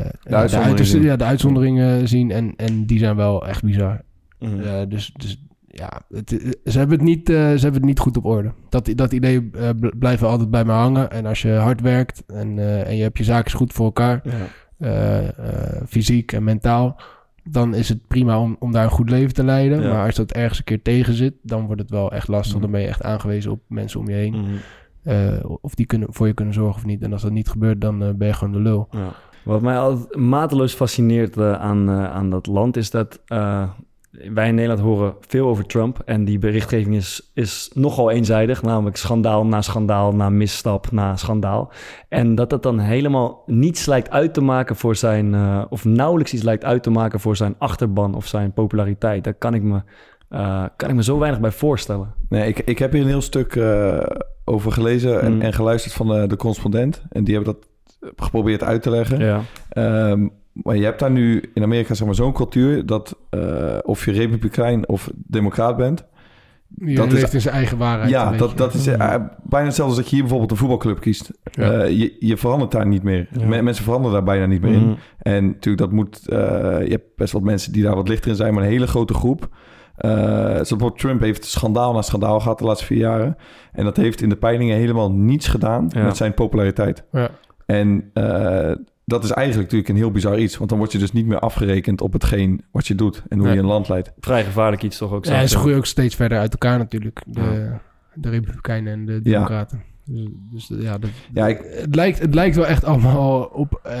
eh, 0.00 0.06
de, 0.22 0.36
uitzonderingen 0.36 1.02
ja, 1.06 1.16
de 1.16 1.24
uitzonderingen 1.24 2.08
zien. 2.08 2.30
En, 2.30 2.54
en 2.56 2.86
die 2.86 2.98
zijn 2.98 3.16
wel 3.16 3.46
echt 3.46 3.62
bizar. 3.62 4.00
Mhm. 4.38 4.60
Eh, 4.60 4.80
dus, 4.88 5.12
dus 5.16 5.44
ja, 5.74 6.02
het, 6.08 6.56
ze, 6.64 6.78
hebben 6.78 6.96
het 6.98 7.06
niet, 7.06 7.28
eh, 7.28 7.34
ze 7.36 7.40
hebben 7.62 7.72
het 7.72 7.84
niet 7.84 7.98
goed 7.98 8.16
op 8.16 8.24
orde. 8.24 8.52
Dat, 8.68 8.90
dat 8.94 9.12
idee 9.12 9.50
eh, 9.52 9.68
bl- 9.80 9.96
blijft 9.98 10.22
altijd 10.22 10.50
bij 10.50 10.64
me 10.64 10.72
hangen. 10.72 11.10
En 11.10 11.26
als 11.26 11.42
je 11.42 11.52
hard 11.52 11.80
werkt 11.80 12.22
en, 12.26 12.58
eh, 12.58 12.86
en 12.88 12.96
je 12.96 13.02
hebt 13.02 13.18
je 13.18 13.24
zaken 13.24 13.52
goed 13.52 13.72
voor 13.72 13.84
elkaar, 13.84 14.20
Ja. 14.24 14.32
eh, 14.78 15.28
eh, 15.28 15.82
fysiek 15.86 16.32
en 16.32 16.44
mentaal, 16.44 17.00
dan 17.44 17.74
is 17.74 17.88
het 17.88 18.06
prima 18.06 18.40
om, 18.40 18.56
om 18.58 18.72
daar 18.72 18.84
een 18.84 18.90
goed 18.90 19.10
leven 19.10 19.34
te 19.34 19.44
leiden. 19.44 19.82
Ja. 19.82 19.92
Maar 19.92 20.06
als 20.06 20.14
dat 20.14 20.32
ergens 20.32 20.58
een 20.58 20.64
keer 20.64 20.82
tegen 20.82 21.14
zit, 21.14 21.34
dan 21.42 21.66
wordt 21.66 21.80
het 21.80 21.90
wel 21.90 22.12
echt 22.12 22.28
lastig. 22.28 22.52
Mhm. 22.52 22.62
Dan 22.62 22.70
ben 22.70 22.80
je 22.80 22.86
echt 22.86 23.02
aangewezen 23.02 23.50
op 23.50 23.60
mensen 23.68 24.00
om 24.00 24.08
je 24.08 24.14
heen. 24.14 24.34
Mhm. 24.40 24.50
eh, 25.02 25.44
of 25.60 25.74
die 25.74 25.86
kunnen, 25.86 26.08
voor 26.10 26.26
je 26.26 26.32
kunnen 26.32 26.54
zorgen 26.54 26.74
of 26.76 26.84
niet. 26.86 27.02
En 27.02 27.12
als 27.12 27.22
dat 27.22 27.30
niet 27.32 27.48
gebeurt, 27.48 27.80
dan 27.80 28.02
eh, 28.02 28.10
ben 28.14 28.26
je 28.28 28.34
gewoon 28.34 28.52
de 28.52 28.60
lul. 28.60 28.88
Ja. 28.90 29.08
Wat 29.44 29.62
mij 29.62 29.78
altijd 29.78 30.16
mateloos 30.16 30.74
fascineert 30.74 31.36
eh, 31.36 31.52
aan, 31.52 31.88
eh, 31.88 32.04
aan 32.12 32.30
dat 32.30 32.46
land 32.46 32.76
is 32.76 32.90
dat 32.90 33.20
eh, 33.26 33.68
wij 34.12 34.48
in 34.48 34.54
Nederland 34.54 34.80
horen 34.80 35.14
veel 35.20 35.48
over 35.48 35.66
Trump. 35.66 36.02
En 36.04 36.24
die 36.24 36.38
berichtgeving 36.38 36.94
is, 36.96 37.30
is 37.34 37.70
nogal 37.74 38.10
eenzijdig, 38.10 38.62
namelijk 38.62 38.96
schandaal 38.96 39.46
na 39.46 39.62
schandaal, 39.62 40.14
na 40.14 40.30
misstap 40.30 40.90
na 40.90 41.16
schandaal. 41.16 41.72
En 42.08 42.34
dat 42.34 42.50
dat 42.50 42.62
dan 42.62 42.78
helemaal 42.78 43.42
niets 43.46 43.86
lijkt 43.86 44.10
uit 44.10 44.34
te 44.34 44.40
maken 44.40 44.76
voor 44.76 44.96
zijn, 44.96 45.34
eh, 45.34 45.64
of 45.68 45.84
nauwelijks 45.84 46.32
iets 46.32 46.42
lijkt 46.42 46.64
uit 46.64 46.82
te 46.82 46.90
maken 46.90 47.20
voor 47.20 47.36
zijn 47.36 47.54
achterban 47.58 48.14
of 48.14 48.26
zijn 48.26 48.52
populariteit. 48.52 49.24
Daar 49.24 49.34
kan 49.34 49.54
ik 49.54 49.62
me, 49.62 49.82
eh, 50.28 50.64
kan 50.76 50.88
ik 50.88 50.94
me 50.94 51.02
zo 51.02 51.18
weinig 51.18 51.40
bij 51.40 51.50
voorstellen. 51.50 52.14
Nee, 52.28 52.48
ik, 52.48 52.58
ik 52.58 52.78
heb 52.78 52.92
hier 52.92 53.02
een 53.02 53.08
heel 53.08 53.20
stuk 53.20 53.56
eh, 53.56 53.98
over 54.44 54.72
gelezen 54.72 55.20
en, 55.20 55.34
Mm. 55.34 55.40
en 55.40 55.52
geluisterd 55.52 55.94
van 55.94 56.08
de, 56.08 56.26
de 56.26 56.36
correspondent. 56.36 57.02
En 57.10 57.24
die 57.24 57.34
hebben 57.34 57.54
dat 57.54 57.68
geprobeerd 58.16 58.62
uit 58.62 58.82
te 58.82 58.90
leggen. 58.90 59.18
Ja. 59.18 59.40
Ehm, 59.68 60.28
maar 60.52 60.76
je 60.76 60.84
hebt 60.84 60.98
daar 61.00 61.10
nu 61.10 61.50
in 61.54 61.62
Amerika 61.62 61.94
zeg 61.94 62.06
maar, 62.06 62.14
zo'n 62.16 62.32
cultuur 62.32 62.86
dat 62.86 63.16
eh, 63.30 63.78
of 63.82 64.04
je 64.04 64.12
republikein 64.12 64.88
of 64.88 65.10
democraat 65.14 65.76
bent. 65.76 66.04
Je 66.76 66.94
Dat 66.94 67.06
is- 67.06 67.12
leeft 67.12 67.34
in 67.34 67.40
zijn 67.40 67.54
eigen 67.54 67.78
waarheid. 67.78 68.10
ja, 68.10 68.32
een 68.32 68.38
dat, 68.38 68.48
beetje. 68.48 68.56
dat 68.56 68.74
is 68.74 68.86
eh, 68.86 69.14
bijna 69.42 69.66
hetzelfde 69.66 69.82
als 69.82 69.96
dat 69.96 70.04
je 70.04 70.10
hier 70.10 70.20
bijvoorbeeld 70.20 70.50
een 70.50 70.56
voetbalclub 70.56 71.00
kiest. 71.00 71.30
Ja. 71.42 71.70
Eh, 71.72 71.98
je, 71.98 72.16
je 72.18 72.36
verandert 72.36 72.70
daar 72.70 72.86
niet 72.86 73.02
meer. 73.02 73.28
Ja. 73.48 73.62
Mensen 73.62 73.84
veranderen 73.84 74.12
daar 74.16 74.24
bijna 74.24 74.46
niet 74.46 74.60
meer 74.62 74.78
Mhm. 74.78 74.88
in. 74.88 74.96
En 75.18 75.44
natuurlijk, 75.46 75.78
dat 75.78 75.92
moet... 75.92 76.28
eh, 76.28 76.38
je 76.84 76.90
hebt 76.90 77.16
best 77.16 77.32
wat 77.32 77.42
mensen 77.42 77.72
die 77.72 77.82
daar 77.82 77.94
wat 77.94 78.08
lichter 78.08 78.30
in 78.30 78.36
zijn, 78.36 78.54
maar 78.54 78.62
een 78.62 78.68
hele 78.70 78.86
grote 78.86 79.14
groep. 79.14 79.48
Eh 79.96 80.10
bijvoorbeeld 80.54 80.98
Trump 80.98 81.20
heeft 81.20 81.44
schandaal 81.44 81.92
na 81.92 82.02
schandaal 82.02 82.40
gehad 82.40 82.58
de 82.58 82.64
laatste 82.64 82.86
vier 82.86 82.98
jaren. 82.98 83.36
En 83.72 83.84
dat 83.84 83.96
heeft 83.96 84.22
in 84.22 84.28
de 84.28 84.36
peilingen 84.36 84.76
helemaal 84.76 85.12
niets 85.12 85.48
gedaan 85.48 85.86
Ja. 85.88 86.04
met 86.04 86.16
zijn 86.16 86.34
populariteit. 86.34 87.04
Ja. 87.12 87.30
En 87.66 88.10
eh, 88.14 88.72
dat 89.12 89.24
is 89.24 89.30
eigenlijk 89.30 89.62
natuurlijk 89.70 89.88
een 89.88 90.04
heel 90.04 90.10
bizar 90.12 90.38
iets. 90.38 90.56
Want 90.56 90.70
dan 90.70 90.78
word 90.78 90.92
je 90.92 90.98
dus 90.98 91.12
niet 91.12 91.26
meer 91.26 91.38
afgerekend 91.38 92.00
op 92.00 92.12
hetgeen 92.12 92.60
wat 92.70 92.86
je 92.86 92.94
doet 92.94 93.22
en 93.28 93.38
hoe 93.38 93.48
je 93.48 93.58
een 93.58 93.64
land 93.64 93.88
leidt. 93.88 94.12
Vrij 94.20 94.44
gevaarlijk 94.44 94.82
iets 94.82 94.98
toch 94.98 95.12
ook. 95.12 95.24
Ja, 95.24 95.46
ze 95.46 95.58
groeien 95.58 95.76
ook 95.76 95.86
steeds 95.86 96.14
verder 96.14 96.38
uit 96.38 96.52
elkaar 96.52 96.78
natuurlijk. 96.78 97.22
De, 97.26 97.72
de 98.14 98.28
Republikeinen 98.30 98.92
en 98.92 99.04
de 99.06 99.20
Democraten. 99.22 99.82
Dus, 100.04 100.66
dus 100.68 100.78
ja, 100.82 100.98
dat, 100.98 101.10
Ja, 101.34 101.48
ik- 101.48 101.60
het, 101.70 101.94
lijkt, 101.94 102.18
het 102.18 102.34
lijkt 102.34 102.56
wel 102.56 102.66
echt 102.66 102.84
allemaal 102.84 103.42
op... 103.42 103.80
eh, 103.82 103.92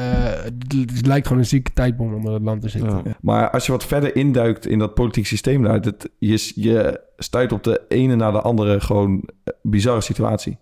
het, 0.42 0.54
het 0.94 1.06
lijkt 1.06 1.26
gewoon 1.26 1.42
een 1.42 1.48
zieke 1.48 1.72
tijdbom 1.72 2.14
onder 2.14 2.32
het 2.32 2.42
land 2.42 2.62
te 2.62 2.68
zitten. 2.68 3.00
Ja. 3.04 3.16
Maar 3.20 3.50
als 3.50 3.66
je 3.66 3.72
wat 3.72 3.84
verder 3.86 4.16
induikt 4.16 4.66
in 4.66 4.78
dat 4.78 4.94
politieke 4.94 5.28
systeem 5.28 5.62
daar, 5.62 5.80
dat, 5.80 6.08
je, 6.18 6.52
je 6.54 7.00
stuit 7.16 7.52
op 7.52 7.64
de 7.64 7.80
ene 7.88 8.14
na 8.16 8.30
de 8.30 8.40
andere 8.40 8.80
gewoon 8.80 9.22
eh, 9.44 9.52
bizarre 9.62 10.00
situatie. 10.00 10.58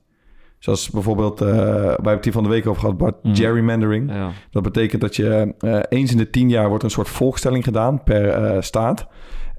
Zoals 0.61 0.91
bijvoorbeeld, 0.91 1.41
eh 1.41 1.49
wij 1.49 1.87
hebben 1.87 2.13
het 2.13 2.25
hier 2.25 2.33
van 2.33 2.43
de 2.43 2.49
week 2.49 2.67
over 2.67 2.81
gehad, 2.81 2.97
Bart, 2.99 3.23
Mhm. 3.23 3.35
gerrymandering. 3.35 4.13
Ja. 4.13 4.31
Dat 4.51 4.63
betekent 4.63 5.01
dat 5.01 5.17
je 5.17 5.55
eh, 5.59 5.79
eens 5.89 6.11
in 6.11 6.17
de 6.17 6.31
tien 6.31 6.49
jaar 6.49 6.69
wordt 6.69 6.85
een 6.85 6.91
soort 6.91 7.09
volkstelling 7.09 7.65
gedaan 7.65 8.03
per 8.05 8.29
eh, 8.29 8.61
staat. 8.61 9.07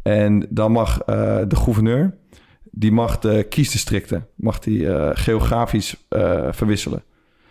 En 0.04 0.48
dan 0.50 0.72
mag 0.72 1.00
eh, 1.02 1.38
de 1.48 1.56
gouverneur, 1.56 2.18
die 2.72 2.92
mag 2.92 3.20
de 3.20 3.44
kiesdistricten, 3.50 4.28
mag 4.36 4.60
die 4.60 4.94
eh, 4.94 5.10
geografisch 5.14 6.06
eh, 6.10 6.48
verwisselen. 6.52 7.04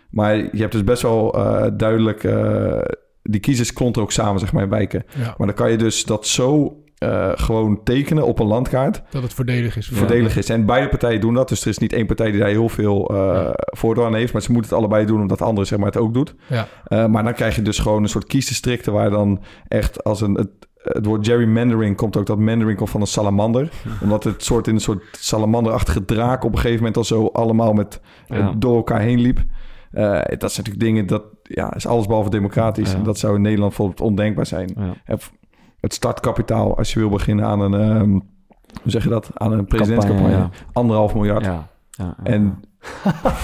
Maar 0.09 0.35
je 0.35 0.49
hebt 0.59 0.71
dus 0.71 0.83
best 0.83 1.01
wel 1.01 1.33
eh, 1.33 1.65
duidelijk, 1.77 2.23
eh, 2.23 2.81
die 3.23 3.39
kiezers 3.39 3.73
klonten 3.73 4.01
ook 4.01 4.11
samen, 4.11 4.39
zeg 4.39 4.53
maar, 4.53 4.63
in 4.63 4.69
wijken. 4.69 5.03
Ja, 5.17 5.33
Maar 5.37 5.47
dan 5.47 5.55
kan 5.55 5.71
je 5.71 5.77
dus 5.77 6.05
dat 6.05 6.27
zo 6.27 6.77
eh, 7.01 7.29
gewoon 7.33 7.83
tekenen 7.83 8.25
op 8.25 8.39
een 8.39 8.45
landkaart. 8.47 9.01
dat 9.09 9.23
het 9.23 9.33
voordelig 9.33 9.77
is. 9.77 9.87
voor- 9.87 9.97
Voordelig 9.97 10.37
is. 10.37 10.49
En 10.49 10.65
beide 10.65 10.89
partijen 10.89 11.21
doen 11.21 11.33
dat. 11.33 11.49
Dus 11.49 11.61
er 11.61 11.67
is 11.67 11.77
niet 11.77 11.93
één 11.93 12.05
partij 12.05 12.31
die 12.31 12.39
daar 12.39 12.49
heel 12.49 12.69
veel 12.69 13.07
eh 13.09 13.15
Ja. 13.17 13.51
voordeel 13.55 14.05
aan 14.05 14.15
heeft. 14.15 14.33
Maar 14.33 14.41
ze 14.41 14.51
moeten 14.51 14.69
het 14.71 14.79
allebei 14.79 15.05
doen 15.05 15.21
omdat 15.21 15.37
de 15.37 15.43
andere 15.43 15.67
zeg 15.67 15.77
maar, 15.79 15.87
het 15.87 15.97
ook 15.97 16.13
doet. 16.13 16.35
Ja. 16.49 16.67
Eh, 16.83 17.05
maar 17.05 17.23
dan 17.23 17.33
krijg 17.33 17.55
je 17.55 17.61
dus 17.61 17.79
gewoon 17.79 18.03
een 18.03 18.09
soort 18.09 18.25
kiesdistricten 18.25 18.93
waar 18.93 19.09
dan 19.09 19.41
echt 19.67 20.03
als 20.03 20.21
een... 20.21 20.33
Het, 20.33 20.49
het 20.81 21.05
woord 21.05 21.27
gerrymandering 21.27 21.95
komt 21.97 22.17
ook 22.17 22.25
dat 22.25 22.39
mandering 22.39 22.77
komt 22.77 22.89
van 22.89 23.01
een 23.01 23.07
salamander. 23.07 23.69
Omdat 24.01 24.23
het 24.23 24.43
soort 24.43 24.67
in 24.67 24.73
een 24.75 24.81
soort 24.81 25.03
salamanderachtige 25.11 26.05
draak 26.05 26.43
op 26.43 26.51
een 26.51 26.57
gegeven 26.57 26.77
moment 26.77 26.97
al 26.97 27.03
zo 27.03 27.25
allemaal 27.33 27.73
met 27.73 28.01
eh, 28.27 28.37
Ja. 28.37 28.53
door 28.57 28.75
elkaar 28.75 28.99
heen 29.01 29.19
liep. 29.19 29.39
Eh, 29.91 30.03
dat 30.11 30.51
zijn 30.51 30.65
natuurlijk 30.65 30.79
dingen 30.79 31.07
dat 31.07 31.23
ja, 31.43 31.73
is 31.75 31.87
alles 31.87 32.05
behalve 32.07 32.29
democratisch. 32.29 32.91
Ja. 32.91 32.97
En 32.97 33.03
dat 33.03 33.17
zou 33.17 33.35
in 33.35 33.41
Nederland 33.41 33.67
bijvoorbeeld 33.75 34.01
ondenkbaar 34.09 34.45
zijn. 34.45 34.75
Ja. 34.77 35.15
Het- 35.81 35.93
startkapitaal, 35.93 36.77
als 36.77 36.93
je 36.93 36.99
wil 36.99 37.09
beginnen 37.09 37.45
aan 37.45 37.59
een, 37.59 37.73
ehm, 37.73 38.09
hoe 38.81 38.91
zeg 38.91 39.03
je 39.03 39.09
dat, 39.09 39.29
aan 39.33 39.51
een 39.51 39.65
presidentscampagne, 39.65 40.31
Campagne, 40.31 40.55
anderhalf 40.73 41.13
miljard. 41.13 41.45
Ja. 41.45 41.67
Ja. 41.91 42.15
ja. 42.23 42.31
En 42.31 42.43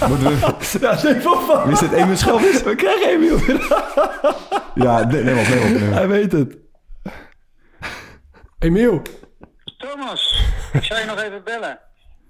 moeten 0.10 0.28
we, 0.28 0.36
Ja, 0.82 1.04
nee, 1.04 1.22
van 1.22 1.64
wie 1.64 1.72
is 1.74 1.80
het? 1.80 1.92
Emiel 1.92 2.16
Schelvis? 2.18 2.64
We 2.64 2.76
krijgen 2.76 3.10
Emiel. 3.10 3.38
Ja, 4.76 5.04
nee, 5.04 5.24
neem 5.24 5.38
op, 5.38 5.48
neem 5.48 5.58
op. 5.64 5.80
neem 5.80 5.88
op. 5.90 5.94
Hij 5.94 6.08
weet 6.08 6.32
het. 6.32 6.58
Emiel, 8.60 9.02
Thomas, 9.78 10.44
ik 10.74 10.84
zou 10.84 11.00
je 11.00 11.06
nog 11.06 11.22
even 11.22 11.42
bellen. 11.44 11.80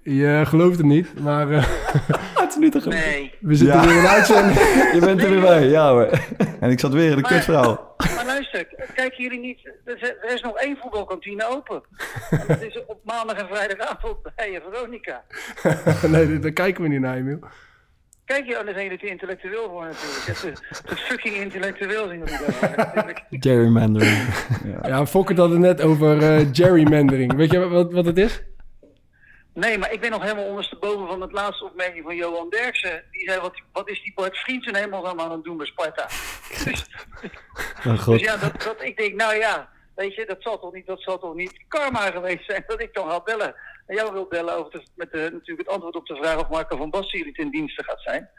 Je 0.02 0.42
gelooft 0.46 0.76
het 0.76 0.86
niet, 0.86 1.20
maar 1.20 1.50
eh, 1.50 1.64
Het 2.34 2.48
is 2.50 2.56
nu 2.56 2.70
te 2.70 2.80
geloven. 2.80 3.04
Nee. 3.04 3.32
we 3.40 3.54
zitten 3.54 3.80
Ja. 3.80 3.86
weer 3.86 3.96
in 3.96 4.02
de 4.02 4.08
uitzending. 4.08 4.58
Je 4.92 4.98
bent 5.00 5.22
er 5.22 5.30
weer 5.30 5.40
bij, 5.40 5.66
ja 5.68 5.90
hoor. 5.90 6.08
En 6.60 6.70
ik 6.70 6.80
zat 6.80 6.92
weer 6.92 7.10
in 7.10 7.16
de 7.16 7.20
Maar- 7.22 7.30
kutverhaal. 7.30 7.87
Luister, 8.38 8.66
kijken 8.94 9.22
jullie 9.22 9.40
niet... 9.40 9.72
Er 9.84 10.32
is, 10.32 10.40
nog 10.40 10.56
één 10.56 10.76
voetbalkantine 10.76 11.46
open. 11.46 11.82
En 12.30 12.44
dat 12.46 12.62
is 12.62 12.84
op 12.86 13.00
maandag 13.04 13.36
en 13.36 13.48
vrijdagavond 13.48 14.22
bij 14.22 14.60
Veronica. 14.70 15.24
nee, 16.08 16.38
daar 16.38 16.50
kijken 16.50 16.82
we 16.82 16.88
niet 16.88 17.00
naar, 17.00 17.16
Emiel. 17.16 17.38
Kijk 18.24 18.46
je, 18.46 18.58
anders 18.58 18.76
zijn 18.76 18.88
jullie 18.88 19.00
te 19.04 19.10
intellectueel 19.10 19.68
voor 19.70 19.84
natuurlijk. 19.84 20.26
Het 20.26 20.44
is 20.44 20.80
te 20.84 20.96
fucking 21.08 21.36
intellectueel 21.36 22.06
zijn 22.06 22.18
jullie 22.18 22.34
daar 22.60 22.76
natuurlijk. 22.76 23.24
Gerrymandering. 23.30 24.16
Ja, 24.82 25.06
Fokker 25.06 25.36
had 25.36 25.50
het 25.50 25.58
net 25.58 25.80
over 25.80 26.22
eh, 26.22 26.46
gerrymandering. 26.52 27.34
Weet 27.34 27.50
je 27.50 27.58
wat, 27.58 27.92
wat 27.92 28.04
het 28.04 28.18
is? 28.18 28.42
Nee, 29.58 29.78
maar 29.78 29.92
ik 29.92 30.00
ben 30.00 30.10
nog 30.10 30.22
helemaal 30.22 30.44
ondersteboven 30.44 31.06
van 31.06 31.20
het 31.20 31.32
laatste 31.32 31.64
opmerking 31.64 32.04
van 32.04 32.16
Johan 32.16 32.50
Derksen. 32.50 33.04
Die 33.10 33.28
zei, 33.28 33.40
wat, 33.40 33.60
wat 33.72 33.88
is 33.88 34.02
die 34.02 34.12
Bart 34.14 34.36
Vriendsen 34.36 34.74
helemaal 34.74 35.20
aan 35.20 35.30
het 35.30 35.44
doen 35.44 35.56
bij 35.56 35.66
Sparta? 35.66 36.06
Dus, 36.64 36.86
Oh 37.86 38.08
dus 38.08 38.20
ja, 38.20 38.36
dat, 38.36 38.62
dat, 38.62 38.82
ik 38.82 38.96
denk, 38.96 39.14
nou 39.14 39.34
ja, 39.34 39.68
weet 39.94 40.14
je, 40.14 40.26
dat 40.26 40.42
zal 40.42 40.58
toch 40.58 40.72
niet, 40.72 40.86
dat 40.86 41.02
zal 41.02 41.18
toch 41.18 41.34
niet 41.34 41.64
karma 41.68 42.10
geweest 42.10 42.44
zijn 42.44 42.64
dat 42.66 42.80
ik 42.80 42.94
dan 42.94 43.10
ga 43.10 43.20
bellen. 43.20 43.54
En 43.86 43.94
jou 43.94 44.12
wil 44.12 44.26
bellen 44.26 44.56
over 44.56 44.70
de, 44.70 44.82
met 44.94 45.12
de, 45.12 45.18
natuurlijk 45.32 45.58
het 45.58 45.68
antwoord 45.68 45.96
op 45.96 46.06
de 46.06 46.16
vraag 46.16 46.38
of 46.38 46.48
Marco 46.48 46.76
van 46.76 46.90
Basten 46.90 47.18
jullie 47.18 47.34
ten 47.34 47.50
dienste 47.50 47.84
gaat 47.84 48.02
zijn. 48.02 48.30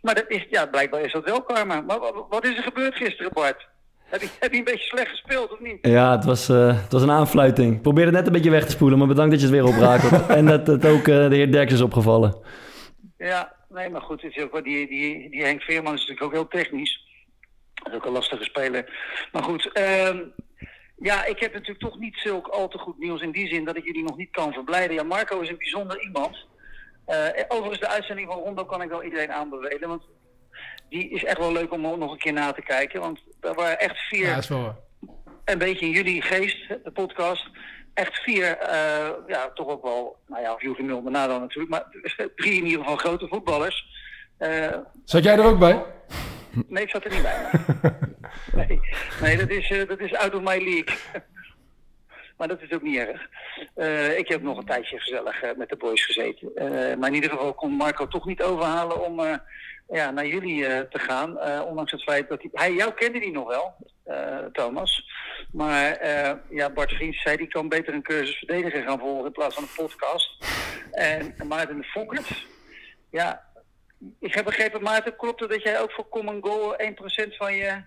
Maar 0.00 0.14
dat 0.14 0.28
is, 0.28 0.46
ja, 0.50 0.66
blijkbaar 0.66 1.00
is 1.00 1.12
dat 1.12 1.24
wel 1.24 1.42
karma. 1.42 1.80
Maar 1.80 1.98
wat, 1.98 2.26
wat 2.28 2.44
is 2.44 2.56
er 2.56 2.62
gebeurd 2.62 2.96
gisteren, 2.96 3.32
Bart? 3.32 3.68
Heb 4.10 4.20
je, 4.20 4.28
heb 4.40 4.52
je 4.52 4.58
een 4.58 4.64
beetje 4.64 4.86
slecht 4.86 5.10
gespeeld, 5.10 5.52
of 5.52 5.60
niet? 5.60 5.78
Ja, 5.82 6.10
het 6.10 6.24
was, 6.24 6.48
eh, 6.48 6.82
het 6.82 6.92
was 6.92 7.02
een 7.02 7.10
aanfluiting. 7.10 7.74
Ik 7.74 7.82
probeerde 7.82 8.10
het 8.10 8.18
net 8.18 8.26
een 8.26 8.32
beetje 8.32 8.50
weg 8.50 8.64
te 8.64 8.70
spoelen, 8.70 8.98
maar 8.98 9.06
bedankt 9.06 9.30
dat 9.30 9.40
je 9.40 9.46
het 9.46 9.54
weer 9.54 9.64
oprakelt. 9.74 10.26
en 10.38 10.46
dat 10.46 10.66
het 10.66 10.86
ook 10.86 11.08
eh, 11.08 11.28
de 11.28 11.34
heer 11.36 11.52
Derks 11.52 11.72
is 11.72 11.80
opgevallen. 11.80 12.42
Ja, 13.18 13.56
nee, 13.68 13.90
maar 13.90 14.00
goed, 14.00 14.22
het 14.22 14.36
is 14.36 14.42
ook 14.42 14.64
die, 14.64 14.88
die, 14.88 15.30
die 15.30 15.42
Henk 15.42 15.62
Veerman 15.62 15.94
is 15.94 16.00
natuurlijk 16.00 16.26
ook 16.26 16.32
heel 16.32 16.48
technisch. 16.48 17.08
Dat 17.74 17.92
is 17.92 17.98
ook 17.98 18.04
een 18.04 18.12
lastige 18.12 18.44
speler. 18.44 18.92
Maar 19.32 19.42
goed, 19.42 19.72
ehm, 19.72 20.18
ja, 20.96 21.24
ik 21.24 21.38
heb 21.38 21.52
natuurlijk 21.52 21.80
toch 21.80 21.98
niet 21.98 22.16
zulk 22.16 22.46
al 22.46 22.68
te 22.68 22.78
goed 22.78 22.98
nieuws 22.98 23.22
in 23.22 23.30
die 23.30 23.48
zin 23.48 23.64
dat 23.64 23.76
ik 23.76 23.84
jullie 23.84 24.04
nog 24.04 24.16
niet 24.16 24.30
kan 24.30 24.52
verblijden. 24.52 24.94
Ja, 24.94 25.02
Marco 25.02 25.40
is 25.40 25.48
een 25.48 25.58
bijzonder 25.58 26.02
iemand. 26.02 26.46
Eh, 27.06 27.44
overigens, 27.48 27.80
de 27.80 27.88
uitzending 27.88 28.28
van 28.28 28.38
Rondo 28.38 28.64
kan 28.64 28.82
ik 28.82 28.88
wel 28.88 29.02
iedereen 29.02 29.32
aanbevelen, 29.32 29.88
want 29.88 30.02
die 30.90 31.10
is 31.10 31.24
echt 31.24 31.38
wel 31.38 31.52
leuk 31.52 31.72
om 31.72 31.80
nog 31.80 32.12
een 32.12 32.18
keer 32.18 32.32
na 32.32 32.52
te 32.52 32.62
kijken. 32.62 33.00
Want 33.00 33.20
er 33.40 33.54
waren 33.54 33.78
echt 33.78 33.98
vier 33.98 34.26
Ja, 34.26 34.34
dat 34.34 34.42
is 34.42 34.48
wel 34.48 34.88
een 35.44 35.58
beetje 35.58 35.86
in 35.86 35.92
jullie 35.92 36.22
geest, 36.22 36.68
de 36.68 36.90
podcast. 36.90 37.48
Echt 37.94 38.16
vier, 38.16 38.56
eh, 38.58 39.08
ja, 39.26 39.50
toch 39.54 39.68
ook 39.68 39.82
wel, 39.82 40.16
nou 40.26 40.42
ja, 40.42 40.52
of 40.54 40.62
Joachim 40.62 40.86
Mulder 40.86 41.12
na 41.12 41.26
dan 41.26 41.40
natuurlijk, 41.40 41.70
maar 41.70 41.84
drie 42.36 42.54
in 42.54 42.64
ieder 42.64 42.78
geval 42.80 42.96
grote 42.96 43.28
voetballers. 43.28 43.86
Eh, 44.36 44.76
Zat 45.04 45.24
jij 45.24 45.38
er 45.38 45.44
ook 45.44 45.58
bij? 45.58 45.82
nee, 46.66 46.82
ik 46.82 46.90
zat 46.90 47.04
er 47.04 47.10
niet 47.10 47.22
bij. 47.22 47.50
Nee, 48.54 48.80
nee 49.20 49.36
dat, 49.36 49.50
is, 49.50 49.70
eh, 49.70 49.88
dat 49.88 50.00
is 50.00 50.14
out 50.14 50.34
of 50.34 50.40
my 50.40 50.64
league. 50.64 50.96
Maar 52.36 52.48
dat 52.48 52.62
is 52.62 52.72
ook 52.72 52.82
niet 52.82 52.98
erg. 52.98 53.28
Ik 54.18 54.28
heb 54.28 54.42
nog 54.42 54.58
een 54.58 54.64
tijdje 54.64 54.98
gezellig 54.98 55.56
met 55.56 55.68
de 55.68 55.76
boys 55.76 56.04
gezeten. 56.04 56.52
Maar 56.98 57.08
in 57.08 57.14
ieder 57.14 57.30
geval 57.30 57.54
kon 57.54 57.72
Marco 57.72 58.08
toch 58.08 58.26
niet 58.26 58.42
overhalen 58.42 59.04
om 59.04 59.40
ja, 59.90 60.10
naar 60.10 60.26
jullie 60.26 60.66
eh, 60.66 60.80
te 60.80 60.98
gaan. 60.98 61.38
Eh, 61.38 61.62
ondanks 61.66 61.92
het 61.92 62.02
feit 62.02 62.28
dat 62.28 62.42
hij... 62.42 62.50
hij 62.52 62.72
jou 62.72 62.92
kende 62.92 63.20
die 63.20 63.32
nog 63.32 63.48
wel, 63.48 63.74
eh, 64.04 64.38
Thomas. 64.52 65.08
Maar 65.52 66.08
ja, 66.50 66.70
Bart 66.70 66.92
Vriends 66.92 67.22
zei 67.22 67.36
die 67.36 67.48
kan 67.48 67.68
beter 67.68 67.94
een 67.94 68.02
cursus 68.02 68.38
verdediger 68.38 68.82
gaan 68.82 68.98
volgen 68.98 69.26
in 69.26 69.32
plaats 69.32 69.54
van 69.54 69.62
een 69.62 69.84
podcast. 69.84 70.44
En 70.90 71.34
Maarten 71.48 71.76
de 71.76 71.84
Fokkert, 71.84 72.46
ja, 73.10 73.42
ik 74.20 74.34
heb 74.34 74.44
begrepen, 74.44 74.82
Maarten, 74.82 75.16
klopt 75.16 75.40
het 75.40 75.50
dat 75.50 75.62
jij 75.62 75.80
ook 75.80 75.92
voor 75.92 76.08
Common 76.08 76.38
Goal 76.42 76.74
1% 76.78 77.36
van 77.36 77.54
je, 77.54 77.82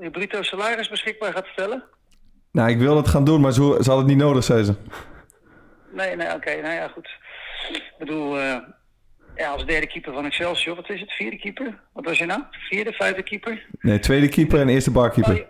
je 0.00 0.08
bruto 0.12 0.42
salaris 0.42 0.88
beschikbaar 0.88 1.32
gaat 1.32 1.46
stellen? 1.46 1.84
Nou, 2.52 2.70
ik 2.70 2.78
wil 2.78 2.96
het 2.96 3.08
gaan 3.08 3.24
doen, 3.24 3.40
maar 3.40 3.52
ze, 3.52 3.60
ze 3.60 3.68
hadden 3.90 3.96
het 3.96 4.06
niet 4.06 4.16
nodig, 4.16 4.44
zei 4.44 4.64
ze. 4.64 4.74
Nee, 5.92 6.16
nee, 6.16 6.34
oké, 6.34 6.60
nou 6.60 6.74
ja, 6.74 6.88
goed. 6.88 7.08
Ik 7.68 7.94
bedoel, 7.98 8.38
ja, 9.36 9.50
als 9.50 9.66
derde 9.66 9.86
keeper 9.86 10.12
van 10.12 10.24
Excelsior, 10.24 10.76
wat 10.76 10.90
is 10.90 11.00
het, 11.00 11.12
vierde 11.12 11.38
keeper? 11.38 11.80
Wat 11.92 12.04
was 12.04 12.18
je 12.18 12.26
nou? 12.26 12.42
Vierde, 12.50 12.92
vijfde 12.92 13.22
keeper? 13.22 13.66
Nee, 13.80 13.98
tweede 13.98 14.28
keeper 14.28 14.60
en 14.60 14.68
eerste 14.68 14.90
barkeeper. 14.90 15.46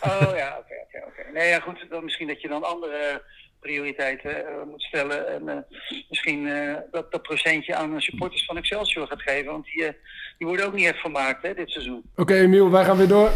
Oh 0.00 0.32
ja, 0.36 0.56
oké, 0.58 0.74
oké, 0.86 1.04
oké. 1.06 1.32
Nee, 1.32 1.48
ja, 1.48 1.60
goed, 1.60 1.86
dan 1.90 2.04
misschien 2.04 2.26
dat 2.28 2.40
je 2.40 2.48
dan 2.48 2.64
andere 2.64 3.22
prioriteiten 3.60 4.46
eh, 4.46 4.52
moet 4.70 4.82
stellen. 4.82 5.28
En 5.28 5.48
eh, 5.48 5.56
misschien 6.08 6.48
eh, 6.48 6.74
dat, 6.90 7.12
dat 7.12 7.22
procentje 7.22 7.74
aan 7.74 7.94
de 7.94 8.00
supporters 8.00 8.44
van 8.44 8.56
Excelsior 8.56 9.06
gaat 9.06 9.22
geven. 9.22 9.52
Want 9.52 9.64
die, 9.64 9.84
eh, 9.84 9.92
die 10.38 10.46
worden 10.46 10.66
ook 10.66 10.74
niet 10.74 10.86
echt 10.86 10.98
vermaakt, 11.00 11.42
hè, 11.42 11.54
dit 11.54 11.70
seizoen. 11.70 12.02
Oké, 12.16 12.34
Emiel, 12.34 12.70
wij 12.70 12.84
gaan 12.84 12.96
weer 12.96 13.08
door. 13.08 13.30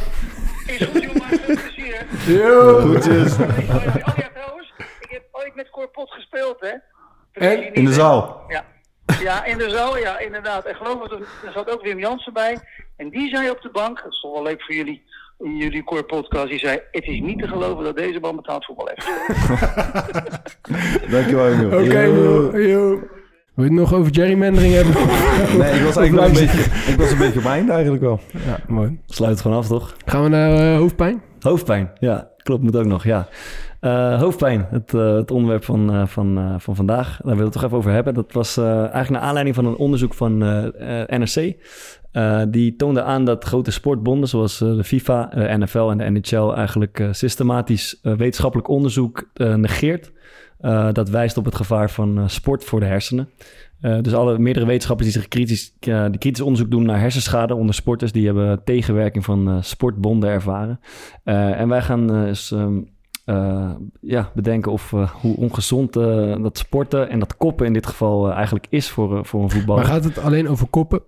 Is 0.67 0.83
goed, 0.83 1.03
jongen. 1.03 1.23
Veel 1.23 1.57
plezier. 1.57 2.07
Yo. 2.27 2.79
Groetjes. 2.79 3.33
Oh 3.39 4.17
ja, 4.17 4.31
trouwens, 4.35 4.73
ik 5.01 5.11
heb 5.11 5.23
ooit 5.33 5.55
met 5.55 5.71
Corpot 5.71 6.11
gespeeld, 6.11 6.61
hè. 6.61 6.73
En? 7.33 7.75
In 7.75 7.85
de 7.85 7.93
zaal. 7.93 8.45
Ja. 8.49 8.65
Ja, 9.23 9.45
in 9.45 9.59
de 9.59 9.71
zaal, 9.71 9.99
ja, 9.99 10.19
inderdaad. 10.19 10.65
En 10.65 10.75
geloof 10.75 10.99
me, 10.99 11.27
er 11.47 11.53
zat 11.53 11.71
ook 11.71 11.83
Wim 11.83 11.99
Jansen 11.99 12.33
bij. 12.33 12.59
En 12.97 13.11
die 13.11 13.29
zei 13.29 13.51
op 13.51 13.61
de 13.61 13.71
bank, 13.73 14.03
dat 14.03 14.13
is 14.13 14.21
toch 14.21 14.33
wel 14.33 14.43
leuk 14.43 14.63
voor 14.63 14.75
jullie, 14.75 15.03
in 15.39 15.57
jullie 15.57 15.85
core 15.85 16.05
podcast, 16.05 16.49
die 16.49 16.59
zei, 16.59 16.81
het 16.91 17.05
is 17.05 17.21
niet 17.21 17.39
te 17.39 17.49
geloven 17.49 17.85
dat 17.85 17.97
deze 17.97 18.21
man 18.21 18.37
betaald 18.37 18.65
voetbal 18.65 18.91
heeft. 18.95 19.07
Dankjewel, 21.13 21.49
Emiel. 21.49 21.67
Oké, 21.67 22.01
Emiel. 22.01 22.59
Yo. 22.59 23.01
Wil 23.55 23.65
je 23.65 23.71
het 23.71 23.81
nog 23.81 23.95
over 23.95 24.15
gerrymandering 24.15 24.75
hebben? 24.75 24.95
Nee, 25.59 25.73
ik 25.73 25.85
was 25.85 25.97
eigenlijk 25.97 26.11
wel 26.11 26.25
een 26.25 26.47
beetje, 26.47 26.93
ik 26.93 26.99
was 26.99 27.11
een 27.11 27.19
beetje 27.19 27.39
op 27.39 27.45
eigenlijk 27.47 28.03
wel. 28.03 28.21
Ja, 28.47 28.59
mooi. 28.67 29.01
Sluit 29.07 29.33
het 29.33 29.41
gewoon 29.41 29.57
af, 29.57 29.67
toch? 29.67 29.97
Gaan 30.05 30.23
we 30.23 30.29
naar 30.29 30.53
eh, 30.53 30.77
hoofdpijn? 30.77 31.23
Hoofdpijn, 31.41 31.91
ja, 31.99 32.31
klopt, 32.37 32.63
moet 32.63 32.77
ook 32.77 32.85
nog, 32.85 33.05
ja. 33.05 33.29
Eh, 33.83 34.21
hoofdpijn, 34.21 34.67
het, 34.71 34.95
eh, 34.95 35.15
het 35.15 35.31
onderwerp 35.31 35.65
van, 35.65 35.93
eh, 35.93 36.07
van, 36.07 36.57
van 36.61 36.77
vandaag. 36.77 37.07
Daar 37.07 37.21
willen 37.23 37.39
we 37.39 37.45
het 37.45 37.53
toch 37.53 37.63
even 37.63 37.77
over 37.77 37.93
hebben. 37.93 38.15
Dat 38.15 38.33
was 38.33 38.57
eigenlijk 38.57 39.11
naar 39.11 39.21
aanleiding 39.21 39.55
van 39.55 39.67
een 39.67 39.77
onderzoek 39.77 40.15
van 40.15 40.39
NRC. 41.07 41.57
Die 42.51 42.77
toonde 42.77 43.03
aan 43.03 43.25
dat 43.25 43.45
grote 43.45 43.71
sportbonden 43.71 44.29
zoals 44.29 44.59
de 44.59 44.85
FIFA, 44.85 45.27
de 45.27 45.57
NFL 45.59 45.91
en 45.91 45.99
de 45.99 46.11
NHL 46.11 46.53
eigenlijk 46.53 47.09
systematisch 47.11 47.99
wetenschappelijk 48.03 48.69
onderzoek 48.69 49.31
negeert. 49.35 50.13
Dat 50.93 51.09
wijst 51.09 51.37
op 51.37 51.45
het 51.45 51.55
gevaar 51.55 51.91
van 51.91 52.31
sport 52.31 52.65
voor 52.65 52.81
de 52.81 52.87
hersenen. 52.87 53.29
Dus 53.81 54.15
alle 54.15 54.39
meerdere 54.39 54.67
wetenschappers 54.67 55.09
die 55.09 55.21
zich 55.21 55.29
kritisch, 55.29 55.75
die 55.81 56.19
kritisch 56.19 56.41
onderzoek 56.41 56.71
doen 56.71 56.85
naar 56.85 57.01
hersenschade 57.01 57.55
onder 57.55 57.75
sporters, 57.75 58.13
die 58.13 58.27
hebben 58.27 58.65
tegenwerking 58.65 59.25
van 59.25 59.65
sportbonden 59.65 60.31
ervaren. 60.31 60.81
En 61.25 61.69
wij 61.69 61.83
gaan 61.83 62.25
eens 62.27 62.55
eh, 63.25 63.71
ja, 64.01 64.31
bedenken 64.35 64.73
of, 64.73 64.93
eh, 64.93 65.11
hoe 65.11 65.37
ongezond 65.37 65.97
eh, 65.97 66.43
dat 66.43 66.59
sporten 66.59 67.09
en 67.09 67.19
dat 67.19 67.37
koppen 67.37 67.67
in 67.67 67.73
dit 67.73 67.87
geval 67.87 68.33
eigenlijk 68.33 68.67
is 68.69 68.91
voor, 68.91 69.17
eh, 69.19 69.25
voor 69.25 69.43
een 69.43 69.51
voetballer. 69.51 69.83
Maar 69.83 69.93
gaat 69.93 70.05
het 70.05 70.19
alleen 70.19 70.49
over 70.49 70.67
koppen? 70.67 71.01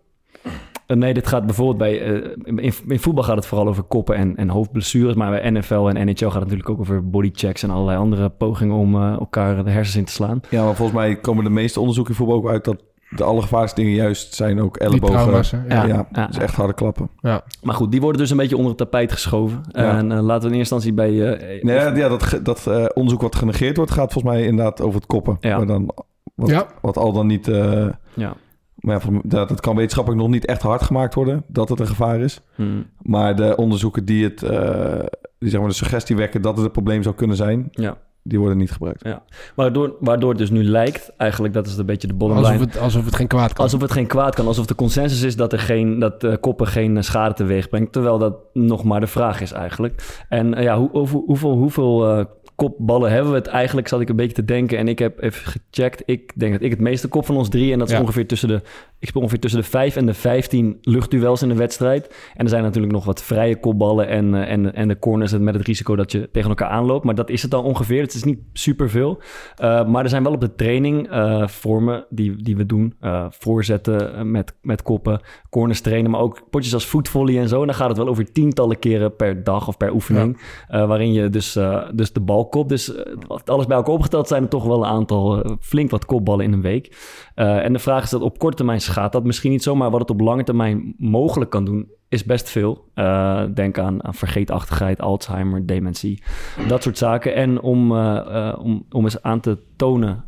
Nee, 0.87 1.15
dit 1.15 1.27
gaat 1.27 1.47
bijvoorbeeld 1.47 1.79
bij. 1.79 2.01
eh, 2.03 2.31
in, 2.45 2.59
in 2.89 2.99
voetbal 3.01 3.25
gaat 3.25 3.37
het 3.37 3.47
vooral 3.47 3.69
over 3.69 3.83
koppen 3.83 4.17
en, 4.17 4.37
en 4.37 4.49
hoofdblessures. 4.49 5.15
Maar 5.15 5.31
bij 5.31 5.51
NFL 5.51 5.75
en 5.89 6.07
NHL 6.07 6.25
gaat 6.25 6.33
het 6.33 6.43
natuurlijk 6.43 6.69
ook 6.71 6.81
over 6.81 7.11
bodychecks 7.11 7.63
en 7.63 7.71
allerlei 7.71 7.99
andere 7.99 8.29
pogingen 8.29 8.77
om 8.77 8.95
eh, 8.95 9.13
elkaar 9.13 9.65
de 9.65 9.71
hersens 9.71 9.97
in 9.97 10.05
te 10.05 10.13
slaan. 10.13 10.41
Ja, 10.51 10.65
maar 10.65 10.75
volgens 10.75 10.99
mij 10.99 11.17
komen 11.17 11.45
de 11.45 11.51
meeste 11.51 11.81
onderzoeken 11.81 12.13
in 12.13 12.19
voetbal 12.19 12.37
ook 12.37 12.49
uit 12.49 12.65
dat 12.65 12.83
de 13.17 13.25
allergevaarlijkste 13.25 13.81
dingen 13.81 13.95
juist 13.97 14.35
zijn 14.35 14.61
ook 14.61 14.77
ellebogen. 14.77 15.17
trauma's, 15.17 15.51
ja, 15.51 15.87
Ja. 15.87 16.07
ja, 16.13 16.27
dus 16.27 16.39
echt 16.39 16.55
harde 16.55 16.75
klappen. 16.75 17.09
Ja. 17.21 17.45
Maar 17.63 17.75
goed, 17.75 17.91
die 17.91 18.01
worden 18.01 18.21
dus 18.21 18.31
een 18.31 18.37
beetje 18.37 18.55
onder 18.57 18.69
het 18.69 18.79
tapijt 18.79 19.13
geschoven. 19.13 19.61
Ja. 19.69 19.97
En 19.99 20.13
eh, 20.13 20.21
laten 20.23 20.49
we 20.49 20.55
in 20.55 20.59
eerste 20.59 20.75
instantie 20.75 20.93
bij. 20.93 21.33
eh, 21.37 21.63
Nee, 21.63 21.77
ja, 21.95 22.09
dat, 22.09 22.41
dat 22.43 22.67
eh, 22.67 22.85
onderzoek 22.95 23.23
wat 23.23 23.37
genegeerd 23.37 23.77
wordt, 23.77 23.91
gaat 23.93 24.13
volgens 24.13 24.35
mij 24.35 24.45
inderdaad 24.47 24.81
over 24.81 24.95
het 24.95 25.07
koppen. 25.07 25.37
Ja. 25.41 25.57
Maar 25.57 25.67
dan, 25.67 25.91
wat, 26.35 26.49
Ja. 26.51 26.67
wat 26.81 26.97
al 26.97 27.13
dan 27.13 27.27
niet... 27.27 27.49
eh, 27.49 27.87
ja. 28.15 28.35
maar 28.75 29.03
ja, 29.13 29.21
dat, 29.25 29.49
dat 29.49 29.61
kan 29.61 29.75
wetenschappelijk 29.77 30.23
nog 30.23 30.31
niet 30.31 30.47
echt 30.47 30.63
hard 30.63 30.83
gemaakt 30.83 31.15
worden, 31.15 31.45
dat 31.47 31.69
het 31.69 31.81
een 31.81 31.87
gevaar 31.87 32.21
is. 32.21 32.41
Hmm. 32.55 32.87
Maar 33.03 33.37
de 33.37 33.57
onderzoeken 33.57 34.05
die, 34.05 34.25
het, 34.25 34.43
eh, 34.43 34.99
die 35.39 35.51
zeg 35.51 35.61
maar 35.61 35.69
de 35.69 35.75
suggestie 35.75 36.17
wekken 36.17 36.43
dat 36.43 36.57
het 36.57 36.65
een 36.67 36.71
probleem 36.73 37.03
zou 37.03 37.15
kunnen 37.15 37.37
zijn, 37.37 37.69
Ja. 37.71 37.97
Die 38.27 38.39
worden 38.39 38.59
niet 38.59 38.71
gebruikt. 38.71 39.05
Ja. 39.05 39.23
Waardoor, 39.55 39.95
waardoor 40.01 40.29
het 40.29 40.39
dus 40.39 40.51
nu 40.51 40.65
lijkt, 40.65 41.13
eigenlijk, 41.17 41.55
dat 41.55 41.67
is 41.67 41.77
een 41.77 41.87
beetje 41.87 42.07
de 42.07 42.15
bottom 42.15 42.37
Alsof 42.37 42.53
line. 42.53 42.65
het, 42.65 42.79
alsof 42.79 43.05
het 43.05 43.15
geen 43.15 43.27
kwaad 43.27 43.53
kan. 43.53 43.65
Alsof 43.65 43.81
het 43.81 43.93
geen 43.93 44.07
kwaad 44.07 44.35
kan. 44.35 44.47
Alsof 44.47 44.67
de 44.67 44.75
consensus 44.75 45.23
is 45.23 45.37
dat, 45.37 45.53
er 45.53 45.59
geen, 45.59 45.99
dat 45.99 46.41
koppen 46.41 46.67
geen 46.67 46.97
eh, 46.97 47.03
schade 47.03 47.35
teweeg 47.35 47.69
brengt. 47.69 47.93
Terwijl 47.93 48.19
dat 48.19 48.37
nog 48.53 48.85
maar 48.85 49.01
de 49.01 49.07
vraag 49.07 49.41
is 49.41 49.53
eigenlijk. 49.53 50.25
En 50.29 50.55
eh, 50.55 50.63
ja, 50.63 50.79
hoe, 50.79 50.93
over, 50.93 51.21
hoeveel, 51.27 51.53
hoeveel 51.53 52.09
eh, 52.09 52.25
kopballen 52.55 53.11
hebben 53.11 53.31
we 53.31 53.37
het 53.39 53.47
eigenlijk, 53.47 53.89
zat 53.89 54.01
ik 54.01 54.09
een 54.09 54.17
beetje 54.17 54.35
te 54.35 54.45
denken. 54.45 54.79
En 54.79 54.89
ik 54.89 54.99
heb 54.99 55.21
even 55.23 55.53
gecheckt. 55.71 56.03
Ik 56.07 56.33
denk 56.35 56.53
dat 56.53 56.63
ik 56.63 56.71
het 56.71 56.81
meeste 56.81 57.09
kop 57.09 57.27
van 57.27 57.37
ons 57.37 57.49
drie. 57.49 57.73
En 57.73 57.79
dat 57.79 57.89
is 57.89 57.95
Ja. 57.95 58.01
ongeveer 58.01 58.27
tussen 58.27 58.49
de... 58.49 58.61
Ik 58.99 59.09
speel 59.11 59.21
ongeveer 59.23 59.41
tussen 59.41 59.61
de 59.61 59.67
5 59.67 59.97
en 59.97 60.07
de 60.07 60.15
15 60.15 60.79
luchtduels 60.83 61.43
in 61.43 61.49
de 61.49 61.55
wedstrijd. 61.55 62.15
En 62.35 62.45
er 62.45 62.49
zijn 62.51 62.63
natuurlijk 62.63 62.93
nog 62.93 63.05
wat 63.05 63.23
vrije 63.23 63.61
kopballen 63.61 64.09
en, 64.09 64.35
eh, 64.35 64.53
en, 64.53 64.75
en 64.75 64.89
de 64.89 64.99
corners 64.99 65.39
met 65.39 65.55
het 65.55 65.67
risico 65.67 65.97
dat 65.97 66.13
je 66.13 66.29
tegen 66.33 66.49
elkaar 66.49 66.69
aanloopt. 66.69 67.05
Maar 67.05 67.15
dat 67.15 67.31
is 67.31 67.43
het 67.43 67.51
dan 67.51 67.65
ongeveer. 67.65 68.03
Het 68.03 68.15
is 68.15 68.25
niet 68.25 68.39
superveel. 68.53 69.21
Eh 69.57 69.87
maar 69.87 70.03
er 70.03 70.09
zijn 70.09 70.23
wel 70.23 70.33
op 70.33 70.41
de 70.41 70.55
training 70.55 71.11
eh, 71.11 71.47
vormen 71.47 72.05
die, 72.11 72.43
die 72.43 72.57
we 72.57 72.67
doen. 72.67 72.95
Voorzetten 73.31 74.31
met, 74.31 74.55
met 74.63 74.83
koppen, 74.83 75.21
corners 75.55 75.81
trainen, 75.81 76.11
maar 76.11 76.21
ook 76.21 76.43
potjes 76.51 76.75
als 76.75 76.87
voetvolley 76.87 77.39
en 77.39 77.49
zo. 77.49 77.61
En 77.61 77.67
dan 77.67 77.75
gaat 77.75 77.89
het 77.89 77.97
wel 77.97 78.09
over 78.09 78.33
tientallen 78.33 78.79
keren 78.79 79.17
per 79.17 79.45
dag 79.45 79.69
of 79.69 79.77
per 79.77 79.93
oefening. 79.93 80.41
eh, 80.69 80.87
waarin 80.87 81.13
je 81.13 81.31
dus, 81.31 81.57
eh, 81.57 81.89
dus 81.93 82.13
de 82.13 82.21
bal 82.21 82.49
kopt. 82.49 82.69
Dus 82.69 82.95
eh, 82.95 83.15
alles 83.45 83.67
bij 83.67 83.77
elkaar 83.77 83.95
opgeteld 83.95 84.29
zijn 84.29 84.43
er 84.43 84.49
toch 84.49 84.65
wel 84.65 84.79
een 84.79 84.91
aantal, 84.91 85.45
flink 85.61 85.91
wat 85.91 86.05
kopballen 86.05 86.45
in 86.45 86.53
een 86.53 86.63
week. 86.63 86.97
En 87.35 87.73
de 87.73 87.79
vraag 87.79 88.03
is 88.03 88.11
dat 88.11 88.21
op 88.21 88.39
korte 88.39 88.57
termijn 88.57 88.81
gaat 88.81 89.13
dat 89.13 89.25
misschien 89.25 89.51
niet 89.51 89.63
zo, 89.63 89.75
maar 89.75 89.91
wat 89.91 90.01
het 90.01 90.11
op 90.11 90.21
lange 90.21 90.45
termijn 90.45 90.95
mogelijk 90.99 91.51
kan 91.51 91.65
doen, 91.65 91.89
is 92.15 92.25
best 92.25 92.51
veel. 92.51 92.85
Eh, 92.95 93.43
denk 93.55 93.79
aan, 93.79 94.05
aan 94.05 94.15
vergeetachtigheid, 94.15 95.01
Alzheimer, 95.01 95.67
dementie, 95.67 96.23
dat 96.69 96.83
soort 96.83 96.99
zaken. 96.99 97.35
En 97.35 97.61
om, 97.61 97.93
eh, 97.97 98.49
eh, 98.49 98.59
om, 98.59 98.87
om 98.91 99.05
eens 99.05 99.23
aan 99.23 99.41
te 99.41 99.59
tonen 99.77 100.25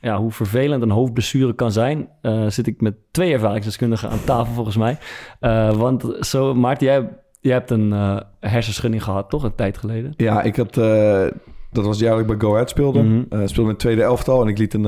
ja, 0.00 0.18
hoe 0.18 0.30
vervelend 0.30 0.82
een 0.82 0.90
hoofdblessure 0.90 1.54
kan 1.54 1.72
zijn, 1.72 2.08
zit 2.48 2.66
ik 2.66 2.80
met 2.80 2.94
twee 3.10 3.32
ervaringsdeskundigen 3.32 4.10
aan 4.10 4.24
tafel 4.24 4.54
volgens 4.54 4.76
mij. 4.76 4.98
Want 5.76 6.04
zo, 6.20 6.54
Maarten, 6.54 6.86
jij, 6.86 7.08
jij 7.40 7.52
hebt 7.52 7.70
een 7.70 8.22
hersenschudding 8.40 9.04
gehad, 9.04 9.30
toch? 9.30 9.42
Een 9.42 9.54
tijd 9.54 9.78
geleden. 9.78 10.12
Ja, 10.16 10.42
ik 10.42 10.56
had... 10.56 10.74
dat 10.74 11.84
was 11.84 11.86
het 11.86 11.98
jaar 11.98 12.10
dat 12.10 12.20
ik 12.20 12.26
bij 12.26 12.36
Go 12.38 12.52
Ahead 12.52 12.70
speelde. 12.70 12.98
Eh, 12.98 13.38
speelde 13.44 13.62
in 13.62 13.68
het 13.68 13.78
tweede 13.78 14.02
elftal 14.02 14.42
en 14.42 14.48
ik 14.48 14.58
liet 14.58 14.74
een... 14.74 14.86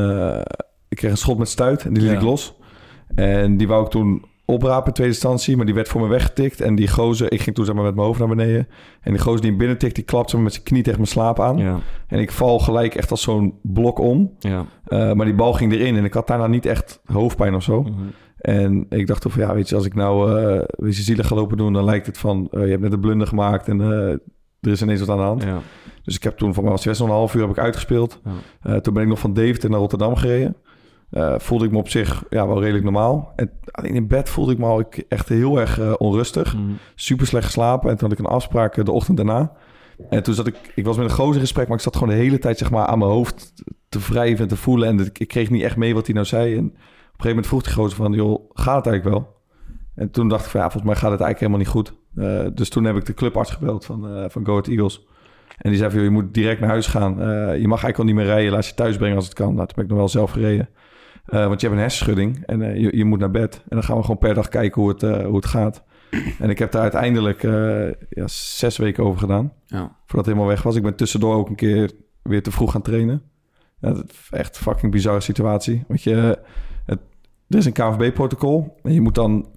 ik 0.89 0.97
kreeg 0.97 1.11
een 1.11 1.17
schot 1.17 1.39
met 1.39 1.49
stuit 1.49 1.85
en 1.85 1.93
die 1.95 2.03
liet 2.03 2.13
Ja. 2.13 2.19
ik 2.19 2.25
los. 2.25 2.55
En 3.15 3.57
die 3.57 3.69
wou 3.69 3.85
ik 3.85 3.91
toen 3.91 4.25
oprapen 4.45 4.87
in 4.87 4.93
tweede 4.93 5.13
instantie, 5.13 5.57
maar 5.57 5.67
die 5.67 5.75
werd 5.75 5.89
voor 5.89 6.01
me 6.01 6.07
weggetikt. 6.07 6.61
En 6.61 6.75
die 6.75 6.89
gozer, 6.89 7.33
ik 7.33 7.41
ging 7.41 7.57
toen 7.57 7.65
zeg 7.65 7.75
maar 7.75 7.85
met 7.85 7.95
mijn 7.95 8.07
hoofd 8.07 8.19
naar 8.19 8.29
beneden. 8.29 8.69
En 9.01 9.13
die 9.13 9.21
gozer 9.21 9.41
die 9.41 9.51
hem 9.51 9.59
binnen 9.59 9.79
tikt, 9.79 9.95
die 9.95 10.05
klapt 10.05 10.25
zeg 10.25 10.35
maar, 10.35 10.45
met 10.45 10.53
zijn 10.53 10.65
knie 10.65 10.83
tegen 10.83 10.99
mijn 10.99 11.11
slaap 11.11 11.41
aan. 11.41 11.57
Ja. 11.57 11.79
En 12.07 12.19
ik 12.19 12.31
val 12.31 12.59
gelijk 12.59 12.95
echt 12.95 13.11
als 13.11 13.23
zo'n 13.23 13.59
blok 13.63 13.99
om. 13.99 14.35
Ja. 14.39 14.67
Eh, 14.85 15.13
maar 15.13 15.27
die 15.27 15.35
bal 15.35 15.53
ging 15.53 15.73
erin 15.73 15.97
en 15.97 16.05
ik 16.05 16.15
had 16.15 16.27
daarna 16.27 16.47
niet 16.47 16.67
echt 16.67 17.01
hoofdpijn 17.05 17.55
of 17.55 17.63
zo. 17.63 17.83
Mhm. 17.83 17.93
En 18.39 18.87
ik 18.89 19.07
dacht 19.07 19.27
van 19.29 19.43
ja, 19.43 19.55
weet 19.55 19.69
je, 19.69 19.75
als 19.75 19.87
ik 19.87 19.95
nou 19.95 20.41
eh 20.41 20.63
weet 20.67 20.97
je, 20.97 21.03
zielig 21.03 21.27
ga 21.27 21.35
lopen 21.35 21.57
doen, 21.57 21.73
dan 21.73 21.85
lijkt 21.85 22.07
het 22.07 22.19
van 22.19 22.49
eh, 22.51 22.65
je 22.65 22.71
hebt 22.71 22.83
net 22.83 22.93
een 22.93 23.01
blunder 23.01 23.27
gemaakt 23.27 23.69
en 23.69 23.81
er 24.61 24.71
is 24.71 24.83
ineens 24.83 25.01
wat 25.01 25.09
aan 25.09 25.17
de 25.17 25.23
hand. 25.23 25.43
Ja. 25.43 25.59
Dus 26.03 26.17
ik 26.17 26.23
heb 26.23 26.37
toen, 26.37 26.55
voor 26.55 26.63
mij 26.63 26.73
was 26.73 26.85
het 26.85 26.89
best 26.89 27.01
een 27.01 27.15
half 27.15 27.35
uur 27.35 27.41
heb 27.41 27.51
ik 27.51 27.59
uitgespeeld. 27.59 28.21
Ja. 28.63 28.81
Toen 28.81 28.95
ben 28.95 29.03
ik 29.03 29.09
nog 29.09 29.19
van 29.19 29.33
Deventer 29.33 29.71
naar 29.71 29.79
Rotterdam 29.79 30.17
gereden. 30.17 30.57
Eh, 31.11 31.35
voelde 31.39 31.65
ik 31.65 31.71
me 31.71 31.79
op 31.79 31.89
zich 31.89 32.25
ja, 32.31 32.47
wel 32.47 32.61
redelijk 32.61 32.85
normaal. 32.85 33.33
En 33.37 33.51
alleen 33.71 33.95
in 33.95 34.07
bed 34.07 34.29
voelde 34.29 34.53
ik 34.53 34.59
me 34.59 34.67
al 34.67 34.85
echt 35.09 35.29
heel 35.29 35.61
erg 35.61 35.81
eh, 35.81 35.93
onrustig. 35.99 36.55
Mhm. 36.55 36.73
Super 36.95 37.27
slecht 37.27 37.45
geslapen. 37.45 37.91
En 37.91 37.97
toen 37.97 38.09
had 38.09 38.19
ik 38.19 38.25
een 38.25 38.33
afspraak 38.33 38.77
eh, 38.77 38.85
de 38.85 38.93
ochtend 38.93 39.17
daarna. 39.17 39.53
En 40.11 40.23
toen 40.23 40.35
zat 40.35 40.47
ik, 40.47 40.57
ik 40.75 40.85
was 40.85 40.97
met 40.97 41.05
een 41.05 41.15
gozer 41.15 41.35
in 41.35 41.41
gesprek, 41.41 41.69
maar 41.69 41.77
ik 41.77 41.83
zat 41.83 41.97
gewoon 41.97 42.15
de 42.15 42.21
hele 42.21 42.39
tijd 42.39 42.59
zeg 42.59 42.71
maar, 42.71 42.87
aan 42.87 42.99
mijn 42.99 43.11
hoofd 43.11 43.53
te 43.89 43.99
wrijven 43.99 44.43
en 44.43 44.49
te 44.49 44.57
voelen. 44.57 44.89
En 44.89 44.99
ik, 44.99 45.19
ik 45.19 45.29
kreeg 45.29 45.51
niet 45.51 45.63
echt 45.63 45.77
mee 45.77 45.95
wat 45.95 46.07
hij 46.07 46.15
nou 46.15 46.27
zei. 46.27 46.57
En 46.57 46.67
op 46.67 46.73
een 46.73 46.81
gegeven 47.07 47.29
moment 47.29 47.47
vroeg 47.47 47.63
die 47.63 47.73
gozer 47.73 47.97
van, 47.97 48.13
joh, 48.13 48.51
gaat 48.55 48.77
het 48.77 48.87
eigenlijk 48.87 49.17
wel? 49.17 49.43
En 49.95 50.11
toen 50.11 50.29
dacht 50.29 50.45
ik 50.45 50.51
van, 50.51 50.61
ja, 50.61 50.71
volgens 50.71 50.93
mij 50.93 51.01
gaat 51.01 51.11
het 51.11 51.21
eigenlijk 51.21 51.41
helemaal 51.41 51.59
niet 51.59 51.95
goed. 52.15 52.57
Dus 52.57 52.69
toen 52.69 52.85
heb 52.85 52.97
ik 52.97 53.05
de 53.05 53.15
clubarts 53.15 53.51
gebeld 53.51 53.85
van, 53.85 54.09
eh 54.09 54.25
van 54.29 54.45
Go 54.45 54.51
Ahead 54.51 54.69
Eagles. 54.69 55.07
En 55.59 55.71
die 55.71 55.79
zei 55.79 55.91
van, 55.91 56.01
joh, 56.01 56.09
je 56.09 56.15
moet 56.15 56.35
direct 56.35 56.61
naar 56.61 56.69
huis 56.69 56.87
gaan. 56.87 57.13
Je 57.61 57.69
mag 57.69 57.83
eigenlijk 57.83 57.99
al 57.99 58.05
niet 58.05 58.15
meer 58.15 58.25
rijden. 58.25 58.53
Laat 58.53 58.67
je 58.67 58.75
thuis 58.75 58.97
brengen 58.97 59.17
als 59.17 59.25
het 59.25 59.35
kan. 59.35 59.55
Nou, 59.55 59.67
toen 59.67 59.75
ben 59.77 59.85
ik 59.85 59.91
nog 59.91 59.99
wel 59.99 60.09
zelf 60.09 60.31
gereden. 60.31 60.69
Eh, 61.25 61.47
want 61.47 61.61
je 61.61 61.67
hebt 61.67 61.79
een 61.79 61.87
hersenschudding 61.87 62.43
en 62.47 62.63
eh, 62.63 62.81
je, 62.81 62.97
je 62.97 63.05
moet 63.05 63.19
naar 63.19 63.31
bed. 63.31 63.55
En 63.55 63.77
dan 63.77 63.83
gaan 63.83 63.97
we 63.97 64.03
gewoon 64.03 64.19
per 64.19 64.35
dag 64.35 64.49
kijken 64.49 64.83
hoe 64.83 64.91
het, 64.91 65.03
eh, 65.03 65.25
hoe 65.25 65.37
het 65.37 65.47
gaat. 65.47 65.83
En 66.39 66.51
ik 66.51 66.59
heb 66.59 66.73
daar 66.73 66.83
uiteindelijk 66.83 67.43
ja, 68.09 68.27
zes 68.27 68.77
weken 68.77 69.05
over 69.05 69.19
gedaan. 69.19 69.53
Ja. 69.67 69.79
Voordat 69.79 70.17
het 70.17 70.27
helemaal 70.27 70.47
weg 70.47 70.63
was. 70.63 70.77
Ik 70.77 70.83
ben 70.83 70.97
tussendoor 70.97 71.35
ook 71.35 71.49
een 71.49 71.55
keer 71.55 71.91
weer 72.23 72.43
te 72.43 72.51
vroeg 72.51 72.71
gaan 72.71 72.83
trainen. 72.83 73.23
Ja, 73.81 73.93
dat 73.93 74.11
is 74.11 74.29
echt 74.31 74.57
een 74.57 74.63
fucking 74.63 74.93
bizarre 74.93 75.21
situatie. 75.21 75.85
Want 75.89 76.03
je, 76.03 76.39
het, 76.87 77.01
er 77.49 77.59
is 77.59 77.67
een 77.67 77.73
KVB-protocol. 77.73 78.77
En 78.83 78.93
je 78.93 79.01
moet 79.01 79.15
dan 79.15 79.49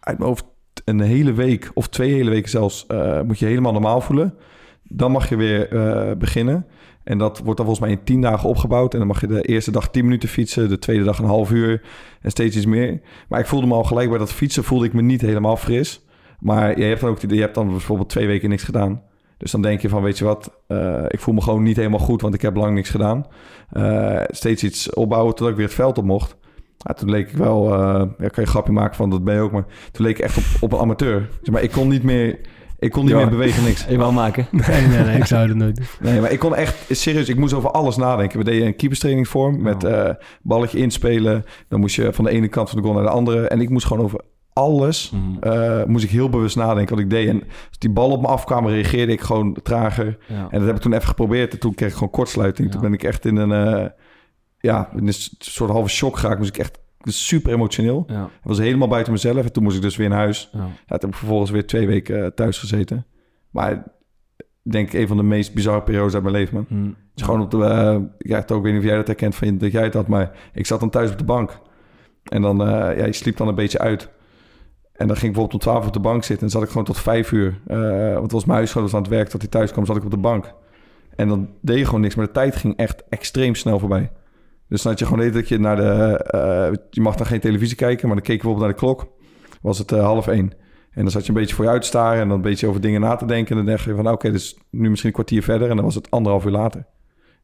uit 0.00 0.18
mijn 0.18 0.28
hoofd 0.28 0.44
een 0.84 1.00
hele 1.00 1.32
week 1.32 1.70
of 1.74 1.88
twee 1.88 2.12
hele 2.12 2.30
weken 2.30 2.50
zelfs... 2.50 2.86
moet 3.26 3.38
je 3.38 3.46
helemaal 3.46 3.72
normaal 3.72 4.00
voelen. 4.00 4.34
Dan 4.82 5.12
mag 5.12 5.28
je 5.28 5.36
weer 5.36 5.68
beginnen. 6.18 6.66
En 7.04 7.18
dat 7.18 7.38
wordt 7.38 7.56
dan 7.56 7.66
volgens 7.66 7.86
mij 7.86 7.96
in 7.96 8.04
tien 8.04 8.20
dagen 8.20 8.48
opgebouwd. 8.48 8.92
En 8.92 8.98
dan 8.98 9.08
mag 9.08 9.20
je 9.20 9.26
de 9.26 9.42
eerste 9.42 9.70
dag 9.70 9.90
tien 9.90 10.04
minuten 10.04 10.28
fietsen, 10.28 10.68
de 10.68 10.78
tweede 10.78 11.04
dag 11.04 11.18
een 11.18 11.24
half 11.24 11.50
uur 11.50 11.82
en 12.20 12.30
steeds 12.30 12.56
iets 12.56 12.66
meer. 12.66 13.00
Maar 13.28 13.40
ik 13.40 13.46
voelde 13.46 13.66
me 13.66 13.74
al 13.74 13.84
gelijk 13.84 14.08
bij 14.08 14.18
dat 14.18 14.32
fietsen 14.32 14.64
voelde 14.64 14.86
ik 14.86 14.92
me 14.92 15.02
niet 15.02 15.20
helemaal 15.20 15.56
fris. 15.56 16.04
Maar 16.40 16.78
je 16.78 16.84
hebt 16.84 17.00
dan 17.00 17.10
ook 17.10 17.20
je 17.20 17.40
hebt 17.40 17.54
dan 17.54 17.68
bijvoorbeeld 17.68 18.08
twee 18.08 18.26
weken 18.26 18.48
niks 18.48 18.62
gedaan. 18.62 19.02
Dus 19.38 19.50
dan 19.50 19.62
denk 19.62 19.80
je 19.80 19.88
van, 19.88 20.02
weet 20.02 20.18
je 20.18 20.24
wat, 20.24 20.60
eh, 20.66 21.04
ik 21.08 21.20
voel 21.20 21.34
me 21.34 21.40
gewoon 21.40 21.62
niet 21.62 21.76
helemaal 21.76 21.98
goed, 21.98 22.20
want 22.20 22.34
ik 22.34 22.42
heb 22.42 22.56
lang 22.56 22.74
niks 22.74 22.90
gedaan. 22.90 23.26
Eh, 23.70 24.22
steeds 24.28 24.64
iets 24.64 24.94
opbouwen 24.94 25.30
totdat 25.30 25.48
ik 25.48 25.56
weer 25.56 25.66
het 25.66 25.74
veld 25.74 25.98
op 25.98 26.04
mocht. 26.04 26.36
Ja, 26.76 26.94
toen 26.94 27.10
leek 27.10 27.30
ik 27.30 27.36
wel, 27.36 27.72
eh, 27.72 27.78
ja, 27.98 28.06
kan 28.16 28.30
je 28.34 28.40
een 28.40 28.46
grapje 28.46 28.72
maken 28.72 28.96
van 28.96 29.10
dat 29.10 29.24
ben 29.24 29.34
je 29.34 29.40
ook, 29.40 29.52
maar 29.52 29.66
toen 29.92 30.06
leek 30.06 30.18
ik 30.18 30.24
echt 30.24 30.36
op, 30.36 30.44
op 30.60 30.72
een 30.72 30.78
amateur. 30.78 31.28
Maar 31.50 31.62
ik 31.62 31.70
kon 31.70 31.88
niet 31.88 32.02
meer, 32.02 32.38
ik 32.84 32.90
kon 32.92 33.02
niet 33.04 33.12
Ja. 33.12 33.16
meer 33.18 33.28
bewegen, 33.28 33.64
niks. 33.64 33.84
Je 33.88 33.96
wou 33.96 34.12
maken. 34.12 34.46
Nee, 34.50 34.86
nee, 34.86 35.04
nee, 35.04 35.16
ik 35.22 35.24
zou 35.24 35.48
het 35.48 35.56
nooit 35.56 35.76
doen. 35.76 35.86
Nee, 36.00 36.20
maar 36.20 36.32
ik 36.32 36.38
kon 36.38 36.54
echt 36.54 36.76
serieus, 36.90 37.28
ik 37.28 37.36
moest 37.36 37.52
over 37.54 37.70
alles 37.70 37.96
nadenken. 37.96 38.38
We 38.38 38.44
deden 38.44 38.66
een 38.66 38.76
keeperstraining 38.76 39.28
vorm 39.28 39.62
met 39.62 39.84
eh, 39.84 40.10
balletje 40.42 40.78
inspelen. 40.78 41.44
Dan 41.68 41.80
moest 41.80 41.96
je 41.96 42.12
van 42.12 42.24
de 42.24 42.30
ene 42.30 42.48
kant 42.48 42.68
van 42.70 42.78
de 42.78 42.84
goal 42.84 42.94
naar 42.96 43.04
de 43.04 43.10
andere. 43.10 43.46
En 43.48 43.60
ik 43.60 43.68
moest 43.70 43.86
gewoon 43.86 44.04
over 44.04 44.20
alles, 44.52 45.10
Mhm. 45.10 45.42
eh, 45.52 45.84
moest 45.84 46.04
ik 46.04 46.10
heel 46.10 46.28
bewust 46.28 46.56
nadenken 46.56 46.94
wat 46.94 47.04
ik 47.04 47.10
deed. 47.10 47.28
En 47.28 47.40
als 47.68 47.78
die 47.78 47.90
bal 47.90 48.10
op 48.10 48.20
me 48.20 48.26
afkwam, 48.26 48.66
reageerde 48.66 49.12
ik 49.12 49.20
gewoon 49.20 49.56
trager. 49.62 50.18
Ja. 50.28 50.46
En 50.50 50.58
dat 50.58 50.66
heb 50.66 50.76
ik 50.76 50.82
toen 50.82 50.92
even 50.92 51.06
geprobeerd. 51.08 51.52
En 51.52 51.58
toen 51.58 51.74
kreeg 51.74 51.88
ik 51.88 51.94
gewoon 51.94 52.10
kortsluiting. 52.10 52.70
Toen 52.70 52.80
ben 52.80 52.92
ik 52.92 53.02
echt 53.02 53.24
in 53.24 53.36
een, 53.36 53.52
eh, 53.76 53.86
ja, 54.58 54.88
in 54.96 55.06
een 55.06 55.14
soort 55.38 55.70
halve 55.70 55.88
shock 55.88 56.18
geraakt. 56.18 56.38
Moest 56.38 56.54
ik 56.54 56.58
echt 56.58 56.78
super 57.12 57.52
emotioneel. 57.52 58.04
Ja. 58.06 58.24
Ik 58.24 58.30
was 58.42 58.58
helemaal 58.58 58.88
buiten 58.88 59.12
mezelf. 59.12 59.44
En 59.44 59.52
toen 59.52 59.62
moest 59.62 59.76
ik 59.76 59.82
dus 59.82 59.96
weer 59.96 60.08
naar 60.08 60.18
huis. 60.18 60.50
Ja. 60.52 60.68
Heb 60.86 61.04
ik 61.04 61.14
vervolgens 61.14 61.50
weer 61.50 61.66
twee 61.66 61.86
weken 61.86 62.24
eh, 62.24 62.30
thuis 62.30 62.58
gezeten. 62.58 63.06
Maar 63.50 63.72
ik 64.62 64.72
denk 64.72 64.92
een 64.92 65.06
van 65.08 65.16
de 65.16 65.22
meest 65.22 65.54
bizarre 65.54 65.82
periodes 65.82 66.14
uit 66.14 66.22
mijn 66.22 66.34
leven, 66.34 66.54
man. 66.54 66.66
Mhm. 66.68 66.86
Het 66.88 66.96
is 67.14 67.22
gewoon 67.22 67.40
op 67.40 67.50
de... 67.50 67.64
eh, 67.64 67.96
ja, 68.18 68.38
ik 68.38 68.48
weet 68.48 68.62
niet 68.64 68.76
of 68.78 68.84
jij 68.84 68.96
dat 68.96 69.06
herkent 69.06 69.34
van 69.34 69.58
dat 69.58 69.72
jij 69.72 69.82
het 69.84 69.94
had, 69.94 70.06
maar 70.08 70.30
ik 70.52 70.66
zat 70.66 70.80
dan 70.80 70.90
thuis 70.90 71.10
op 71.10 71.18
de 71.18 71.24
bank. 71.24 71.58
En 72.24 72.42
dan, 72.42 72.60
eh, 72.60 72.98
ja, 72.98 73.04
je 73.06 73.12
sliep 73.12 73.36
dan 73.36 73.48
een 73.48 73.54
beetje 73.54 73.78
uit. 73.78 74.08
En 74.92 75.06
dan 75.06 75.16
ging 75.16 75.26
ik 75.28 75.32
bijvoorbeeld 75.32 75.52
om 75.52 75.58
12 75.58 75.80
uur 75.80 75.86
op 75.86 75.92
de 75.92 76.00
bank 76.00 76.24
zitten 76.24 76.46
en 76.46 76.52
zat 76.52 76.62
ik 76.62 76.68
gewoon 76.68 76.84
tot 76.84 76.98
vijf 76.98 77.32
uur. 77.32 77.60
eh, 77.66 77.78
want 78.12 78.22
het 78.22 78.32
was 78.32 78.44
mijn 78.44 78.58
huisgenoot 78.58 78.94
aan 78.94 79.00
het 79.00 79.10
werk, 79.10 79.28
tot 79.28 79.40
hij 79.40 79.50
thuis 79.50 79.72
kwam, 79.72 79.86
zat 79.86 79.96
ik 79.96 80.04
op 80.04 80.10
de 80.10 80.16
bank. 80.16 80.54
En 81.16 81.28
dan 81.28 81.48
deed 81.60 81.78
je 81.78 81.84
gewoon 81.84 82.00
niks, 82.00 82.14
maar 82.14 82.26
de 82.26 82.32
tijd 82.32 82.56
ging 82.56 82.76
echt 82.76 83.04
extreem 83.08 83.54
snel 83.54 83.78
voorbij. 83.78 84.10
Dus 84.68 84.82
dan 84.82 84.90
had 84.90 85.00
je 85.00 85.06
gewoon 85.06 85.20
de 85.20 85.26
hele 85.26 85.36
tijd 85.36 85.48
dat 85.48 85.58
je 85.58 85.64
naar 85.64 85.76
de... 85.76 86.24
eh, 86.24 86.84
je 86.90 87.00
mag 87.00 87.16
dan 87.16 87.26
geen 87.26 87.40
televisie 87.40 87.76
kijken, 87.76 88.06
maar 88.06 88.16
dan 88.16 88.24
keek 88.24 88.36
je 88.36 88.42
bijvoorbeeld 88.42 88.66
naar 88.66 88.74
de 88.74 88.86
klok. 88.86 89.12
Was 89.62 89.78
het 89.78 89.92
eh, 89.92 90.00
half 90.00 90.26
één. 90.26 90.52
En 90.90 91.02
dan 91.02 91.10
zat 91.10 91.22
je 91.22 91.28
een 91.28 91.38
beetje 91.38 91.54
voor 91.54 91.64
je 91.64 91.70
uit 91.70 91.80
te 91.80 91.86
staren 91.86 92.20
en 92.20 92.28
dan 92.28 92.36
een 92.36 92.42
beetje 92.42 92.66
over 92.66 92.80
dingen 92.80 93.00
na 93.00 93.16
te 93.16 93.26
denken. 93.26 93.50
En 93.56 93.64
dan 93.64 93.74
dacht 93.74 93.84
je 93.84 93.94
van, 93.94 94.02
nou, 94.02 94.14
oké, 94.14 94.30
dus 94.30 94.58
nu 94.70 94.88
misschien 94.88 95.08
een 95.08 95.14
kwartier 95.14 95.42
verder. 95.42 95.70
En 95.70 95.76
dan 95.76 95.84
was 95.84 95.94
het 95.94 96.10
anderhalf 96.10 96.44
uur 96.44 96.50
later. 96.50 96.86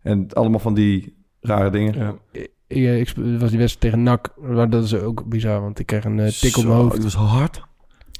En 0.02 0.32
allemaal 0.32 0.58
van 0.58 0.74
die 0.74 1.24
rare 1.40 1.70
dingen. 1.70 1.94
Ja. 2.32 2.46
Ik, 2.66 3.08
het 3.08 3.40
was 3.40 3.50
die 3.50 3.58
wedstrijd 3.58 3.80
tegen 3.80 4.02
NAC. 4.02 4.34
Maar 4.36 4.70
dat 4.70 4.84
is 4.84 4.94
ook 4.94 5.28
bizar, 5.28 5.60
want 5.60 5.78
ik 5.78 5.86
kreeg 5.86 6.04
een 6.04 6.20
eh, 6.20 6.28
tik 6.28 6.56
op 6.56 6.64
mijn 6.64 6.76
hoofd. 6.76 6.92
Het 6.92 7.02
was 7.02 7.14
hard. 7.14 7.62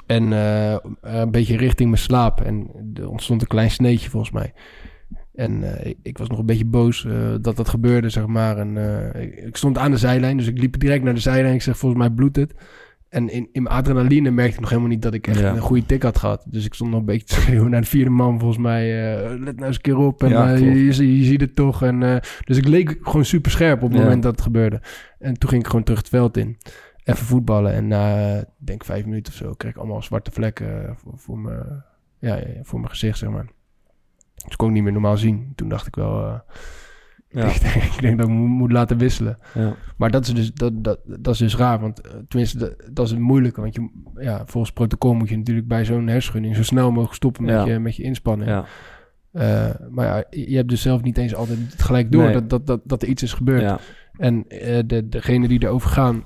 En 0.06 0.32
eh, 0.32 0.76
een 1.00 1.30
beetje 1.30 1.56
richting 1.56 1.88
mijn 1.88 2.02
slaap. 2.02 2.40
En 2.40 2.70
er 2.94 3.08
ontstond 3.08 3.40
een 3.40 3.46
klein 3.46 3.70
sneetje 3.70 4.10
volgens 4.10 4.32
mij. 4.32 4.52
En 5.34 5.76
eh, 5.82 5.94
ik, 6.02 6.18
was 6.18 6.28
nog 6.28 6.38
een 6.38 6.46
beetje 6.46 6.64
boos 6.64 7.04
eh, 7.04 7.34
dat 7.40 7.56
dat 7.56 7.68
gebeurde, 7.68 8.08
zeg 8.08 8.26
maar. 8.26 8.58
En 8.58 8.76
eh, 9.14 9.22
ik, 9.22 9.34
ik 9.36 9.56
stond 9.56 9.78
aan 9.78 9.90
de 9.90 9.96
zijlijn, 9.96 10.36
dus 10.36 10.46
ik 10.46 10.58
liep 10.58 10.78
direct 10.78 11.04
naar 11.04 11.14
de 11.14 11.20
zijlijn. 11.20 11.54
Ik 11.54 11.62
zeg, 11.62 11.78
volgens 11.78 12.00
mij 12.00 12.10
bloedt 12.10 12.36
het. 12.36 12.54
En 13.08 13.28
in, 13.28 13.48
in 13.52 13.62
mijn 13.62 13.74
adrenaline 13.74 14.30
merkte 14.30 14.54
ik 14.54 14.60
nog 14.60 14.68
helemaal 14.68 14.90
niet 14.90 15.02
dat 15.02 15.14
ik 15.14 15.26
echt 15.26 15.38
Ja. 15.38 15.50
een 15.50 15.58
goede 15.60 15.86
tik 15.86 16.02
had 16.02 16.18
gehad. 16.18 16.44
Dus 16.48 16.64
ik 16.64 16.74
stond 16.74 16.90
nog 16.90 17.00
een 17.00 17.06
beetje 17.06 17.26
te 17.26 17.34
schreeuwen 17.40 17.70
naar 17.70 17.80
de 17.80 17.86
vierde 17.86 18.10
man, 18.10 18.38
volgens 18.38 18.58
mij. 18.60 18.92
let 19.38 19.54
nou 19.56 19.66
eens 19.66 19.76
een 19.76 19.82
keer 19.82 19.96
op. 19.96 20.22
En 20.22 20.28
Ja, 20.28 20.50
je, 20.54 20.84
je, 20.84 21.18
je 21.18 21.24
ziet 21.24 21.40
het 21.40 21.54
toch. 21.56 21.82
En, 21.82 22.20
dus 22.44 22.56
ik 22.56 22.66
leek 22.68 22.98
gewoon 23.02 23.24
super 23.24 23.50
scherp 23.50 23.82
op 23.82 23.88
het 23.88 23.98
Ja. 23.98 24.04
moment 24.04 24.22
dat 24.22 24.32
het 24.32 24.40
gebeurde. 24.40 24.80
En 25.18 25.34
toen 25.38 25.48
ging 25.48 25.62
ik 25.62 25.68
gewoon 25.68 25.84
terug 25.84 25.98
het 26.00 26.08
veld 26.08 26.36
in. 26.36 26.56
Even 27.04 27.26
voetballen. 27.26 27.72
En 27.72 27.88
na, 27.88 28.44
denk 28.58 28.84
vijf 28.84 29.04
minuten 29.04 29.32
of 29.32 29.38
zo, 29.38 29.52
kreeg 29.54 29.70
ik 29.70 29.76
allemaal 29.78 30.02
zwarte 30.02 30.30
vlekken 30.30 30.96
voor, 30.96 31.12
voor, 31.16 31.38
mijn, 31.38 31.84
ja, 32.18 32.38
voor 32.62 32.78
mijn 32.78 32.90
gezicht, 32.90 33.18
zeg 33.18 33.30
maar. 33.30 33.46
Dus 34.42 34.52
ik 34.52 34.56
kon 34.56 34.68
ik 34.68 34.74
niet 34.74 34.82
meer 34.82 34.92
normaal 34.92 35.16
zien. 35.16 35.52
Toen 35.54 35.68
dacht 35.68 35.86
ik 35.86 35.94
wel, 35.94 36.24
eh, 36.26 36.38
Ja. 37.28 37.44
ik, 37.44 37.60
denk, 37.72 37.74
ik 37.84 38.00
denk 38.00 38.18
dat 38.18 38.26
ik 38.28 38.34
moet 38.34 38.72
laten 38.72 38.98
wisselen. 38.98 39.38
Ja. 39.54 39.74
Maar 39.96 40.10
dat 40.10 40.26
is 40.26 40.34
dus, 40.34 40.52
dat, 40.54 40.84
dat, 40.84 40.98
dat 41.04 41.32
is 41.34 41.38
dus 41.38 41.56
raar, 41.56 41.80
want 41.80 42.00
eh, 42.00 42.10
tenminste, 42.28 42.58
dat, 42.58 42.74
dat 42.92 43.04
is 43.04 43.10
het 43.10 43.20
moeilijke. 43.20 43.60
Want 43.60 43.74
je, 43.74 43.88
ja, 44.14 44.42
volgens 44.46 44.72
protocol 44.72 45.14
moet 45.14 45.28
je 45.28 45.36
natuurlijk 45.36 45.68
bij 45.68 45.84
zo'n 45.84 46.06
hersenschudding 46.06 46.56
zo 46.56 46.62
snel 46.62 46.90
mogelijk 46.90 47.14
stoppen 47.14 47.44
met, 47.44 47.54
Ja. 47.54 47.64
je, 47.64 47.78
met 47.78 47.96
je 47.96 48.02
inspanning. 48.02 48.50
Ja. 48.50 48.64
Eh, 49.32 49.74
maar 49.90 50.06
ja, 50.06 50.24
je 50.48 50.56
hebt 50.56 50.68
dus 50.68 50.82
zelf 50.82 51.02
niet 51.02 51.18
eens 51.18 51.34
altijd 51.34 51.58
gelijk 51.76 52.12
door 52.12 52.22
Nee. 52.24 52.32
dat, 52.32 52.50
dat, 52.50 52.66
dat, 52.66 52.80
dat 52.84 53.02
er 53.02 53.08
iets 53.08 53.22
is 53.22 53.32
gebeurd. 53.32 53.60
Ja. 53.60 53.78
En 54.16 54.44
de, 54.86 55.08
degene 55.08 55.48
die 55.48 55.62
erover 55.64 55.90
gaan, 55.90 56.24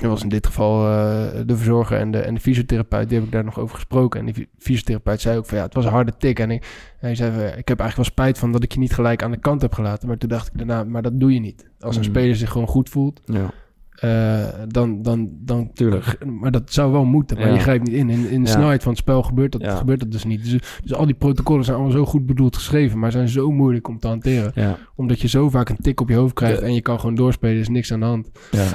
dat 0.00 0.10
was 0.10 0.22
in 0.22 0.28
dit 0.28 0.46
geval 0.46 0.86
eh, 0.86 1.26
de 1.46 1.56
verzorger 1.56 1.98
en 1.98 2.10
de, 2.10 2.18
en 2.18 2.34
de 2.34 2.40
fysiotherapeut, 2.40 3.08
die 3.08 3.18
heb 3.18 3.26
ik 3.26 3.32
daar 3.32 3.44
nog 3.44 3.58
over 3.58 3.74
gesproken. 3.74 4.20
En 4.20 4.26
die 4.26 4.34
fy- 4.34 4.46
fysiotherapeut 4.58 5.20
zei 5.20 5.38
ook 5.38 5.46
van 5.46 5.58
ja, 5.58 5.64
het 5.64 5.74
was 5.74 5.84
een 5.84 5.90
harde 5.90 6.12
tik. 6.18 6.38
En 6.38 6.50
ik, 6.50 6.94
hij 6.98 7.14
zei 7.14 7.30
van, 7.32 7.40
ik 7.40 7.68
heb 7.68 7.80
eigenlijk 7.80 7.96
wel 7.96 8.04
spijt 8.04 8.38
van 8.38 8.52
dat 8.52 8.62
ik 8.62 8.72
je 8.72 8.78
niet 8.78 8.94
gelijk 8.94 9.22
aan 9.22 9.30
de 9.30 9.36
kant 9.38 9.62
heb 9.62 9.72
gelaten. 9.74 10.08
Maar 10.08 10.18
toen 10.18 10.28
dacht 10.28 10.46
ik 10.46 10.56
daarna, 10.58 10.84
maar 10.84 11.02
dat 11.02 11.20
doe 11.20 11.34
je 11.34 11.40
niet. 11.40 11.70
Als 11.80 11.96
een 11.96 12.02
Mm. 12.02 12.08
speler 12.08 12.36
zich 12.36 12.50
gewoon 12.50 12.66
goed 12.68 12.88
voelt, 12.88 13.20
Ja. 13.24 13.50
Eh, 14.00 14.44
dan, 14.68 15.02
dan, 15.02 15.28
dan... 15.40 15.70
Tuurlijk. 15.74 16.24
Maar 16.40 16.50
dat 16.50 16.72
zou 16.72 16.92
wel 16.92 17.04
moeten, 17.04 17.36
maar 17.38 17.46
Ja. 17.48 17.54
je 17.54 17.60
grijpt 17.60 17.84
niet 17.84 17.96
in. 17.96 18.10
In, 18.10 18.28
in 18.30 18.42
de 18.42 18.48
Ja. 18.50 18.54
snelheid 18.54 18.82
van 18.82 18.92
het 18.92 19.00
spel 19.00 19.22
gebeurt 19.22 19.52
dat, 19.52 19.60
Ja. 19.60 19.76
gebeurt 19.76 20.00
dat 20.00 20.10
dus 20.10 20.24
niet. 20.24 20.50
Dus, 20.50 20.78
dus 20.82 20.94
al 20.94 21.06
die 21.06 21.14
protocollen 21.14 21.64
zijn 21.64 21.76
allemaal 21.76 21.94
zo 21.96 22.04
goed 22.04 22.26
bedoeld 22.26 22.56
geschreven, 22.56 22.98
maar 22.98 23.12
zijn 23.12 23.28
zo 23.28 23.50
moeilijk 23.50 23.88
om 23.88 23.98
te 23.98 24.06
hanteren. 24.06 24.76
Omdat 24.96 25.20
je 25.20 25.28
zo 25.28 25.48
vaak 25.50 25.68
een 25.68 25.76
tik 25.76 26.00
op 26.00 26.08
je 26.08 26.14
hoofd 26.14 26.34
krijgt 26.34 26.60
en 26.60 26.74
je 26.74 26.80
kan 26.80 27.00
gewoon 27.00 27.14
doorspelen, 27.14 27.54
er 27.54 27.60
is 27.60 27.68
niks 27.68 27.92
aan 27.92 28.00
de 28.00 28.06
hand. 28.06 28.30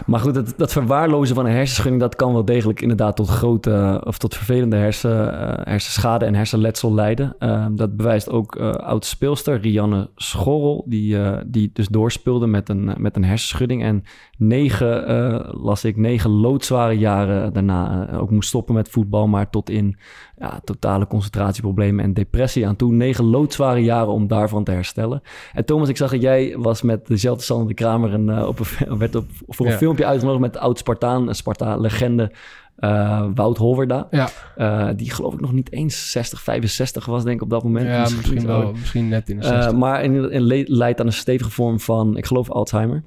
Maar 0.06 0.20
goed, 0.20 0.34
dat, 0.34 0.54
dat 0.58 0.72
verwaarlozen 0.72 1.36
van 1.36 1.46
een 1.46 1.52
hersenschudding... 1.52 2.02
dat 2.02 2.16
kan 2.16 2.34
wel 2.34 2.46
degelijk 2.46 2.82
inderdaad 2.82 3.16
tot 3.16 3.28
grote... 3.28 4.02
of 4.06 4.18
tot 4.18 4.36
vervelende 4.36 4.76
hersen, 4.76 5.40
eh, 5.40 5.66
hersenschade 5.66 6.26
en 6.26 6.36
hersenletsel 6.36 6.94
leiden. 6.94 7.36
Eh, 7.40 7.66
dat 7.72 7.98
bewijst 7.98 8.30
ook 8.30 8.56
eh 8.56 8.72
oud 8.72 9.06
speelster 9.06 9.60
Rianne 9.60 10.10
Schorrel... 10.16 10.86
die, 10.88 11.18
eh, 11.18 11.38
die 11.48 11.70
dus 11.74 11.88
doorspeelde 11.88 12.48
met 12.48 12.70
een, 12.70 12.90
eh, 12.90 12.96
met 12.96 13.16
een 13.16 13.24
hersenschudding... 13.24 13.84
en 13.84 14.04
negen, 14.38 15.08
eh, 15.08 15.13
las 15.62 15.84
ik, 15.86 15.98
negen 15.98 16.30
loodzware 16.30 16.98
jaren 16.98 17.54
daarna 17.54 18.08
eh, 18.10 18.22
ook 18.22 18.30
moest 18.32 18.50
stoppen 18.50 18.76
met 18.76 18.90
voetbal... 18.90 19.28
maar 19.28 19.50
tot 19.50 19.70
in 19.70 19.98
ja, 20.38 20.60
totale 20.64 21.08
concentratieproblemen 21.08 22.04
en 22.06 22.14
depressie 22.14 22.68
aan 22.68 22.76
toe. 22.76 22.92
Negen 22.94 23.24
loodzware 23.26 23.80
jaren 23.84 24.12
om 24.14 24.28
daarvan 24.28 24.64
te 24.64 24.72
herstellen. 24.72 25.22
En 25.54 25.66
Thomas, 25.66 25.90
ik 25.90 25.98
zag 25.98 26.12
dat 26.12 26.22
jij 26.22 26.56
was 26.58 26.82
met 26.82 27.08
dezelfde 27.08 27.44
Sander 27.44 27.68
de 27.68 27.74
Kramer... 27.74 28.14
En, 28.14 28.30
eh, 28.30 28.48
op 28.48 28.60
een, 28.60 28.98
werd 29.04 29.16
op, 29.16 29.26
voor 29.48 29.66
een 29.66 29.72
Ja. 29.72 29.78
filmpje 29.78 30.06
uitgenodigd 30.06 30.42
met 30.42 30.54
de 30.54 30.60
oud-Spartaan... 30.60 31.28
een 31.28 31.36
Sparta-legende 31.36 32.32
eh, 32.76 33.26
Wout 33.36 33.58
Holverda. 33.58 34.08
Ja. 34.12 34.30
Eh, 34.56 34.88
die 34.96 35.12
geloof 35.12 35.34
ik 35.34 35.40
nog 35.42 35.52
niet 35.52 35.72
eens 35.72 36.12
60, 36.12 36.42
65 36.42 37.06
was, 37.06 37.24
denk 37.24 37.36
ik, 37.36 37.42
op 37.42 37.50
dat 37.50 37.64
moment. 37.64 37.86
Ja, 37.88 38.02
misschien 38.02 38.46
wel, 38.46 38.72
misschien 38.72 39.08
net 39.08 39.30
in 39.30 39.40
de 39.40 39.44
Eh, 39.46 39.50
60. 39.54 39.74
maar 39.78 40.04
in, 40.04 40.32
in, 40.32 40.42
le- 40.42 40.64
leidt 40.66 41.00
aan 41.00 41.06
een 41.06 41.14
stevige 41.14 41.50
vorm 41.52 41.80
van, 41.80 42.18
ik 42.18 42.26
geloof, 42.26 42.50
Alzheimer. 42.50 43.04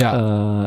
Ja. 0.00 0.14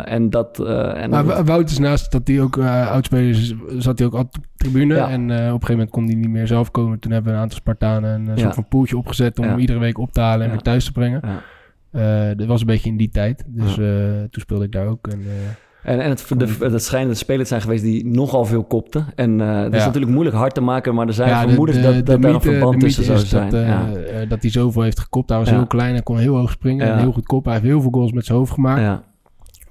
Eh, 0.05 0.13
en 0.13 0.29
dat... 0.29 0.59
eh, 0.59 1.01
en 1.03 1.09
Maar 1.09 1.45
Wout 1.45 1.69
is 1.69 1.77
naast 1.79 2.11
dat 2.11 2.27
hij 2.27 2.41
ook 2.41 2.57
eh 2.57 2.91
oudspeler 2.91 3.29
is, 3.29 3.53
zat 3.77 3.97
hij 3.97 4.07
ook 4.07 4.13
op 4.13 4.34
de 4.34 4.39
tribune. 4.57 4.95
Ja. 4.95 5.09
En 5.09 5.21
eh, 5.32 5.36
op 5.38 5.41
een 5.41 5.49
gegeven 5.51 5.71
moment 5.71 5.89
kon 5.89 6.05
hij 6.05 6.15
niet 6.15 6.29
meer 6.29 6.47
zelf 6.47 6.71
komen. 6.71 6.99
Toen 6.99 7.11
hebben 7.11 7.32
we 7.32 7.38
een 7.38 7.43
aantal 7.43 7.57
Spartanen 7.59 8.13
een 8.13 8.27
eh, 8.29 8.36
Ja. 8.36 8.41
soort 8.41 8.53
van 8.55 8.67
poeltje 8.67 8.97
opgezet 8.97 9.38
om 9.39 9.43
Ja. 9.45 9.49
hem 9.51 9.59
iedere 9.59 9.79
week 9.79 9.97
op 9.97 10.11
te 10.11 10.19
halen 10.21 10.39
en 10.41 10.45
Ja. 10.47 10.51
weer 10.51 10.61
thuis 10.61 10.86
te 10.86 10.91
brengen. 10.91 11.21
Ja. 11.23 12.29
Eh, 12.29 12.38
dat 12.38 12.47
was 12.47 12.61
een 12.61 12.67
beetje 12.67 12.89
in 12.89 12.97
die 12.97 13.09
tijd. 13.09 13.43
Dus 13.47 13.77
eh, 13.77 13.86
toen 14.29 14.41
speelde 14.41 14.63
ik 14.65 14.71
daar 14.71 14.88
ook. 14.88 15.07
En, 15.07 15.19
eh, 15.19 15.91
En, 15.93 15.99
en 15.99 16.09
het, 16.09 16.25
de, 16.38 16.55
het 16.59 16.84
schijnen 16.84 17.09
de 17.09 17.15
spelers 17.15 17.49
zijn 17.49 17.61
geweest 17.61 17.84
die 17.84 18.05
nogal 18.07 18.45
veel 18.45 18.63
kopten. 18.63 19.05
En 19.15 19.41
eh 19.41 19.61
het 19.63 19.73
is 19.73 19.79
Ja. 19.79 19.86
natuurlijk 19.86 20.11
moeilijk 20.11 20.36
hard 20.36 20.53
te 20.53 20.61
maken, 20.61 20.95
maar 20.95 21.07
er 21.07 21.13
zijn 21.13 21.29
ja, 21.29 21.41
vermoedens 21.41 21.77
de- 21.77 21.84
dat, 21.84 21.93
de 21.93 22.03
dat 22.03 22.21
daar 22.21 22.34
een 22.34 22.41
verband 22.41 22.73
de 22.73 22.79
tussen 22.86 23.03
zou 23.03 23.17
zijn. 23.19 23.49
Dat, 23.49 23.61
eh, 23.61 23.67
ja. 23.67 23.88
eh, 23.93 24.29
dat 24.29 24.41
hij 24.41 24.51
zoveel 24.51 24.82
heeft 24.82 24.99
gekopt. 24.99 25.29
Hij 25.29 25.38
was 25.38 25.49
Ja. 25.49 25.55
heel 25.55 25.67
klein 25.67 25.95
en 25.95 26.03
kon 26.03 26.17
heel 26.17 26.36
hoog 26.36 26.51
springen 26.51 26.86
Ja. 26.88 26.93
en 26.93 26.99
heel 26.99 27.11
goed 27.11 27.25
koppen. 27.25 27.51
Hij 27.51 27.59
heeft 27.61 27.73
heel 27.73 27.82
veel 27.82 27.91
goals 27.91 28.11
met 28.11 28.25
zijn 28.25 28.38
hoofd 28.38 28.51
gemaakt. 28.53 29.01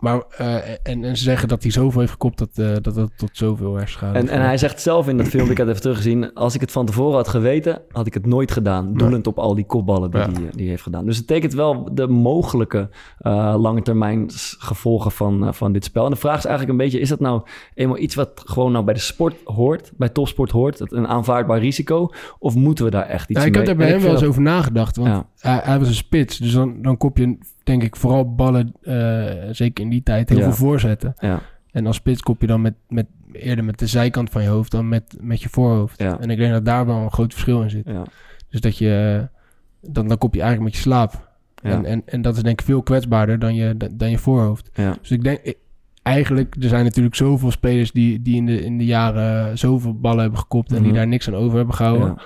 Maar, 0.00 0.22
eh, 0.36 0.54
en, 0.82 1.04
en 1.04 1.16
ze 1.16 1.22
zeggen 1.22 1.48
dat 1.48 1.62
hij 1.62 1.72
zoveel 1.72 2.00
heeft 2.00 2.12
gekopt 2.12 2.38
dat, 2.38 2.48
eh, 2.54 2.76
dat 2.82 2.94
dat 2.94 3.10
tot 3.16 3.30
zoveel 3.32 3.74
hersenschade 3.74 4.18
En, 4.18 4.28
en 4.28 4.40
hij 4.40 4.58
zegt 4.58 4.80
zelf 4.80 5.08
in 5.08 5.16
dat 5.16 5.28
filmpje, 5.28 5.52
ik 5.52 5.58
had 5.58 5.66
het 5.66 5.76
even 5.76 5.82
teruggezien... 5.90 6.34
als 6.34 6.54
ik 6.54 6.60
het 6.60 6.72
van 6.72 6.86
tevoren 6.86 7.16
had 7.16 7.28
geweten, 7.28 7.82
had 7.90 8.06
ik 8.06 8.14
het 8.14 8.26
nooit 8.26 8.50
gedaan. 8.50 8.94
Doelend 8.94 9.26
op 9.26 9.38
al 9.38 9.54
die 9.54 9.66
kopballen 9.66 10.10
die 10.10 10.20
Ja. 10.20 10.26
die, 10.26 10.48
hij 10.52 10.64
heeft 10.64 10.82
gedaan. 10.82 11.04
Dus 11.04 11.16
het 11.16 11.26
tekent 11.26 11.52
wel 11.52 11.88
de 11.94 12.06
mogelijke 12.06 12.88
eh 13.18 13.54
lange 13.58 13.82
termijn 13.82 14.30
gevolgen 14.58 15.10
van, 15.10 15.54
van 15.54 15.72
dit 15.72 15.84
spel. 15.84 16.04
En 16.04 16.10
de 16.10 16.16
vraag 16.16 16.38
is 16.38 16.44
eigenlijk 16.44 16.78
een 16.78 16.84
beetje... 16.84 17.00
is 17.00 17.08
dat 17.08 17.20
nou 17.20 17.42
eenmaal 17.74 17.98
iets 17.98 18.14
wat 18.14 18.42
gewoon 18.44 18.72
nou 18.72 18.84
bij 18.84 18.94
de 18.94 19.00
sport 19.00 19.36
hoort... 19.44 19.92
bij 19.96 20.08
topsport 20.08 20.50
hoort, 20.50 20.92
een 20.92 21.08
aanvaardbaar 21.08 21.58
risico... 21.58 22.08
of 22.38 22.54
moeten 22.54 22.84
we 22.84 22.90
daar 22.90 23.06
echt 23.06 23.30
iets 23.30 23.40
Ja, 23.40 23.46
ik 23.46 23.52
mee? 23.52 23.66
heb 23.66 23.66
daar 23.66 23.86
bij 23.86 23.94
hem 23.94 24.02
wel 24.02 24.12
eens 24.12 24.24
over 24.24 24.42
nagedacht. 24.42 24.96
Want 24.96 25.24
hij, 25.38 25.60
hij 25.64 25.78
was 25.78 25.88
een 25.88 25.94
spits. 25.94 26.38
Dus 26.38 26.52
dan, 26.52 26.82
dan 26.82 26.96
kop 26.96 27.16
je, 27.16 27.38
denk 27.70 27.82
ik, 27.82 27.96
vooral 27.96 28.34
ballen, 28.34 28.72
eh, 28.82 29.48
zeker 29.50 29.84
in 29.84 29.90
die 29.90 30.02
tijd, 30.02 30.28
heel 30.28 30.38
Ja. 30.38 30.44
veel 30.44 30.52
voorzetten. 30.66 31.14
Ja. 31.18 31.40
En 31.70 31.86
als 31.86 31.96
spits 31.96 32.20
kop 32.22 32.40
je 32.40 32.46
dan 32.46 32.60
met, 32.60 32.74
met, 32.88 33.06
eerder 33.32 33.64
met 33.64 33.78
de 33.78 33.86
zijkant 33.86 34.30
van 34.30 34.42
je 34.42 34.48
hoofd 34.48 34.70
dan 34.70 34.88
met, 34.88 35.16
met 35.20 35.42
je 35.42 35.48
voorhoofd. 35.48 35.98
Ja. 36.02 36.18
En 36.20 36.30
ik 36.30 36.38
denk 36.38 36.52
dat 36.52 36.64
daar 36.64 36.86
wel 36.86 36.96
een 36.96 37.12
groot 37.12 37.32
verschil 37.32 37.62
in 37.62 37.70
zit. 37.70 37.86
Ja. 37.86 38.02
Dus 38.48 38.60
dat 38.60 38.78
je, 38.78 39.26
dan, 39.82 40.08
dan 40.08 40.18
kop 40.18 40.34
je 40.34 40.40
eigenlijk 40.40 40.70
met 40.72 40.82
je 40.82 40.88
slaap. 40.88 41.28
En, 41.62 41.84
en, 41.84 42.02
en 42.06 42.22
dat 42.22 42.36
is 42.36 42.42
denk 42.42 42.60
ik 42.60 42.66
veel 42.66 42.82
kwetsbaarder 42.82 43.38
dan 43.38 43.54
je, 43.54 43.76
dan 43.94 44.10
je 44.10 44.18
voorhoofd. 44.18 44.70
Ja. 44.74 44.96
Dus 45.00 45.10
ik 45.10 45.22
denk, 45.22 45.38
ik- 45.42 45.58
eigenlijk, 46.02 46.56
er 46.60 46.68
zijn 46.68 46.84
natuurlijk 46.84 47.14
zoveel 47.14 47.50
spelers 47.50 47.92
die, 47.92 48.22
die 48.22 48.36
in, 48.36 48.46
de, 48.46 48.64
in 48.64 48.78
de 48.78 48.84
jaren 48.84 49.58
zoveel 49.58 49.94
ballen 50.00 50.20
hebben 50.20 50.38
gekopt 50.38 50.70
en 50.72 50.76
die 50.78 50.86
Mhm. 50.86 50.94
daar 50.94 51.06
niks 51.06 51.28
aan 51.28 51.34
over 51.34 51.56
hebben 51.56 51.74
gehouden. 51.74 52.16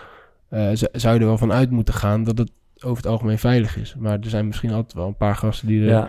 Eh, 0.49 0.69
z- 0.73 0.83
zou 0.93 1.15
je 1.15 1.21
er 1.21 1.27
wel 1.27 1.39
van 1.39 1.53
uit 1.53 1.71
moeten 1.71 1.95
gaan 1.95 2.25
dat 2.25 2.39
het 2.39 2.51
over 2.85 2.97
het 2.97 3.07
algemeen 3.13 3.39
veilig 3.39 3.77
is. 3.77 3.95
Maar 3.99 4.19
er 4.21 4.29
zijn 4.29 4.47
misschien 4.47 4.73
altijd 4.73 4.93
wel 4.93 5.07
een 5.07 5.17
paar 5.17 5.37
gasten 5.37 5.69
die 5.69 5.81
er... 5.81 5.89
Ja. 5.89 6.09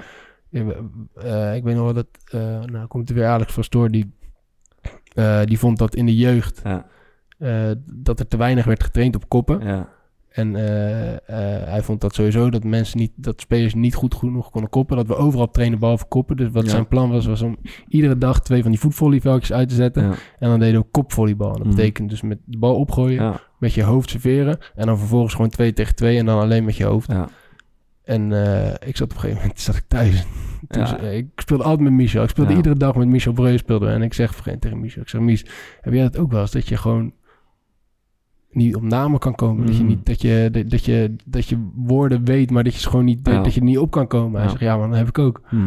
Eh, 1.15 1.55
ik 1.55 1.63
weet 1.63 1.76
nog 1.76 1.84
wel 1.84 1.93
dat... 1.93 2.07
eh, 2.26 2.63
nou, 2.63 2.88
komt 2.88 3.09
er 3.09 3.15
weer 3.15 3.28
Alex 3.28 3.53
van 3.53 3.63
Stoor, 3.63 3.91
die, 3.91 4.15
eh, 5.13 5.41
die 5.43 5.59
vond 5.59 5.78
dat 5.78 5.95
in 5.95 6.05
de 6.05 6.15
jeugd... 6.15 6.61
Ja. 6.63 6.86
dat 7.86 8.19
er 8.19 8.28
te 8.28 8.38
weinig 8.38 8.65
werd 8.65 8.84
getraind 8.84 9.15
op 9.15 9.30
koppen. 9.30 9.65
Ja. 9.65 9.89
En 10.36 10.55
eh, 10.55 11.11
eh, 11.13 11.17
hij 11.67 11.81
vond 11.81 12.01
dat 12.01 12.13
sowieso 12.15 12.49
dat 12.49 12.63
mensen 12.63 12.97
niet, 12.99 13.11
dat 13.15 13.41
spelers 13.41 13.73
niet 13.73 13.95
goed 13.95 14.15
genoeg 14.15 14.49
konden 14.51 14.69
koppen. 14.69 14.97
Dat 14.97 15.07
we 15.07 15.15
overal 15.15 15.49
trainen 15.51 15.79
behalve 15.79 16.05
koppen. 16.05 16.38
Dus 16.38 16.49
wat 16.51 16.63
Ja. 16.63 16.69
zijn 16.69 16.88
plan 16.88 17.09
was, 17.09 17.25
was 17.25 17.41
om 17.41 17.57
iedere 17.88 18.17
dag 18.17 18.41
twee 18.41 18.61
van 18.61 18.71
die 18.71 18.79
voetvolleyveldjes 18.79 19.53
uit 19.53 19.69
te 19.69 19.75
zetten. 19.75 20.03
Ja. 20.03 20.13
En 20.39 20.49
dan 20.49 20.59
deden 20.59 20.81
we 20.81 20.88
kopvolleybal. 20.91 21.47
En 21.51 21.57
dat 21.57 21.65
Mhm. 21.67 21.75
betekent 21.75 22.09
dus 22.09 22.21
met 22.21 22.38
de 22.45 22.57
bal 22.57 22.75
opgooien, 22.75 23.23
Ja. 23.23 23.39
met 23.59 23.73
je 23.73 23.83
hoofd 23.83 24.09
serveren. 24.09 24.57
En 24.75 24.86
dan 24.86 24.97
vervolgens 24.97 25.33
gewoon 25.33 25.49
twee 25.49 25.73
tegen 25.73 25.95
twee 25.95 26.17
en 26.17 26.25
dan 26.25 26.39
alleen 26.39 26.63
met 26.65 26.75
je 26.75 26.86
hoofd. 26.86 27.11
Ja. 27.11 27.27
En 28.03 28.31
eh, 28.45 28.88
ik 28.89 28.97
zat 28.97 29.07
op 29.07 29.13
een 29.13 29.19
gegeven 29.19 29.41
moment 29.41 29.59
zat 29.67 29.75
ik 29.75 29.83
thuis. 29.88 30.25
Toen 30.67 30.81
Ja. 30.81 30.88
ze- 30.88 31.15
ik 31.15 31.27
speelde 31.36 31.63
altijd 31.63 31.81
met 31.83 31.93
Michel. 31.93 32.23
Ik 32.23 32.29
speelde 32.29 32.53
iedere 32.55 32.75
dag 32.75 32.95
met 32.95 33.07
Michel 33.07 33.33
Breu 33.33 33.57
speelde. 33.57 33.88
En 33.88 34.01
ik 34.01 34.13
zeg 34.13 34.29
op 34.29 34.36
een 34.38 34.43
gegeven 34.43 34.51
moment 34.51 34.61
tegen 34.61 34.79
Michel, 34.79 35.01
ik 35.01 35.09
zeg 35.09 35.21
Mies, 35.21 35.45
heb 35.81 35.93
jij 35.93 36.01
dat 36.03 36.17
ook 36.17 36.31
wel 36.31 36.41
eens? 36.41 36.51
Dat 36.51 36.67
je 36.67 36.77
gewoon 36.77 37.13
niet 38.56 38.76
op 38.76 38.82
namen 38.84 39.20
kan 39.20 39.36
komen. 39.36 39.66
Dat, 39.66 39.76
je 39.76 39.82
Mhm. 39.82 39.89
niet, 39.91 40.06
dat, 40.06 40.22
je, 40.22 40.49
dat, 40.51 40.70
dat 40.70 40.86
je, 40.86 41.16
dat 41.26 41.47
je 41.47 41.58
woorden 41.76 42.26
weet, 42.26 42.51
maar 42.51 42.64
dat 42.64 42.74
je 42.74 42.80
ze 42.80 42.89
gewoon 42.89 43.06
niet, 43.06 43.20
Ja. 43.24 43.41
dat 43.41 43.53
je 43.53 43.60
er 43.60 43.66
niet 43.66 43.78
op 43.78 43.91
kan 43.91 44.08
komen. 44.08 44.34
Hij 44.34 44.43
Ja. 44.43 44.49
zegt, 44.49 44.62
ja 44.62 44.78
man, 44.78 44.89
dat 44.89 44.97
heb 44.97 45.08
ik 45.08 45.20
ook. 45.20 45.41
Mhm. 45.49 45.64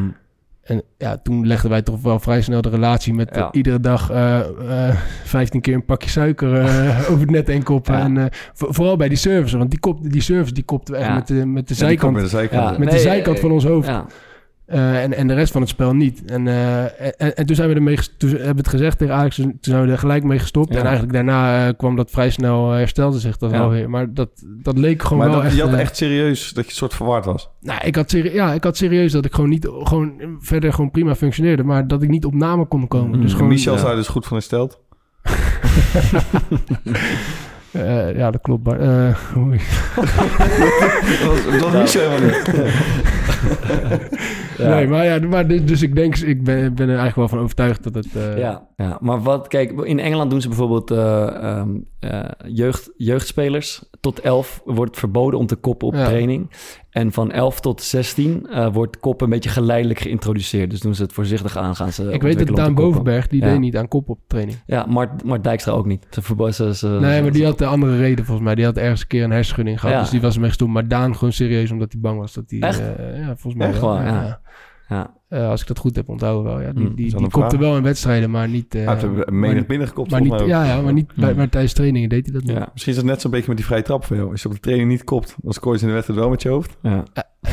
En 0.62 0.82
ja, 0.98 1.16
toen 1.22 1.46
legden 1.46 1.70
wij 1.70 1.82
toch 1.82 2.02
wel 2.02 2.18
vrij 2.18 2.42
snel 2.42 2.60
de 2.60 2.68
relatie 2.68 3.14
met 3.14 3.34
Ja. 3.34 3.40
eh, 3.40 3.48
iedere 3.52 3.80
dag 3.80 4.10
eh, 4.10 4.38
eh, 4.88 4.96
15 5.24 5.60
keer 5.60 5.74
een 5.74 5.84
pakje 5.84 6.10
suiker 6.10 6.54
eh, 6.54 6.98
over 7.10 7.20
het 7.20 7.30
net 7.30 7.46
heen 7.46 7.62
koppen. 7.62 7.94
Ja. 7.94 8.00
En 8.04 8.16
eh, 8.18 8.24
vo- 8.54 8.72
vooral 8.72 8.96
bij 8.96 9.08
die 9.08 9.18
service, 9.18 9.58
want 9.58 9.70
die, 9.70 9.80
kop, 9.80 10.10
die 10.10 10.20
service 10.20 10.52
die 10.54 10.64
kopten 10.64 10.94
we 10.94 11.00
echt 11.00 11.08
Ja. 11.08 11.14
met, 11.14 11.26
de, 11.26 11.46
met 11.46 11.68
de 11.68 11.74
zijkant, 11.74 12.12
met 12.12 12.22
de 12.22 12.28
zijkant. 12.28 12.70
Met 12.78 12.78
Nee, 12.88 12.96
de 12.96 13.00
zijkant 13.02 13.36
eh, 13.36 13.42
van 13.42 13.50
ons 13.52 13.64
hoofd. 13.64 13.88
Eh, 14.68 15.02
en, 15.02 15.14
en 15.14 15.26
de 15.26 15.34
rest 15.34 15.52
van 15.52 15.60
het 15.60 15.70
spel 15.70 15.94
niet. 15.94 16.24
En, 16.24 16.48
eh, 16.48 16.82
en, 17.20 17.36
en 17.36 17.46
toen 17.46 17.56
zijn 17.56 17.68
we 17.68 17.74
ermee 17.74 17.98
toen 18.18 18.30
hebben 18.30 18.50
we 18.50 18.56
het 18.56 18.68
gezegd 18.68 18.98
tegen 18.98 19.14
Ajax, 19.14 19.36
toen 19.36 19.58
zijn 19.60 19.84
we 19.86 19.92
er 19.92 19.98
gelijk 19.98 20.24
mee 20.24 20.38
gestopt. 20.38 20.72
Ja. 20.72 20.78
En 20.78 20.84
eigenlijk 20.84 21.12
daarna 21.12 21.66
eh, 21.66 21.72
kwam 21.76 21.96
dat 21.96 22.10
vrij 22.10 22.30
snel, 22.30 22.70
herstelde 22.70 23.18
zich 23.18 23.36
dat 23.36 23.50
Ja. 23.50 23.58
wel 23.58 23.70
weer. 23.70 23.90
Maar 23.90 24.14
dat, 24.14 24.28
dat 24.62 24.78
leek 24.78 25.02
gewoon 25.02 25.18
Maar 25.18 25.26
wel 25.28 25.36
dat, 25.36 25.46
echt... 25.46 25.56
je 25.56 25.62
had 25.62 25.72
echt 25.72 25.96
serieus 25.96 26.52
dat 26.52 26.66
je 26.66 26.72
soort 26.72 26.94
verwaard 26.94 27.24
was. 27.24 27.50
nou, 27.60 27.80
ik 27.84 27.96
had, 27.96 28.10
ja, 28.10 28.52
ik 28.52 28.64
had 28.64 28.76
serieus 28.76 29.12
dat 29.12 29.24
ik 29.24 29.34
gewoon 29.34 29.50
niet, 29.50 29.68
gewoon 29.82 30.36
verder 30.38 30.72
gewoon 30.72 30.90
prima 30.90 31.14
functioneerde, 31.14 31.62
maar 31.64 31.86
dat 31.86 32.02
ik 32.02 32.08
niet 32.08 32.24
op 32.24 32.34
namen 32.34 32.68
kon 32.68 32.88
komen. 32.88 33.20
Dus 33.20 33.30
En 33.30 33.36
gewoon, 33.36 33.52
Michel 33.52 33.74
ja. 33.74 33.80
zei 33.80 33.94
dus 33.96 34.08
goed 34.08 34.26
van 34.26 34.36
hersteld. 34.36 34.80
Eh, 37.72 38.16
ja, 38.16 38.30
dat 38.30 38.40
klopt. 38.40 38.64
Maar, 38.66 38.80
eh, 38.80 39.36
oei. 39.38 39.58
dat 39.94 40.04
was, 41.26 41.60
was 41.60 41.72
Michel 41.72 42.10
helemaal 42.10 42.28
niet. 42.28 42.52
Ja. 44.58 44.68
Nee, 44.74 44.86
maar 44.86 45.04
ja, 45.04 45.26
maar 45.28 45.46
dus, 45.48 45.64
dus 45.64 45.82
ik 45.82 45.94
denk, 45.94 46.16
ik 46.16 46.44
ben, 46.44 46.74
ben 46.74 46.84
er 46.88 46.98
eigenlijk 46.98 47.16
wel 47.16 47.28
van 47.28 47.38
overtuigd 47.38 47.82
dat 47.82 47.94
het... 47.94 48.06
eh, 48.16 48.38
Ja, 48.38 48.66
ja, 48.76 48.98
maar 49.00 49.22
wat, 49.22 49.48
kijk, 49.48 49.80
in 49.80 49.98
Engeland 49.98 50.30
doen 50.30 50.40
ze 50.40 50.48
bijvoorbeeld 50.48 50.90
eh, 50.90 51.26
ehm, 51.42 51.68
eh, 52.00 52.20
jeugd, 52.46 52.90
jeugdspelers. 52.96 53.82
Tot 54.00 54.20
11 54.20 54.60
wordt 54.64 54.90
het 54.90 54.98
verboden 54.98 55.38
om 55.38 55.46
te 55.46 55.56
koppen 55.56 55.88
op 55.88 55.94
Ja. 55.94 56.04
training. 56.06 56.50
En 56.90 57.12
van 57.12 57.30
11 57.30 57.60
tot 57.60 57.82
16 57.82 58.46
eh, 58.50 58.72
wordt 58.72 58.98
koppen 59.00 59.26
een 59.26 59.32
beetje 59.32 59.50
geleidelijk 59.50 59.98
geïntroduceerd. 60.00 60.70
Dus 60.70 60.80
doen 60.80 60.94
ze 60.94 61.02
het 61.02 61.12
voorzichtig 61.12 61.56
aan, 61.56 61.76
gaan 61.76 61.92
ze 61.92 62.12
ik 62.12 62.22
weet 62.22 62.46
dat 62.46 62.56
Daan. 62.56 62.74
Bovenberg, 62.74 63.28
die 63.28 63.40
Ja. 63.44 63.50
deed 63.50 63.58
niet 63.58 63.76
aan 63.76 63.88
kop 63.88 64.08
op 64.08 64.18
training. 64.26 64.58
Ja, 64.66 64.86
Mart, 64.88 65.24
Mart 65.24 65.44
Dijkstra 65.44 65.72
ook 65.72 65.86
niet. 65.86 66.06
Ze 66.50 66.74
ze, 66.74 66.88
Nee, 66.88 67.22
maar 67.22 67.32
die 67.32 67.44
had 67.44 67.58
de 67.58 67.66
andere 67.66 67.96
reden 67.96 68.24
volgens 68.24 68.46
mij. 68.46 68.54
Die 68.54 68.64
had 68.64 68.76
ergens 68.76 69.00
een 69.00 69.06
keer 69.06 69.24
een 69.24 69.30
hersenschudding 69.30 69.80
gehad, 69.80 69.94
Ja. 69.94 70.00
dus 70.00 70.10
die 70.10 70.20
was 70.20 70.34
ermee 70.34 70.48
gestopt. 70.48 70.70
Maar 70.72 70.88
Daan 70.88 71.14
gewoon 71.14 71.32
serieus, 71.32 71.70
omdat 71.70 71.92
hij 71.92 72.00
bang 72.00 72.18
was 72.18 72.32
dat 72.34 72.44
hij... 72.50 72.60
Echt? 72.60 72.80
eh, 72.80 73.18
ja, 73.18 73.24
volgens 73.26 73.54
mij 73.54 73.68
Echt 73.68 73.80
wel. 73.80 73.94
ja. 73.94 74.40
ja. 74.88 75.16
Eh, 75.28 75.48
als 75.48 75.60
ik 75.60 75.66
dat 75.66 75.78
goed 75.78 75.96
heb 75.96 76.08
onthouden 76.08 76.44
wel. 76.52 76.60
Ja. 76.60 76.72
Die, 76.72 76.86
Hmm, 76.86 76.94
die, 76.94 77.16
die 77.16 77.28
kopte 77.30 77.58
wel 77.58 77.76
in 77.76 77.82
wedstrijden, 77.82 78.30
maar 78.30 78.48
niet... 78.48 78.74
eh, 78.74 78.88
er 79.02 79.10
maar 79.10 79.32
menig 79.34 79.56
niet- 79.56 79.66
binnengekopt, 79.66 80.10
maar 80.10 80.20
niet, 80.20 80.28
volgens 80.28 80.50
mij 80.50 80.58
ja, 80.66 80.74
ja, 80.74 80.80
maar, 80.80 80.92
niet 80.92 81.14
bij, 81.14 81.28
Hmm. 81.28 81.36
maar 81.36 81.48
tijdens 81.48 81.72
trainingen 81.72 82.08
deed 82.08 82.24
hij 82.24 82.34
dat 82.34 82.42
niet. 82.42 82.56
Ja. 82.56 82.68
Misschien 82.72 82.92
is 82.92 82.98
het 82.98 83.08
net 83.08 83.20
zo'n 83.20 83.30
beetje 83.30 83.48
met 83.48 83.56
die 83.56 83.66
vrije 83.66 83.82
trap 83.82 84.04
voor 84.04 84.16
jou. 84.16 84.30
Als 84.30 84.42
je 84.42 84.48
op 84.48 84.54
de 84.54 84.60
training 84.60 84.88
niet 84.90 85.04
kopt, 85.04 85.34
dan 85.42 85.52
scoor 85.52 85.72
je 85.72 85.78
ze 85.78 85.82
in 85.84 85.88
de 85.90 85.94
wedstrijd 85.94 86.20
wel 86.20 86.30
met 86.30 86.42
je 86.42 86.48
hoofd. 86.48 86.76
Ja. 86.82 87.02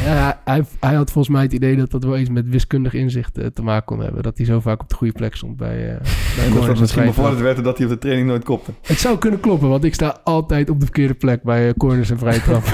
Ja, 0.06 0.42
hij, 0.44 0.64
hij 0.80 0.94
had 0.96 1.12
volgens 1.12 1.34
mij 1.36 1.44
het 1.44 1.54
idee 1.54 1.76
dat 1.76 1.92
dat 1.92 2.04
wel 2.04 2.18
iets 2.18 2.30
met 2.30 2.50
wiskundig 2.50 2.94
inzicht 2.94 3.38
eh, 3.38 3.46
te 3.48 3.62
maken 3.62 3.86
kon 3.86 4.00
hebben. 4.00 4.24
Dat 4.24 4.38
hij 4.38 4.46
zo 4.46 4.60
vaak 4.60 4.82
op 4.82 4.90
de 4.90 4.96
goede 4.96 5.14
plek 5.14 5.36
stond 5.36 5.58
bij, 5.58 5.90
eh 5.90 6.02
bij 6.38 6.50
dat 6.50 6.58
was 6.58 6.68
en 6.68 6.80
misschien 6.80 7.06
bevorderd 7.06 7.42
werd 7.42 7.64
dat 7.64 7.78
hij 7.78 7.86
op 7.88 7.92
de 7.92 7.98
training 8.00 8.28
nooit 8.28 8.44
kopte. 8.44 8.72
Het 8.82 9.00
zou 9.00 9.18
kunnen 9.18 9.40
kloppen, 9.40 9.70
want 9.70 9.84
ik 9.84 9.94
sta 9.94 10.20
altijd 10.24 10.70
op 10.70 10.80
de 10.80 10.86
verkeerde 10.86 11.14
plek 11.14 11.44
bij 11.44 11.74
corners 11.78 12.10
en 12.10 12.18
vrije 12.18 12.42
trap. 12.42 12.64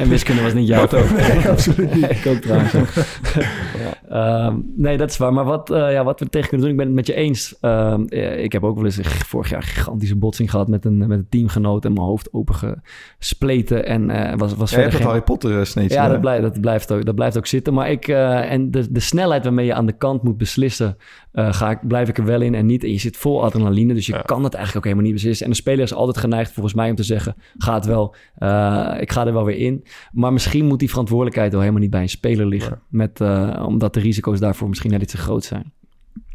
En 0.00 0.08
wiskunde 0.08 0.42
was 0.42 0.54
niet 0.54 0.68
jouw. 0.68 0.88
Nee, 1.16 1.48
absoluut 1.48 1.94
niet. 1.94 2.10
ik 2.10 2.26
ook 2.26 2.36
trouwens. 2.38 2.72
Ehm, 4.10 4.58
nee, 4.76 4.96
dat 4.96 5.10
is 5.10 5.16
waar. 5.16 5.32
Maar 5.32 5.44
wat, 5.44 5.70
eh, 5.70 5.92
ja, 5.92 6.04
wat 6.04 6.20
we 6.20 6.28
tegen 6.28 6.48
kunnen 6.48 6.66
doen, 6.66 6.76
ik 6.76 6.82
ben 6.82 6.86
het 6.86 6.94
met 6.94 7.06
je 7.06 7.14
eens. 7.14 7.56
Ehm, 7.60 8.04
eh, 8.04 8.42
ik 8.42 8.52
heb 8.52 8.64
ook 8.64 8.76
wel 8.76 8.84
eens 8.84 9.00
vorig 9.02 9.50
jaar 9.50 9.62
een 9.62 9.68
gigantische 9.68 10.16
botsing 10.16 10.50
gehad 10.50 10.68
met 10.68 10.84
een, 10.84 10.98
met 10.98 11.10
een 11.10 11.26
teamgenoot 11.28 11.84
en 11.84 11.92
mijn 11.92 12.06
hoofd 12.06 12.32
opengespleten. 12.32 13.86
En 13.86 14.10
eh, 14.10 14.38
was, 14.38 14.54
was 14.54 14.70
Ja, 14.70 14.76
je 14.76 14.82
hebt 14.82 14.92
verder 14.92 14.92
het 14.92 14.94
geen... 14.94 15.06
Harry 15.06 15.22
Potter 15.22 15.66
sneetje. 15.66 15.94
Ja, 15.94 16.04
hè? 16.04 16.10
dat, 16.10 16.20
blijft, 16.20 16.42
dat, 16.42 16.60
blijft 16.60 16.92
ook, 16.92 17.04
dat 17.04 17.14
blijft 17.14 17.36
ook 17.36 17.46
zitten. 17.46 17.74
Maar 17.74 17.90
ik, 17.90 18.08
en 18.08 18.70
de, 18.70 18.92
de 18.92 19.00
snelheid 19.00 19.44
waarmee 19.44 19.66
je 19.66 19.74
aan 19.74 19.86
de 19.86 19.96
kant 19.96 20.22
moet 20.22 20.36
beslissen, 20.36 20.96
eh, 21.32 21.52
ga 21.52 21.70
ik, 21.70 21.78
blijf 21.88 22.08
ik 22.08 22.18
er 22.18 22.24
wel 22.24 22.40
in 22.40 22.54
en 22.54 22.66
niet. 22.66 22.84
En 22.84 22.90
je 22.90 22.98
zit 22.98 23.16
vol 23.16 23.44
adrenaline, 23.44 23.94
dus 23.94 24.06
je 24.06 24.22
kan 24.24 24.44
het 24.44 24.54
eigenlijk 24.54 24.76
ook 24.76 24.92
helemaal 24.92 25.04
niet 25.12 25.20
beslissen. 25.20 25.44
En 25.46 25.50
de 25.52 25.58
speler 25.58 25.84
is 25.84 25.94
altijd 25.94 26.18
geneigd 26.18 26.52
volgens 26.52 26.74
mij 26.74 26.90
om 26.90 26.96
te 26.96 27.02
zeggen, 27.02 27.34
ga 27.58 27.74
het 27.74 27.84
wel, 27.84 28.14
eh, 28.36 28.94
ik 29.00 29.12
ga 29.12 29.26
er 29.26 29.32
wel 29.32 29.44
weer 29.44 29.56
in. 29.56 29.84
Maar 30.12 30.32
misschien 30.32 30.66
moet 30.66 30.78
die 30.78 30.88
verantwoordelijkheid 30.90 31.50
wel 31.52 31.60
helemaal 31.60 31.82
niet 31.82 31.90
bij 31.90 32.02
een 32.02 32.08
speler 32.08 32.46
liggen. 32.46 32.80
Met, 32.88 33.20
eh, 33.20 33.64
omdat 33.66 33.94
de 33.94 34.00
risico's 34.00 34.40
daarvoor 34.40 34.68
misschien 34.68 34.90
net 34.90 35.02
iets 35.02 35.12
te 35.12 35.18
groot 35.18 35.44
zijn. 35.44 35.72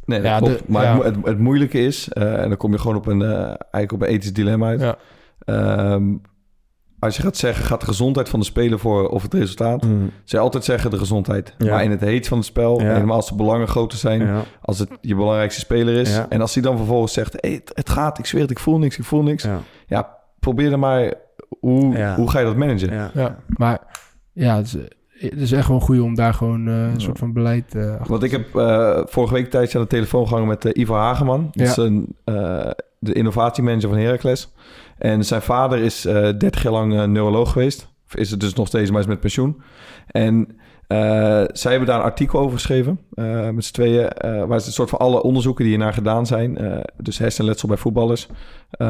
Nee, 0.05 0.21
dat 0.21 0.27
Ja, 0.31 0.37
klopt. 0.37 0.57
de- 0.57 0.63
maar 0.67 0.83
ja. 0.83 0.95
het, 0.95 1.15
het, 1.15 1.25
het 1.25 1.39
moeilijke 1.39 1.79
is, 1.79 2.09
eh, 2.09 2.41
en 2.41 2.47
dan 2.49 2.57
kom 2.57 2.71
je 2.71 2.77
gewoon 2.79 2.95
op 2.97 3.05
een, 3.05 3.21
eh, 3.21 3.37
eigenlijk 3.47 3.91
op 3.91 4.01
een 4.01 4.07
ethisch 4.07 4.33
dilemma 4.33 4.67
uit. 4.67 4.81
Ja. 4.81 4.97
Als 7.05 7.15
je 7.15 7.21
gaat 7.21 7.37
zeggen, 7.37 7.65
gaat 7.65 7.79
de 7.79 7.85
gezondheid 7.85 8.29
van 8.29 8.39
de 8.39 8.45
speler 8.45 8.79
voor 8.79 9.07
of 9.09 9.21
het 9.23 9.33
resultaat? 9.33 9.83
Mm. 9.83 10.11
Zij 10.23 10.39
altijd 10.39 10.63
zeggen 10.63 10.89
de 10.91 10.97
gezondheid. 10.97 11.53
Ja. 11.57 11.71
Maar 11.71 11.83
in 11.83 11.91
het 11.91 11.99
heet 12.01 12.27
van 12.27 12.37
het 12.37 12.47
spel, 12.47 12.81
Ja. 12.81 12.93
helemaal 12.93 13.15
als 13.15 13.29
de 13.29 13.35
belangen 13.35 13.67
groter 13.67 13.97
zijn, 13.97 14.21
Ja. 14.21 14.41
als 14.61 14.79
het 14.79 14.89
je 15.01 15.15
belangrijkste 15.15 15.59
speler 15.59 15.95
is. 15.95 16.15
Ja. 16.15 16.25
En 16.29 16.41
als 16.41 16.53
hij 16.53 16.63
dan 16.63 16.77
vervolgens 16.77 17.13
zegt, 17.13 17.35
hey, 17.39 17.51
het, 17.51 17.71
het 17.73 17.89
gaat, 17.89 18.19
ik 18.19 18.25
zweer 18.25 18.41
het, 18.41 18.51
ik 18.51 18.59
voel 18.59 18.77
niks, 18.77 18.97
ik 18.97 19.03
voel 19.03 19.23
niks. 19.23 19.43
Ja, 19.43 19.59
Ja. 19.87 20.17
probeer 20.39 20.69
dan 20.69 20.79
maar, 20.79 21.13
hoe, 21.59 21.97
Ja. 21.97 22.15
hoe 22.15 22.29
ga 22.29 22.39
je 22.39 22.45
dat 22.45 22.55
managen? 22.55 22.93
Ja. 22.93 23.11
Ja, 23.13 23.37
maar 23.47 23.79
ja, 24.33 24.55
het 24.55 24.65
is, 24.65 24.73
het 25.29 25.41
is 25.41 25.51
echt 25.51 25.67
wel 25.67 25.79
goed 25.79 25.99
om 25.99 26.15
daar 26.15 26.33
gewoon 26.33 26.67
eh, 26.67 26.73
een 26.93 27.01
soort 27.01 27.17
van 27.17 27.33
beleid 27.33 27.75
eh 27.75 27.91
achter 27.91 28.09
Want 28.09 28.23
ik 28.23 28.31
heb 28.31 28.55
eh, 28.55 28.99
vorige 29.05 29.33
week 29.33 29.49
tijdens 29.49 29.75
aan 29.75 29.81
de 29.81 29.87
telefoon 29.87 30.27
gehangen 30.27 30.47
met 30.47 30.63
Ivo 30.65 30.93
Hageman. 30.95 31.47
Dat 31.51 31.65
Ja. 31.65 31.71
is 31.71 31.77
een, 31.77 32.15
eh, 32.23 32.69
de 33.05 33.13
innovatiemanager 33.13 33.89
van 33.89 33.97
Heracles. 33.97 34.53
En 34.97 35.25
zijn 35.25 35.41
vader 35.41 35.79
is 35.79 36.05
eh 36.05 36.13
30 36.37 36.63
jaar 36.63 36.73
lang 36.73 36.93
eh, 36.93 37.03
neuroloog 37.03 37.51
geweest. 37.51 37.93
Of 38.07 38.15
is 38.15 38.31
het 38.31 38.39
dus 38.39 38.53
nog 38.53 38.67
steeds, 38.67 38.91
maar 38.91 38.99
is 38.99 39.07
met 39.07 39.19
pensioen. 39.19 39.61
En 40.07 40.47
eh, 40.47 40.64
zij 41.57 41.71
hebben 41.71 41.85
daar 41.87 41.97
een 41.97 42.03
artikel 42.03 42.39
over 42.39 42.53
geschreven. 42.57 42.99
eh, 43.13 43.49
met 43.49 43.65
z'n 43.65 43.73
tweeën. 43.73 44.07
eh, 44.09 44.43
waar 44.45 44.59
ze 44.59 44.67
een 44.67 44.73
soort 44.73 44.89
van 44.89 44.99
alle 44.99 45.23
onderzoeken 45.23 45.63
die 45.63 45.73
hiernaar 45.73 45.93
gedaan 45.93 46.25
zijn. 46.25 46.57
eh, 46.57 46.77
dus 46.97 47.17
hersenletsel 47.17 47.67
bij 47.67 47.77
voetballers. 47.77 48.27
eh, 48.69 48.87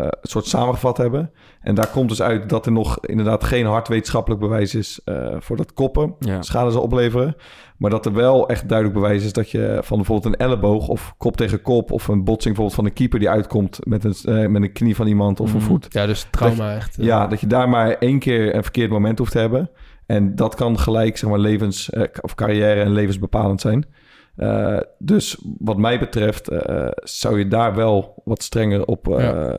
een 0.00 0.10
soort 0.22 0.46
samengevat 0.46 0.96
hebben. 0.96 1.30
En 1.60 1.74
daar 1.74 1.88
komt 1.88 2.08
dus 2.08 2.22
uit 2.22 2.48
dat 2.48 2.66
er 2.66 2.72
nog 2.72 2.98
inderdaad 3.06 3.44
geen 3.44 3.66
hard 3.66 3.88
wetenschappelijk 3.88 4.40
bewijs 4.40 4.74
is 4.74 5.00
eh, 5.04 5.26
voor 5.38 5.56
dat 5.56 5.72
koppen 5.72 6.14
Ja. 6.18 6.42
schade 6.42 6.70
zal 6.70 6.82
opleveren. 6.82 7.36
Maar 7.78 7.90
dat 7.90 8.06
er 8.06 8.12
wel 8.12 8.48
echt 8.48 8.68
duidelijk 8.68 8.98
bewijs 9.00 9.24
is 9.24 9.32
dat 9.32 9.50
je 9.50 9.78
van 9.82 9.96
bijvoorbeeld 9.96 10.34
een 10.34 10.46
elleboog 10.46 10.88
of 10.88 11.14
kop 11.18 11.36
tegen 11.36 11.62
kop 11.62 11.90
of 11.92 12.08
een 12.08 12.24
botsing 12.24 12.54
bijvoorbeeld 12.54 12.74
van 12.74 12.84
een 12.84 12.92
keeper 12.92 13.18
die 13.18 13.30
uitkomt 13.30 13.78
met 13.86 14.04
een, 14.04 14.14
eh, 14.24 14.48
met 14.48 14.62
een 14.62 14.72
knie 14.72 14.96
van 14.96 15.06
iemand 15.06 15.40
of 15.40 15.50
een 15.52 15.56
Mhm. 15.58 15.66
voet. 15.66 15.86
Ja, 15.90 16.06
dus 16.06 16.26
trauma 16.30 16.56
Dat 16.56 16.66
je- 16.68 16.74
echt. 16.76 16.98
eh. 16.98 17.04
Ja, 17.04 17.26
dat 17.26 17.40
je 17.40 17.46
daar 17.46 17.68
maar 17.68 17.90
één 17.98 18.18
keer 18.18 18.54
een 18.54 18.62
verkeerd 18.62 18.90
moment 18.90 19.18
hoeft 19.18 19.32
te 19.32 19.38
hebben. 19.38 19.70
En 20.06 20.34
dat 20.34 20.54
kan 20.54 20.78
gelijk 20.78 21.16
zeg 21.16 21.30
maar 21.30 21.38
levens- 21.38 21.90
eh, 21.90 22.02
of 22.20 22.34
carrière 22.34 22.80
en 22.80 22.92
levensbepalend 22.92 23.60
zijn. 23.60 23.86
Eh, 24.36 24.78
dus 24.98 25.36
wat 25.58 25.76
mij 25.76 25.98
betreft 25.98 26.48
eh, 26.48 26.88
zou 26.94 27.38
je 27.38 27.48
daar 27.48 27.74
wel 27.74 28.22
wat 28.24 28.42
strenger 28.42 28.84
op 28.86 29.06
Ja. 29.06 29.52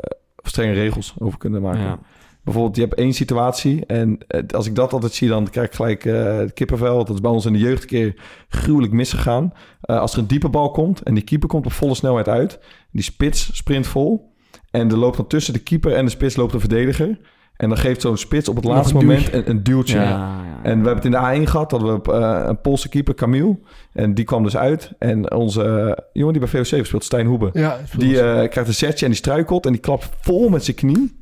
of 0.44 0.50
strenge 0.50 0.74
regels 0.74 1.14
over 1.20 1.40
kunnen 1.40 1.62
maken. 1.62 1.82
Ja. 1.82 2.00
Bijvoorbeeld, 2.44 2.76
je 2.76 2.82
hebt 2.82 2.94
één 2.94 3.14
situatie 3.14 3.86
en 3.86 4.18
als 4.56 4.68
ik 4.68 4.76
dat 4.76 4.94
altijd 4.94 5.14
zie, 5.14 5.28
dan 5.30 5.50
krijg 5.50 5.68
ik 5.68 5.74
gelijk 5.74 6.04
het 6.04 6.54
kippenvel. 6.54 6.98
Dat 7.06 7.16
is 7.16 7.22
bij 7.22 7.32
ons 7.32 7.46
in 7.46 7.54
de 7.54 7.60
jeugd 7.60 7.82
een 7.82 7.88
keer 7.88 8.16
gruwelijk 8.50 8.94
misgegaan. 8.94 9.54
Als 9.82 10.14
er 10.14 10.20
een 10.20 10.28
diepe 10.28 10.50
bal 10.50 10.72
komt 10.72 11.02
en 11.04 11.14
die 11.14 11.24
keeper 11.24 11.48
komt 11.50 11.66
op 11.66 11.72
volle 11.72 11.96
snelheid 11.96 12.28
uit. 12.28 12.60
Die 12.92 13.04
spits 13.04 13.56
sprint 13.58 13.88
vol 13.88 14.34
en 14.72 14.90
er 14.92 14.98
loopt 14.98 15.18
dan 15.18 15.28
tussen 15.28 15.54
de 15.54 15.60
keeper 15.60 15.94
en 15.94 16.06
de 16.06 16.12
spits 16.12 16.36
loopt 16.36 16.54
een 16.54 16.60
verdediger. 16.60 17.20
En 17.58 17.70
dan 17.70 17.78
geeft 17.78 18.02
zo'n 18.02 18.18
spits 18.18 18.50
op 18.50 18.56
het 18.56 18.66
laatste 18.66 18.96
een 18.98 19.06
moment 19.06 19.34
een, 19.34 19.50
een 19.50 19.64
duwtje. 19.64 20.00
Ja, 20.00 20.04
ja, 20.04 20.60
En 20.64 20.82
we 20.82 20.88
hebben 20.88 20.96
het 20.96 21.06
in 21.06 21.12
de 21.12 21.46
A1 21.46 21.50
gehad, 21.50 21.70
dat 21.70 21.82
we 21.82 22.12
eh, 22.12 22.44
een 22.46 22.62
Poolse 22.62 22.90
keeper, 22.90 23.16
Camille. 23.16 23.60
En 23.94 24.14
die 24.14 24.26
kwam 24.26 24.44
dus 24.44 24.58
uit. 24.58 24.92
En 25.00 25.34
onze 25.34 25.64
eh, 25.64 26.04
jongen 26.14 26.34
die 26.34 26.50
bij 26.50 26.64
VOC 26.64 26.86
speelt, 26.86 27.04
Stijn 27.04 27.26
Hoebe. 27.26 27.50
Ja, 27.54 27.78
Die 27.98 28.22
eh, 28.22 28.50
krijgt 28.50 28.68
een 28.68 28.74
setje 28.74 29.06
en 29.06 29.12
die 29.12 29.20
struikelt 29.20 29.66
en 29.66 29.72
die 29.72 29.82
klapt 29.82 30.10
vol 30.22 30.50
met 30.50 30.64
zijn 30.64 30.76
knie. 30.76 31.22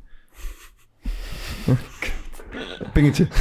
Pingetje. 2.92 3.26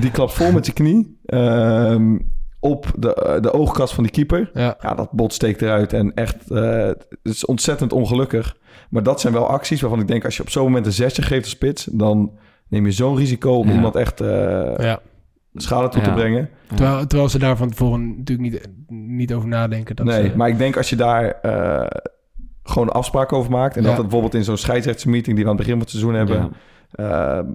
Die 0.00 0.10
klapt 0.10 0.32
vol 0.32 0.52
met 0.52 0.64
zijn 0.64 0.76
knie 0.76 1.18
ehm, 1.24 2.18
op 2.60 2.86
de, 2.96 3.38
de 3.40 3.52
oogkas 3.52 3.94
van 3.94 4.02
die 4.02 4.12
keeper. 4.12 4.50
Ja. 4.54 4.76
Ja, 4.80 4.94
dat 4.94 5.10
bot 5.10 5.32
steekt 5.32 5.62
eruit 5.62 5.92
en 5.92 6.14
echt, 6.14 6.50
eh, 6.50 6.86
het 6.86 7.06
is 7.22 7.46
ontzettend 7.46 7.92
ongelukkig. 7.92 8.56
Maar 8.88 9.02
dat 9.02 9.20
zijn 9.20 9.32
wel 9.32 9.46
acties 9.46 9.80
waarvan 9.80 10.00
ik 10.00 10.06
denk, 10.08 10.24
als 10.24 10.36
je 10.36 10.42
op 10.42 10.50
zo'n 10.50 10.64
moment 10.64 10.86
een 10.86 10.92
zesje 10.92 11.22
geeft 11.22 11.42
als 11.42 11.50
spits, 11.50 11.84
dan 11.84 12.32
neem 12.68 12.84
je 12.84 12.92
zo'n 12.92 13.16
risico 13.16 13.52
om 13.52 13.68
Ja. 13.68 13.74
iemand 13.74 13.96
echt 13.96 14.20
eh, 14.20 14.28
ja. 14.78 15.00
schade 15.54 15.88
toe 15.88 16.02
te 16.02 16.12
brengen. 16.12 16.50
Terwijl, 16.74 17.06
terwijl 17.06 17.28
ze 17.28 17.38
daar 17.38 17.56
van 17.56 17.70
tevoren 17.70 18.16
natuurlijk 18.16 18.50
niet, 18.50 18.68
niet 18.88 19.32
over 19.32 19.48
nadenken. 19.48 19.96
Dat 19.96 20.06
nee, 20.06 20.28
ze, 20.28 20.36
maar 20.36 20.48
ik 20.48 20.58
denk 20.58 20.76
als 20.76 20.90
je 20.90 20.96
daar 20.96 21.30
eh, 21.30 21.86
gewoon 22.62 22.88
een 22.88 22.94
afspraak 22.94 23.32
over 23.32 23.50
maakt... 23.50 23.76
en 23.76 23.82
Ja. 23.82 23.88
dat 23.88 23.96
het 23.96 24.06
bijvoorbeeld 24.06 24.34
in 24.34 24.44
zo'n 24.44 24.56
scheidsrechtsmeeting... 24.56 25.36
die 25.36 25.44
we 25.44 25.50
aan 25.50 25.56
het 25.56 25.66
begin 25.66 25.72
van 25.72 25.80
het 25.80 25.90
seizoen 25.90 26.14
hebben... 26.14 26.52
ehm, 26.92 27.46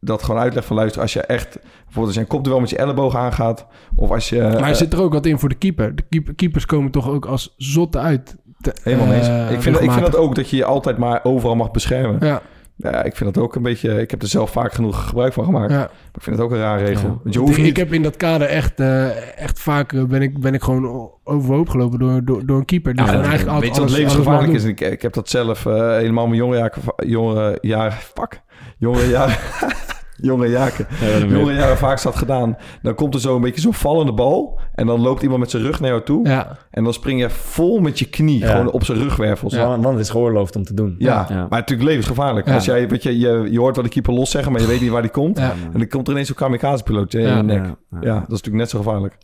dat 0.00 0.22
gewoon 0.22 0.40
uitleg 0.40 0.64
van 0.64 0.76
luister... 0.76 1.02
als 1.02 1.12
je 1.12 1.20
echt 1.20 1.58
bijvoorbeeld 1.60 2.06
als 2.06 2.14
je 2.14 2.20
een 2.20 2.26
kopduel 2.26 2.60
met 2.60 2.70
je 2.70 2.76
elleboog 2.76 3.16
aangaat... 3.16 3.66
of 3.96 4.10
als 4.10 4.28
je... 4.28 4.40
maar 4.40 4.56
eh, 4.56 4.68
er 4.68 4.76
zit 4.76 4.92
er 4.92 5.00
ook 5.02 5.12
wat 5.12 5.26
in 5.26 5.38
voor 5.38 5.48
de 5.48 5.54
keeper. 5.54 5.94
De 5.96 6.02
keeper, 6.08 6.34
keepers 6.34 6.66
komen 6.66 6.90
toch 6.90 7.08
ook 7.08 7.26
als 7.26 7.54
zotten 7.56 8.00
uit. 8.00 8.36
Te- 8.72 8.80
Helemaal 8.90 9.12
eens. 9.14 9.26
eh, 9.28 9.50
ik, 9.50 9.62
vind, 9.62 9.80
ik 9.80 9.90
vind 9.90 10.04
dat 10.04 10.16
ook 10.16 10.34
dat 10.34 10.50
je 10.50 10.56
je 10.56 10.64
altijd 10.64 10.96
maar 10.98 11.20
overal 11.22 11.56
mag 11.56 11.70
beschermen. 11.70 12.26
Ja, 12.26 12.40
Ja, 12.76 13.02
ik 13.04 13.16
vind 13.16 13.34
dat 13.34 13.42
ook 13.44 13.54
een 13.54 13.62
beetje... 13.62 14.00
Ik 14.00 14.10
heb 14.10 14.22
er 14.22 14.28
zelf 14.28 14.50
vaak 14.50 14.72
genoeg 14.72 15.08
gebruik 15.08 15.32
van 15.32 15.44
gemaakt. 15.44 15.70
ja. 15.72 15.76
Maar 15.78 15.90
ik 16.14 16.22
vind 16.22 16.36
het 16.36 16.44
ook 16.44 16.50
een 16.52 16.58
raar 16.58 16.78
regel. 16.78 17.08
Ja. 17.08 17.16
Want 17.22 17.34
je 17.34 17.40
hoeft 17.40 17.56
ik, 17.56 17.62
niet... 17.64 17.76
heb 17.76 17.92
in 17.92 18.02
dat 18.02 18.16
kader 18.16 18.46
echt, 18.48 18.80
eh, 18.80 19.38
echt 19.42 19.60
vaak 19.60 19.92
eh, 19.92 20.04
ben 20.04 20.22
ik, 20.22 20.40
ben 20.40 20.54
ik 20.54 20.62
gewoon 20.62 21.10
overhoop 21.24 21.68
gelopen 21.68 21.98
door, 21.98 22.24
door, 22.24 22.46
door 22.46 22.58
een 22.58 22.64
keeper. 22.64 22.92
Die 22.94 23.00
Ja, 23.02 23.08
gewoon 23.08 23.22
dat- 23.22 23.30
eigenlijk 23.32 23.60
weet 23.64 23.74
je 23.74 23.80
wat 23.80 23.90
levensgevaarlijk 23.90 24.52
is? 24.52 24.64
ik, 24.64 24.80
ik 24.80 25.02
heb 25.02 25.12
dat 25.12 25.28
zelf 25.28 25.66
eh, 25.66 25.90
helemaal 25.90 26.26
mijn 26.26 26.38
jonge 26.40 26.56
jaren... 26.56 26.72
Jonge 26.96 27.58
jaren... 27.60 27.92
Fuck. 27.92 28.40
Jonge 28.78 29.08
jaren... 29.08 29.36
jonge 30.20 30.48
jaken. 30.48 30.86
jonge 31.28 31.52
jaren 31.52 31.76
vaak 31.76 31.98
zat 31.98 32.16
gedaan. 32.16 32.56
Dan 32.82 32.94
komt 32.94 33.14
er 33.14 33.20
zo 33.20 33.34
een 33.36 33.40
beetje 33.42 33.60
zo'n 33.60 33.74
vallende 33.74 34.12
bal. 34.12 34.60
En 34.74 34.86
dan 34.86 35.00
loopt 35.00 35.22
iemand 35.22 35.40
met 35.40 35.50
zijn 35.50 35.62
rug 35.62 35.80
naar 35.80 35.90
jou 35.90 36.02
toe. 36.02 36.28
Ja, 36.28 36.56
En 36.70 36.84
dan 36.84 36.92
spring 36.92 37.20
je 37.20 37.30
vol 37.30 37.80
met 37.80 37.98
je 37.98 38.08
knie. 38.08 38.38
Ja. 38.38 38.50
Gewoon 38.50 38.70
op 38.70 38.84
zijn 38.84 38.98
rugwervels. 38.98 39.54
Ja. 39.54 39.68
Want, 39.68 39.84
het 39.84 39.98
is 39.98 40.10
geoorloofd 40.10 40.56
om 40.56 40.64
te 40.64 40.74
doen. 40.74 40.96
maar 40.98 41.46
natuurlijk 41.48 41.88
levensgevaarlijk. 41.88 42.46
Ja. 42.46 42.54
Als 42.54 42.64
jij, 42.64 42.88
weet 42.88 43.02
je, 43.02 43.18
je, 43.18 43.46
je 43.50 43.58
hoort 43.58 43.74
wel 43.76 43.84
de 43.84 43.90
keeper 43.90 44.12
los 44.14 44.30
zeggen, 44.30 44.52
maar 44.52 44.60
je 44.60 44.66
weet 44.66 44.80
niet 44.80 44.90
waar 44.90 45.02
die 45.02 45.10
komt. 45.10 45.38
ja. 45.38 45.50
En 45.72 45.78
dan 45.78 45.88
komt 45.88 46.06
er 46.06 46.12
ineens 46.12 46.26
zo'n 46.28 46.36
kamikaze-piloot 46.36 47.14
in 47.14 47.20
Ja. 47.20 47.36
je 47.36 47.42
nek. 47.42 47.64
Ja, 47.64 47.76
Ja, 47.90 47.98
ja. 48.00 48.12
dat 48.14 48.22
is 48.22 48.28
natuurlijk 48.28 48.56
net 48.56 48.70
zo 48.70 48.78
gevaarlijk. 48.78 49.16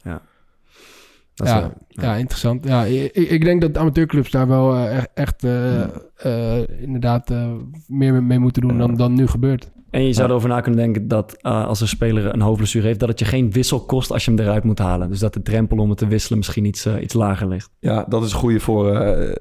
Dat 1.34 1.46
is 1.46 1.52
ja, 1.52 1.60
wel- 1.60 1.72
ja, 1.88 2.14
interessant. 2.14 2.64
Ja, 2.66 2.84
ik, 2.84 3.12
ik 3.14 3.44
denk 3.44 3.60
dat 3.60 3.78
amateurclubs 3.78 4.30
daar 4.30 4.48
wel 4.48 4.74
eh, 4.74 4.96
echt, 4.96 5.08
echt 5.14 5.44
eh, 5.44 5.82
eh, 6.16 6.68
inderdaad 6.80 7.30
eh, 7.30 7.46
meer 7.86 8.22
mee 8.22 8.38
moeten 8.38 8.62
doen 8.62 8.78
dan, 8.78 8.94
dan 8.94 9.14
nu 9.14 9.26
gebeurt. 9.26 9.70
En 9.92 10.04
je 10.06 10.12
zou 10.12 10.28
erover 10.28 10.48
na 10.48 10.60
kunnen 10.60 10.80
denken 10.80 11.08
dat 11.08 11.36
eh, 11.40 11.66
als 11.66 11.80
een 11.80 11.88
speler 11.88 12.34
een 12.34 12.40
hoofdblessure 12.40 12.86
heeft, 12.86 13.00
dat 13.00 13.08
het 13.08 13.18
je 13.18 13.24
geen 13.24 13.50
wissel 13.50 13.80
kost 13.80 14.10
als 14.10 14.24
je 14.24 14.30
hem 14.30 14.40
eruit 14.40 14.64
moet 14.64 14.78
halen. 14.78 15.08
Dus 15.08 15.18
dat 15.18 15.34
de 15.34 15.42
drempel 15.42 15.78
om 15.78 15.88
het 15.88 15.98
te 15.98 16.06
wisselen 16.06 16.38
misschien 16.38 16.64
iets, 16.64 16.86
eh, 16.86 17.02
iets 17.02 17.14
lager 17.14 17.48
ligt. 17.48 17.70
Ja, 17.78 18.04
dat 18.08 18.24
is 18.24 18.32
een 18.32 18.38
goede 18.38 18.60
voor... 18.60 18.96
eh, 18.96 19.34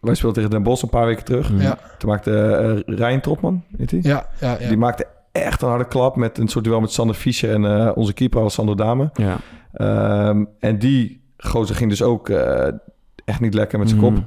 wij 0.00 0.14
speelden 0.14 0.34
tegen 0.34 0.50
Den 0.50 0.62
Bosch 0.62 0.82
een 0.82 0.88
paar 0.88 1.06
weken 1.06 1.24
terug. 1.24 1.52
Mhm. 1.52 1.62
Ja, 1.62 1.78
Toen 1.98 2.08
maakte 2.10 2.38
eh 2.86 2.94
Rijn 2.96 3.20
Trotman, 3.20 3.62
weet 3.76 3.90
hij? 3.90 4.00
ja, 4.02 4.26
ja. 4.40 4.56
ja. 4.60 4.68
Die 4.68 4.76
maakte 4.76 5.06
echt 5.32 5.62
een 5.62 5.68
harde 5.68 5.86
klap 5.88 6.16
met 6.16 6.38
een 6.38 6.48
soort 6.48 6.64
duel 6.64 6.80
met 6.80 6.90
Sander 6.92 7.16
Fischer 7.16 7.52
en 7.54 7.64
eh, 7.64 7.90
onze 7.94 8.12
keeper 8.12 8.40
Alessandro 8.40 8.74
Dame. 8.74 9.10
Ja. 9.14 9.36
Ehm, 9.72 10.44
en 10.58 10.78
die 10.78 11.24
gozer 11.36 11.76
ging 11.76 11.90
dus 11.90 12.02
ook 12.02 12.28
eh, 12.28 12.68
echt 13.24 13.40
niet 13.40 13.54
lekker 13.54 13.78
met 13.78 13.88
zijn 13.88 14.00
Mm. 14.00 14.14
kop. 14.14 14.24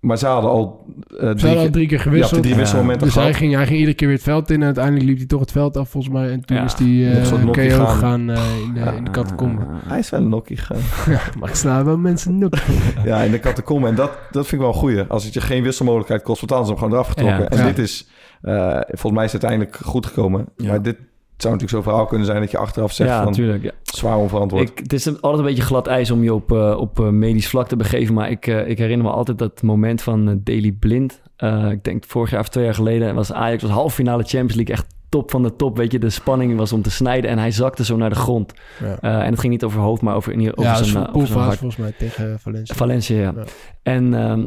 Maar 0.00 0.18
ze 0.18 0.26
hadden 0.26 0.50
al... 0.50 0.84
eh, 1.08 1.16
Ze 1.18 1.46
hadden 1.46 1.56
al 1.64 1.70
drie 1.70 1.86
keer 1.86 1.96
Ja, 1.96 2.02
gewisseld. 2.02 2.42
de 2.42 2.48
drie 2.48 2.54
wisselmomenten 2.60 3.06
Dus 3.06 3.14
hij 3.16 3.34
ging, 3.34 3.54
hij 3.54 3.66
ging 3.66 3.78
iedere 3.78 3.96
keer 3.96 4.06
weer 4.08 4.16
het 4.16 4.26
veld 4.26 4.50
in. 4.50 4.56
En 4.60 4.64
uiteindelijk 4.64 5.04
liep 5.06 5.16
hij 5.16 5.26
toch 5.26 5.40
het 5.40 5.52
veld 5.52 5.76
af, 5.76 5.88
volgens 5.88 6.12
mij. 6.14 6.30
En 6.30 6.44
toen 6.44 6.56
Ja. 6.56 6.64
is 6.64 6.74
hij 6.74 7.12
eh, 7.18 7.24
zo'n 7.24 7.38
KO 7.40 7.44
nokkie 7.46 7.70
gaan. 7.70 7.86
gegaan 7.88 8.30
eh, 8.30 8.42
in, 8.66 8.74
de, 8.74 8.92
in 8.96 9.04
de 9.04 9.10
catacombe. 9.10 9.62
Hij 9.88 9.98
is 9.98 10.10
wel 10.10 10.20
een 10.20 10.28
nokkie 10.28 10.56
gegaan. 10.56 10.82
Ja, 11.14 11.20
maar 11.38 11.48
ik 11.48 11.54
sla 11.54 11.84
wel 11.84 11.96
mensen 11.98 12.38
nok. 12.38 12.54
Ja, 13.04 13.20
in 13.20 13.30
de 13.30 13.40
catacombe. 13.40 13.88
En 13.88 13.94
dat, 13.94 14.10
dat 14.30 14.46
vind 14.46 14.52
ik 14.52 14.58
wel 14.58 14.68
een 14.68 14.80
goeie. 14.80 15.02
Als 15.02 15.24
het 15.24 15.34
je 15.34 15.40
geen 15.40 15.62
wisselmogelijkheid 15.62 16.22
kost, 16.22 16.40
want 16.40 16.52
anders 16.52 16.68
hem 16.70 16.78
gewoon 16.78 16.92
eraf 16.94 17.08
getrokken. 17.08 17.42
Ja. 17.42 17.48
En 17.48 17.58
Ja. 17.58 17.64
dit 17.64 17.78
is, 17.78 18.08
eh, 18.42 18.80
volgens 18.86 19.12
mij 19.12 19.24
is 19.24 19.32
het 19.32 19.44
uiteindelijk 19.44 19.84
goed 19.86 20.06
gekomen. 20.06 20.46
Ja. 20.56 20.68
Maar 20.68 20.82
dit 20.82 20.96
zou 21.42 21.52
natuurlijk 21.54 21.82
zo'n 21.82 21.92
verhaal 21.92 22.06
kunnen 22.06 22.26
zijn 22.26 22.40
dat 22.40 22.50
je 22.50 22.58
achteraf 22.58 22.92
zegt 22.92 23.10
ja, 23.10 23.16
van 23.16 23.26
natuurlijk. 23.26 23.62
Ja. 23.62 23.70
zwaar 23.82 24.16
onverantwoord. 24.16 24.68
Ik, 24.70 24.78
het 24.78 24.92
is 24.92 25.06
altijd 25.06 25.38
een 25.38 25.44
beetje 25.48 25.62
glad 25.62 25.86
ijs 25.86 26.10
om 26.10 26.22
je 26.22 26.34
op, 26.34 26.52
eh, 26.52 26.76
op 26.78 27.00
eh, 27.00 27.08
medisch 27.08 27.48
vlak 27.48 27.68
te 27.68 27.76
begeven. 27.76 28.14
Maar 28.14 28.30
ik, 28.30 28.46
eh, 28.46 28.68
ik 28.68 28.78
herinner 28.78 29.06
me 29.06 29.12
altijd 29.12 29.38
dat 29.38 29.62
moment 29.62 30.02
van 30.02 30.40
Daily 30.44 30.72
Blind. 30.72 31.22
Eh, 31.36 31.70
ik 31.70 31.84
denk 31.84 32.04
vorig 32.06 32.30
jaar 32.30 32.40
of 32.40 32.48
twee 32.48 32.64
jaar 32.64 32.74
geleden 32.74 33.14
was 33.14 33.32
Ajax 33.32 33.62
was 33.62 33.70
halve 33.72 33.94
finale 33.94 34.22
Champions 34.22 34.54
League. 34.54 34.74
Echt 34.74 34.86
top 35.08 35.30
van 35.30 35.42
de 35.42 35.56
top. 35.56 35.76
Weet 35.76 35.92
je, 35.92 35.98
de 35.98 36.10
spanning 36.10 36.56
was 36.56 36.72
om 36.72 36.82
te 36.82 36.90
snijden. 36.90 37.30
En 37.30 37.38
hij 37.38 37.50
zakte 37.50 37.84
zo 37.84 37.96
naar 37.96 38.08
de 38.10 38.14
grond. 38.16 38.52
Ja. 38.80 38.98
Eh, 39.00 39.24
en 39.24 39.30
het 39.30 39.40
ging 39.40 39.52
niet 39.52 39.64
over 39.64 39.80
hoofd, 39.80 40.02
maar 40.02 40.14
over, 40.14 40.32
in 40.32 40.38
ieder- 40.40 40.56
over 40.56 40.70
Ja, 40.70 40.82
zijn, 40.82 41.08
over 41.14 41.26
zijn 41.28 41.38
hart. 41.40 41.58
volgens 41.58 41.80
mij 41.80 41.92
tegen 41.98 42.38
Valencia. 42.40 42.74
Valencia, 42.74 43.16
ja. 43.20 43.32
Ja. 43.36 43.44
En, 43.82 44.14
ehm, 44.14 44.46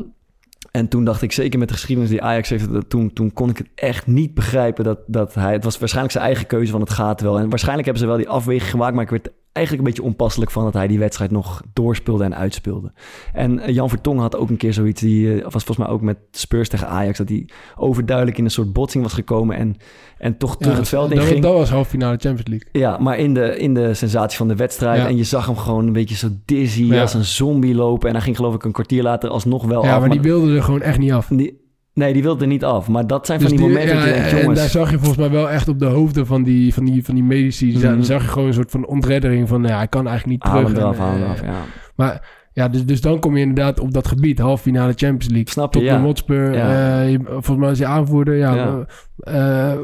en 0.77 0.87
toen 0.87 1.03
dacht 1.03 1.21
ik, 1.21 1.31
zeker 1.31 1.59
met 1.59 1.67
de 1.67 1.73
geschiedenis 1.73 2.09
die 2.09 2.21
Ajax 2.21 2.49
heeft, 2.49 2.67
toen, 2.87 3.13
toen 3.13 3.33
kon 3.33 3.49
ik 3.49 3.57
het 3.57 3.67
echt 3.75 4.07
niet 4.07 4.33
begrijpen 4.33 4.83
dat, 4.83 4.99
dat 5.07 5.33
hij... 5.33 5.53
Het 5.53 5.63
was 5.63 5.79
waarschijnlijk 5.79 6.13
zijn 6.13 6.25
eigen 6.25 6.47
keuze 6.47 6.71
van 6.71 6.81
het 6.81 6.89
gaat 6.89 7.21
wel. 7.21 7.39
En 7.39 7.49
waarschijnlijk 7.49 7.85
hebben 7.85 8.03
ze 8.03 8.09
wel 8.09 8.19
die 8.19 8.29
afweging 8.29 8.69
gemaakt, 8.69 8.93
maar 8.93 9.03
ik 9.03 9.09
werd 9.09 9.29
eigenlijk 9.53 9.87
een 9.87 9.93
beetje 9.93 10.09
onpasselijk 10.09 10.51
van 10.51 10.63
dat 10.63 10.73
hij 10.73 10.87
die 10.87 10.99
wedstrijd 10.99 11.31
nog 11.31 11.61
doorspeelde 11.73 12.23
en 12.23 12.35
uitspeelde. 12.35 12.91
En 13.33 13.59
eh, 13.59 13.73
Jan 13.73 13.89
Vertongen 13.89 14.21
had 14.21 14.35
ook 14.37 14.49
een 14.49 14.57
keer 14.57 14.73
zoiets, 14.73 15.01
die 15.01 15.33
eh, 15.35 15.43
was 15.43 15.51
volgens 15.63 15.77
mij 15.77 15.87
ook 15.87 16.01
met 16.01 16.17
Spurs 16.31 16.69
tegen 16.69 16.87
Ajax, 16.87 17.17
dat 17.17 17.29
hij 17.29 17.49
overduidelijk 17.75 18.37
in 18.37 18.43
een 18.43 18.51
soort 18.51 18.73
botsing 18.73 19.03
was 19.03 19.13
gekomen 19.13 19.55
en, 19.57 19.75
en 20.17 20.37
toch 20.37 20.57
terug 20.57 20.73
Ja, 20.73 20.79
het 20.79 20.89
veld 20.89 21.11
in 21.11 21.17
dat, 21.17 21.25
ging. 21.25 21.41
dat 21.41 21.53
was 21.53 21.69
halve 21.69 21.89
finale 21.89 22.17
Champions 22.17 22.47
League. 22.49 22.67
Ja, 22.71 22.97
maar 22.97 23.17
in 23.17 23.33
de, 23.33 23.57
in 23.57 23.73
de 23.73 23.93
sensatie 23.93 24.37
van 24.37 24.47
de 24.47 24.55
wedstrijd. 24.55 25.01
Ja. 25.01 25.07
En 25.07 25.17
je 25.17 25.23
zag 25.23 25.45
hem 25.45 25.57
gewoon 25.57 25.87
een 25.87 25.93
beetje 25.93 26.15
zo 26.15 26.27
dizzy 26.45 26.83
Ja. 26.83 27.01
als 27.01 27.13
een 27.13 27.23
zombie 27.25 27.75
lopen. 27.75 28.07
En 28.07 28.13
hij 28.15 28.23
ging 28.23 28.35
geloof 28.35 28.55
ik 28.55 28.63
een 28.63 28.71
kwartier 28.71 29.03
later 29.03 29.29
alsnog 29.29 29.65
wel 29.65 29.83
ja, 29.85 29.93
af. 29.93 29.99
maar 29.99 30.09
die 30.09 30.21
wilde 30.21 30.55
er 30.55 30.63
gewoon 30.63 30.81
echt 30.81 30.97
niet 30.97 31.11
af. 31.11 31.27
die- 31.27 31.61
nee, 31.93 32.13
die 32.13 32.23
wilde 32.23 32.41
er 32.41 32.47
niet 32.47 32.63
af. 32.63 32.87
Maar 32.87 33.07
dat 33.07 33.25
zijn 33.25 33.39
Dus 33.39 33.47
van 33.47 33.57
die, 33.57 33.67
momenten 33.67 33.95
ja, 33.97 34.03
denkt, 34.03 34.31
en 34.31 34.39
jongens... 34.39 34.59
daar 34.59 34.69
zag 34.69 34.91
je 34.91 34.97
volgens 34.97 35.17
mij 35.17 35.29
wel 35.29 35.49
echt 35.49 35.67
op 35.67 35.79
de 35.79 35.85
hoofden 35.85 36.25
van 36.25 36.43
die, 36.43 36.73
van 36.73 36.85
die, 36.85 37.05
van 37.05 37.15
die 37.15 37.23
medici. 37.23 37.79
Daar 37.79 38.03
zag 38.03 38.21
je 38.21 38.27
gewoon 38.27 38.47
een 38.47 38.53
soort 38.53 38.71
van 38.71 38.85
ontreddering 38.85 39.47
van, 39.47 39.61
nou 39.61 39.71
ja, 39.73 39.77
hij 39.77 39.87
kan 39.87 40.07
eigenlijk 40.07 40.43
niet 40.43 40.51
haal 40.51 40.61
terug. 40.63 40.77
eraf, 40.77 40.97
haal 40.97 41.15
eh, 41.15 41.21
eraf, 41.21 41.41
ja. 41.41 41.53
Maar 41.95 42.29
ja, 42.53 42.67
dus, 42.67 42.85
dus 42.85 43.01
dan 43.01 43.19
kom 43.19 43.35
je 43.35 43.41
inderdaad 43.41 43.79
op 43.79 43.93
dat 43.93 44.07
gebied, 44.07 44.39
halve 44.39 44.63
finale 44.63 44.93
Champions 44.95 45.27
League. 45.27 45.49
Snap 45.49 45.73
je, 45.73 45.79
Tottenham 45.79 46.01
ja. 46.01 46.07
Hotspur, 46.07 46.53
Ja. 46.53 47.03
eh, 47.03 47.19
volgens 47.25 47.57
mij 47.57 47.71
is 47.71 47.77
je 47.77 47.85
aanvoerder. 47.85 48.35
Ja, 48.35 48.55
Ja. 48.55 48.85
eh, 49.17 49.79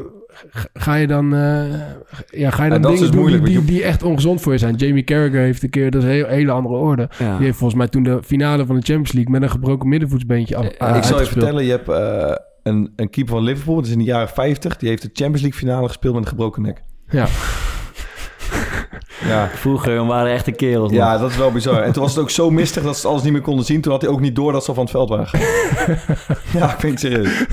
ga 0.72 0.94
je 0.94 1.06
dan, 1.06 1.34
eh, 1.34 1.64
ja, 2.26 2.50
ga 2.50 2.64
je 2.64 2.70
dan 2.70 2.82
dingen 2.82 2.98
dus 3.00 3.10
doen 3.10 3.20
moeilijk, 3.20 3.44
die, 3.44 3.56
die, 3.58 3.64
die 3.64 3.82
echt 3.82 4.02
ongezond 4.02 4.40
voor 4.40 4.52
je 4.52 4.58
zijn? 4.58 4.74
Jamie 4.74 5.04
Carragher 5.04 5.40
heeft 5.40 5.62
een 5.62 5.70
keer, 5.70 5.90
dat 5.90 6.02
is 6.02 6.08
een 6.08 6.14
heel- 6.14 6.26
hele 6.26 6.52
andere 6.52 6.74
orde. 6.74 7.08
Ja. 7.18 7.36
Die 7.36 7.44
heeft 7.44 7.58
volgens 7.58 7.78
mij 7.78 7.88
toen 7.88 8.02
de 8.02 8.20
finale 8.24 8.66
van 8.66 8.74
de 8.76 8.82
Champions 8.82 9.12
League 9.12 9.32
met 9.32 9.42
een 9.42 9.50
gebroken 9.50 9.88
middenvoetsbeentje 9.88 10.56
af, 10.56 10.66
Ja, 10.78 10.94
ik 10.94 11.02
zal 11.02 11.20
je 11.20 11.26
vertellen, 11.26 11.64
je 11.64 11.70
hebt 11.70 11.88
eh, 11.88 12.34
een, 12.62 12.92
een 12.96 13.10
keeper 13.10 13.34
van 13.34 13.42
Liverpool, 13.42 13.74
dat 13.74 13.86
is 13.86 13.92
in 13.92 13.98
de 13.98 14.04
jaren 14.04 14.28
50, 14.28 14.76
die 14.76 14.88
heeft 14.88 15.02
de 15.02 15.10
Champions 15.12 15.40
League 15.42 15.58
finale 15.60 15.86
gespeeld 15.86 16.14
met 16.14 16.22
een 16.22 16.28
gebroken 16.28 16.62
nek. 16.62 16.82
Ja. 17.08 17.26
Ja. 19.28 19.48
Vroeger 19.54 20.06
waren 20.06 20.32
echte 20.32 20.50
kerels. 20.50 20.92
Ja, 20.92 21.18
dat 21.18 21.30
is 21.30 21.36
wel 21.36 21.52
bizar. 21.52 21.82
En 21.82 21.92
toen 21.92 22.02
was 22.02 22.12
het 22.14 22.20
ook 22.22 22.30
zo 22.30 22.50
mistig 22.50 22.82
dat 22.82 22.96
ze 22.98 23.08
alles 23.08 23.22
niet 23.22 23.32
meer 23.32 23.40
konden 23.40 23.64
zien. 23.64 23.80
Toen 23.80 23.92
had 23.92 24.02
hij 24.02 24.10
ook 24.10 24.20
niet 24.20 24.34
door 24.36 24.52
dat 24.52 24.62
ze 24.62 24.68
al 24.68 24.74
van 24.74 24.82
het 24.84 24.92
veld 24.92 25.08
waren. 25.08 25.26
ja, 26.58 26.72
ik 26.72 26.80
vind 26.80 26.92
het 26.92 27.00
serieus. 27.00 27.44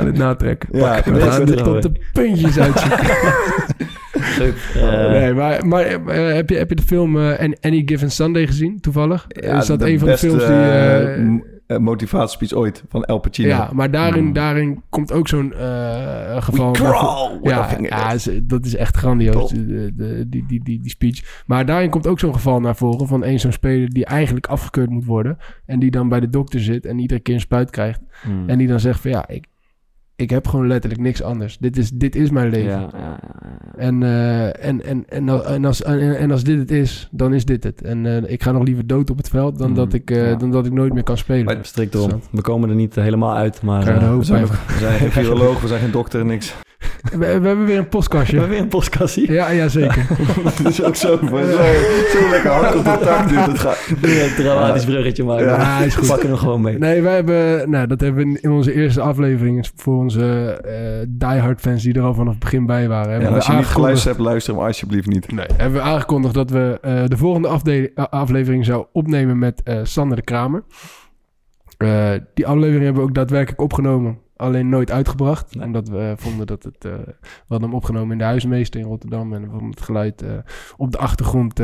We 0.00 0.06
gaan 0.06 0.14
het 0.14 0.24
natrekken. 0.24 0.68
Ja, 0.78 1.02
We 1.04 1.12
dat 1.18 1.22
gaan 1.22 1.46
tot 1.46 1.82
de 1.82 1.92
puntjes 2.12 2.58
uitzoeken. 2.58 3.06
Leuk. 4.38 4.54
Eh, 4.74 5.10
nee, 5.10 5.34
maar, 5.34 5.66
maar 5.66 5.82
eh, 5.84 6.34
heb, 6.34 6.50
je, 6.50 6.56
heb 6.56 6.68
je 6.68 6.74
de 6.76 6.82
film 6.82 7.18
eh, 7.18 7.38
An- 7.40 7.56
Any 7.60 7.82
Given 7.86 8.10
Sunday 8.10 8.46
gezien, 8.46 8.80
toevallig? 8.80 9.24
Ja, 9.28 9.58
is 9.58 9.66
dat 9.66 9.78
de 9.78 9.90
een 9.90 9.98
van 9.98 10.08
de 10.08 10.18
films 10.18 10.46
die... 10.46 11.78
motivatiespeech 11.80 12.52
ooit 12.52 12.84
van 12.88 13.04
El 13.04 13.18
Pacino. 13.18 13.48
ja, 13.48 13.70
maar 13.72 13.90
daarin, 13.90 14.22
Hmm. 14.24 14.32
daarin 14.32 14.82
komt 14.88 15.12
ook 15.12 15.28
zo'n 15.28 15.52
eh, 15.52 16.42
geval... 16.42 16.72
We 16.72 16.78
crawl 16.78 17.38
ja, 17.82 18.12
is- 18.12 18.30
dat 18.42 18.64
is 18.64 18.76
echt 18.76 18.96
grandioos, 18.96 19.50
de, 19.50 19.92
de- 19.96 20.24
die, 20.28 20.44
die, 20.46 20.62
die, 20.64 20.80
die 20.80 20.90
speech. 20.90 21.42
Maar 21.46 21.66
daarin 21.66 21.90
komt 21.90 22.06
ook 22.06 22.18
zo'n 22.18 22.34
geval 22.34 22.60
naar 22.60 22.76
voren 22.76 23.06
van 23.06 23.24
een 23.24 23.40
zo'n 23.40 23.52
speler 23.52 23.88
die 23.90 24.04
eigenlijk 24.04 24.46
afgekeurd 24.46 24.90
moet 24.90 25.04
worden. 25.04 25.38
En 25.66 25.78
die 25.78 25.90
dan 25.90 26.08
bij 26.08 26.20
de 26.20 26.28
dokter 26.28 26.60
zit 26.60 26.86
en 26.86 26.98
iedere 26.98 27.20
keer 27.20 27.34
een 27.34 27.40
spuit 27.40 27.70
krijgt. 27.70 28.00
hmm. 28.22 28.48
En 28.48 28.58
die 28.58 28.68
dan 28.68 28.80
zegt 28.80 29.00
van 29.00 29.10
ja, 29.10 29.28
ik, 29.28 29.44
ik 30.20 30.30
heb 30.30 30.48
gewoon 30.48 30.66
letterlijk 30.66 31.02
niks 31.02 31.22
anders. 31.22 31.58
Dit 31.58 31.76
is, 31.76 31.90
dit 31.90 32.16
is 32.16 32.30
mijn 32.30 32.50
leven. 32.50 32.70
ja, 32.70 32.88
ja, 32.92 32.98
ja. 32.98 33.18
En, 33.76 34.02
eh, 34.02 34.64
en, 34.66 34.84
en, 34.84 35.04
en, 35.08 35.28
als- 35.28 35.44
en, 35.44 35.64
als, 35.64 35.82
en, 35.82 36.18
en 36.18 36.30
als 36.30 36.44
dit 36.44 36.58
het 36.58 36.70
is, 36.70 37.08
dan 37.10 37.34
is 37.34 37.44
dit 37.44 37.64
het. 37.64 37.82
En 37.82 38.06
eh, 38.06 38.32
ik 38.32 38.42
ga 38.42 38.52
nog 38.52 38.62
liever 38.64 38.86
dood 38.86 39.10
op 39.10 39.16
het 39.16 39.28
veld 39.28 39.58
dan, 39.58 39.68
Mm, 39.68 39.74
dat, 39.74 39.92
ik, 39.92 40.10
eh, 40.10 40.30
ja. 40.30 40.34
dan 40.36 40.50
dat 40.50 40.66
ik 40.66 40.72
nooit 40.72 40.92
meer 40.92 41.02
kan 41.02 41.16
spelen. 41.18 41.44
Maar 41.44 41.58
Strikt 41.62 41.94
erom. 41.94 42.20
We 42.30 42.40
komen 42.40 42.68
er 42.68 42.74
niet 42.74 42.94
helemaal 42.94 43.36
uit, 43.36 43.62
maar... 43.62 43.86
Eh, 43.88 44.16
We 44.16 44.24
zijn, 44.24 44.46
we 44.46 44.52
zijn 44.78 44.98
geen 44.98 45.10
viroloog, 45.24 45.60
we 45.60 45.68
zijn 45.68 45.80
geen 45.80 45.90
dokter, 45.90 46.24
niks. 46.24 46.54
We, 47.02 47.18
we 47.18 47.24
hebben 47.26 47.64
weer 47.64 47.76
een 47.76 47.82
we 47.82 47.88
postkastje. 47.88 48.32
hebben 48.32 48.54
weer 48.54 48.60
een 48.64 48.68
postkassie. 48.68 49.32
Ja, 49.32 49.50
ja, 49.50 49.68
zeker. 49.68 50.06
dat 50.44 50.68
is 50.68 50.82
ook 50.82 50.96
zo, 50.96 51.18
maar 51.22 51.44
zo, 51.44 51.56
zo 52.18 52.30
lekker 52.30 52.50
hard 52.50 52.76
op 52.76 52.84
de 52.84 52.98
tak. 53.02 53.28
Dit, 53.28 53.46
het 53.46 53.58
gaat. 53.58 53.78
Een 54.02 54.34
dramatisch 54.36 54.84
bruggetje 54.84 55.24
maken. 55.24 55.46
Ja, 55.46 55.56
maar 55.56 55.86
is 55.86 55.94
goed. 55.94 56.06
We 56.06 56.10
pakken 56.12 56.28
hem 56.28 56.38
gewoon 56.38 56.60
mee. 56.60 56.78
Nee, 56.78 57.02
wij 57.02 57.14
hebben, 57.14 57.70
nou, 57.70 57.86
dat 57.86 58.00
hebben 58.00 58.32
we 58.32 58.38
in 58.40 58.50
onze 58.50 58.72
eerste 58.74 59.00
aflevering 59.00 59.70
voor 59.76 59.96
onze 59.96 60.60
eh 60.64 61.06
diehard 61.08 61.60
fans 61.60 61.82
die 61.82 61.94
er 61.94 62.02
al 62.02 62.14
vanaf 62.14 62.30
het 62.32 62.42
begin 62.42 62.66
bij 62.66 62.88
waren. 62.88 63.20
Ja, 63.20 63.28
als 63.28 63.46
we 63.46 63.52
je 63.52 63.58
niet 63.58 63.66
geluisterd 63.66 64.16
hebt, 64.16 64.26
luister 64.28 64.54
hem 64.54 64.62
alsjeblieft 64.62 65.06
niet. 65.06 65.32
Nee, 65.32 65.46
hebben 65.56 65.80
we 65.80 65.86
aangekondigd 65.86 66.34
dat 66.34 66.50
we 66.50 66.78
eh, 66.82 67.04
de 67.06 67.16
volgende 67.16 67.48
aflevering 68.10 68.64
zou 68.64 68.86
opnemen 68.92 69.38
met 69.38 69.62
eh 69.62 69.78
Sander 69.82 70.16
de 70.16 70.22
Kramer. 70.22 70.62
Eh, 71.76 72.10
die 72.34 72.46
aflevering 72.46 72.84
hebben 72.84 73.02
we 73.02 73.08
ook 73.08 73.14
daadwerkelijk 73.14 73.60
opgenomen, 73.60 74.18
alleen 74.40 74.68
nooit 74.68 74.90
uitgebracht. 74.90 75.54
Nee. 75.54 75.66
Omdat 75.66 75.88
we 75.88 75.98
eh, 75.98 76.12
vonden 76.16 76.46
dat 76.46 76.62
het... 76.62 76.84
eh, 76.84 76.92
we 76.92 77.46
hadden 77.48 77.68
hem 77.68 77.78
opgenomen 77.78 78.12
in 78.12 78.18
de 78.18 78.24
huismeester 78.24 78.80
in 78.80 78.86
Rotterdam 78.86 79.32
en 79.32 79.42
we 79.42 79.50
vonden 79.50 79.70
het 79.70 79.80
geluid 79.80 80.22
eh, 80.22 80.30
op 80.76 80.90
de 80.90 80.98
achtergrond... 80.98 81.58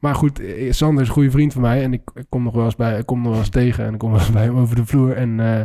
maar 0.00 0.14
goed, 0.14 0.42
Sander 0.70 1.02
is 1.02 1.08
een 1.08 1.14
goede 1.14 1.30
vriend 1.30 1.52
van 1.52 1.62
mij 1.62 1.82
en 1.82 1.92
ik, 1.92 2.02
ik 2.14 2.26
kom 2.28 2.42
nog 2.42 2.54
wel 2.54 2.64
eens 2.64 2.76
bij, 2.76 2.98
ik 2.98 3.06
kom 3.06 3.20
nog 3.20 3.30
wel 3.30 3.38
eens 3.38 3.48
tegen 3.48 3.84
en 3.84 3.92
ik 3.92 3.98
kom 3.98 4.10
wel 4.10 4.20
eens 4.20 4.30
bij 4.32 4.44
hem 4.44 4.56
over 4.56 4.76
de 4.76 4.86
vloer. 4.86 5.16
En 5.16 5.40
eh, 5.40 5.60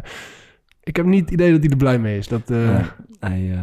ik 0.83 0.95
heb 0.95 1.05
niet 1.05 1.21
het 1.21 1.31
idee 1.31 1.51
dat 1.51 1.59
hij 1.61 1.69
er 1.69 1.77
blij 1.77 1.99
mee 1.99 2.17
is. 2.17 2.27
Dat, 2.27 2.49
eh, 2.49 2.79
hij, 3.19 3.51
eh, 3.51 3.59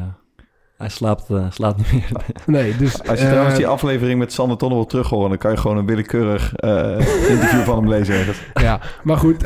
hij 0.77 0.89
slaapt, 0.89 1.27
slaapt 1.49 1.77
niet 1.77 1.93
meer. 1.93 2.11
nee, 2.61 2.77
dus... 2.77 3.03
Als 3.09 3.21
je 3.21 3.27
trouwens 3.27 3.57
die 3.57 3.67
aflevering 3.67 4.19
met 4.19 4.33
Sander 4.33 4.57
Tonne 4.57 4.75
wil 4.75 4.87
terug 4.87 5.09
horen, 5.09 5.29
dan 5.29 5.39
kan 5.39 5.51
je 5.51 5.57
gewoon 5.57 5.77
een 5.77 5.87
willekeurig 5.87 6.55
eh, 6.55 6.99
interview 7.29 7.61
van 7.61 7.77
hem 7.77 7.89
lezen 7.89 8.15
ergens. 8.15 8.43
ja, 8.55 8.81
maar 9.03 9.17
goed. 9.17 9.45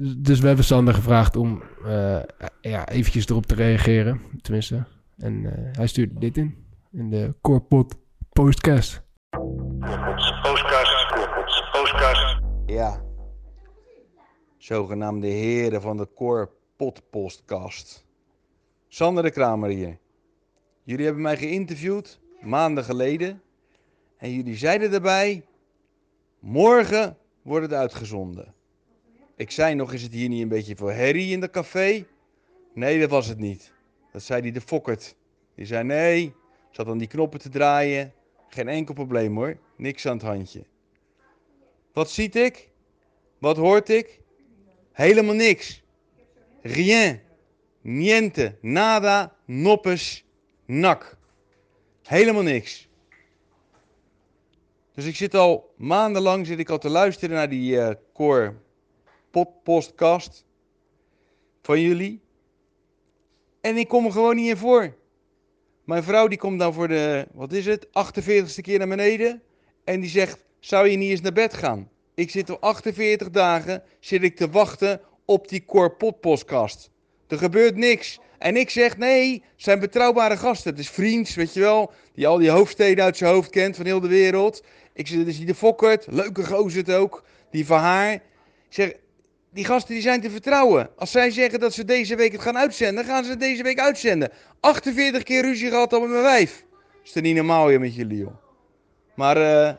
Dus 0.00 0.40
we 0.40 0.46
hebben 0.46 0.64
Sander 0.64 0.94
gevraagd 0.94 1.36
om 1.36 1.62
eh, 1.84 2.20
ja, 2.60 2.88
eventjes 2.88 3.28
erop 3.28 3.46
te 3.46 3.54
reageren. 3.54 4.20
Tenminste. 4.42 4.84
En 5.18 5.46
eh, 5.46 5.76
hij 5.76 5.86
stuurde 5.86 6.18
dit 6.18 6.36
in. 6.36 6.66
In 6.92 7.10
de 7.10 7.34
Corpot 7.40 7.94
Postcast. 8.32 9.02
Postkast, 10.42 11.12
Korpots, 11.14 11.70
postkast. 11.72 12.40
Ja. 12.66 13.02
Zogenaamde 14.56 15.26
heren 15.26 15.80
van 15.80 15.96
de 15.96 16.08
Core 16.14 16.50
Podcast. 17.10 18.06
Sander 18.88 19.22
de 19.22 19.30
Kramer 19.30 19.70
hier. 19.70 19.98
Jullie 20.82 21.04
hebben 21.04 21.22
mij 21.22 21.36
geïnterviewd 21.36 22.20
maanden 22.40 22.84
geleden. 22.84 23.42
En 24.16 24.34
jullie 24.34 24.56
zeiden 24.56 24.90
daarbij: 24.90 25.44
morgen 26.38 27.16
wordt 27.42 27.64
het 27.64 27.74
uitgezonden. 27.74 28.54
Ik 29.40 29.50
zei 29.50 29.74
nog: 29.74 29.92
is 29.92 30.02
het 30.02 30.12
hier 30.12 30.28
niet 30.28 30.42
een 30.42 30.48
beetje 30.48 30.76
voor 30.76 30.92
herrie 30.92 31.32
in 31.32 31.40
de 31.40 31.50
café? 31.50 32.06
Nee, 32.74 33.00
dat 33.00 33.10
was 33.10 33.26
het 33.26 33.38
niet. 33.38 33.72
Dat 34.12 34.22
zei 34.22 34.42
die 34.42 34.52
de 34.52 34.60
Fokkert. 34.60 35.16
Die 35.54 35.66
zei: 35.66 35.84
nee, 35.84 36.34
zat 36.70 36.86
aan 36.86 36.98
die 36.98 37.08
knoppen 37.08 37.40
te 37.40 37.48
draaien. 37.48 38.12
Geen 38.48 38.68
enkel 38.68 38.94
probleem 38.94 39.36
hoor. 39.36 39.56
Niks 39.76 40.06
aan 40.06 40.16
het 40.16 40.26
handje. 40.26 40.64
Wat 41.92 42.10
ziet 42.10 42.36
ik? 42.36 42.68
Wat 43.38 43.56
hoort 43.56 43.88
ik? 43.88 44.20
Helemaal 44.92 45.34
niks. 45.34 45.82
Rien. 46.62 47.20
Niente. 47.80 48.56
Nada. 48.60 49.36
Noppes. 49.44 50.24
Nak. 50.66 51.16
Helemaal 52.02 52.42
niks. 52.42 52.88
Dus 54.94 55.04
ik 55.04 55.16
zit 55.16 55.34
al 55.34 55.74
maandenlang 55.76 56.46
zit 56.46 56.58
ik 56.58 56.68
al 56.68 56.78
te 56.78 56.88
luisteren 56.88 57.36
naar 57.36 57.48
die 57.48 57.80
eh 57.80 57.94
pod 58.12 58.68
podcast 59.62 60.44
van 61.62 61.80
jullie. 61.80 62.20
En 63.60 63.76
ik 63.76 63.88
kom 63.88 64.04
er 64.04 64.12
gewoon 64.12 64.36
niet 64.36 64.48
in 64.48 64.56
voor. 64.56 64.96
Mijn 65.84 66.02
vrouw 66.02 66.28
die 66.28 66.38
komt 66.38 66.58
dan 66.58 66.74
voor 66.74 66.88
de, 66.88 67.26
wat 67.32 67.52
is 67.52 67.66
het, 67.66 67.86
48ste 67.86 68.60
keer 68.60 68.78
naar 68.78 68.88
beneden. 68.88 69.42
En 69.84 70.00
die 70.00 70.10
zegt, 70.10 70.44
zou 70.58 70.88
je 70.88 70.96
niet 70.96 71.10
eens 71.10 71.20
naar 71.20 71.32
bed 71.32 71.54
gaan? 71.54 71.88
Ik 72.14 72.30
zit 72.30 72.50
al 72.50 72.60
48 72.60 73.30
dagen 73.30 73.82
zit 74.00 74.22
ik 74.22 74.36
te 74.36 74.50
wachten 74.50 75.00
op 75.24 75.48
die 75.48 75.64
Corpot 75.64 76.20
podcast. 76.20 76.90
Er 77.28 77.38
gebeurt 77.38 77.76
niks. 77.76 78.18
En 78.38 78.56
ik 78.56 78.70
zeg 78.70 78.96
nee, 78.96 79.44
zijn 79.56 79.80
betrouwbare 79.80 80.36
gasten. 80.36 80.70
Het 80.70 80.80
is 80.80 80.90
vriends, 80.90 81.34
weet 81.34 81.54
je 81.54 81.60
wel, 81.60 81.92
die 82.14 82.26
al 82.26 82.38
die 82.38 82.50
hoofdsteden 82.50 83.04
uit 83.04 83.16
zijn 83.16 83.32
hoofd 83.32 83.50
kent 83.50 83.76
van 83.76 83.84
heel 83.84 84.00
de 84.00 84.08
wereld. 84.08 84.64
Ik 84.92 85.06
zeg, 85.06 85.24
dus 85.24 85.36
die 85.36 85.46
de 85.46 85.54
Fokkert, 85.54 86.06
leuke 86.10 86.44
gozer 86.44 86.78
het 86.78 86.92
ook, 86.92 87.24
die 87.50 87.66
van 87.66 87.78
haar. 87.78 88.12
Ik 88.12 88.22
zeg, 88.68 88.92
die 89.52 89.64
gasten 89.64 89.94
die 89.94 90.02
zijn 90.02 90.20
te 90.20 90.30
vertrouwen. 90.30 90.90
Als 90.96 91.10
zij 91.10 91.30
zeggen 91.30 91.60
dat 91.60 91.72
ze 91.72 91.84
deze 91.84 92.16
week 92.16 92.32
het 92.32 92.40
gaan 92.40 92.58
uitzenden, 92.58 93.04
gaan 93.04 93.24
ze 93.24 93.30
het 93.30 93.40
deze 93.40 93.62
week 93.62 93.80
uitzenden. 93.80 94.30
48 94.60 95.22
keer 95.22 95.42
ruzie 95.42 95.68
gehad 95.68 95.92
al 95.92 96.00
met 96.00 96.08
mijn 96.10 96.22
wijf. 96.22 96.64
Is 97.04 97.12
dat 97.12 97.22
niet 97.22 97.36
normaal 97.36 97.68
hier 97.68 97.80
met 97.80 97.94
jullie, 97.94 98.18
joh. 98.18 98.34
Maar 99.14 99.36
eh, 99.36 99.74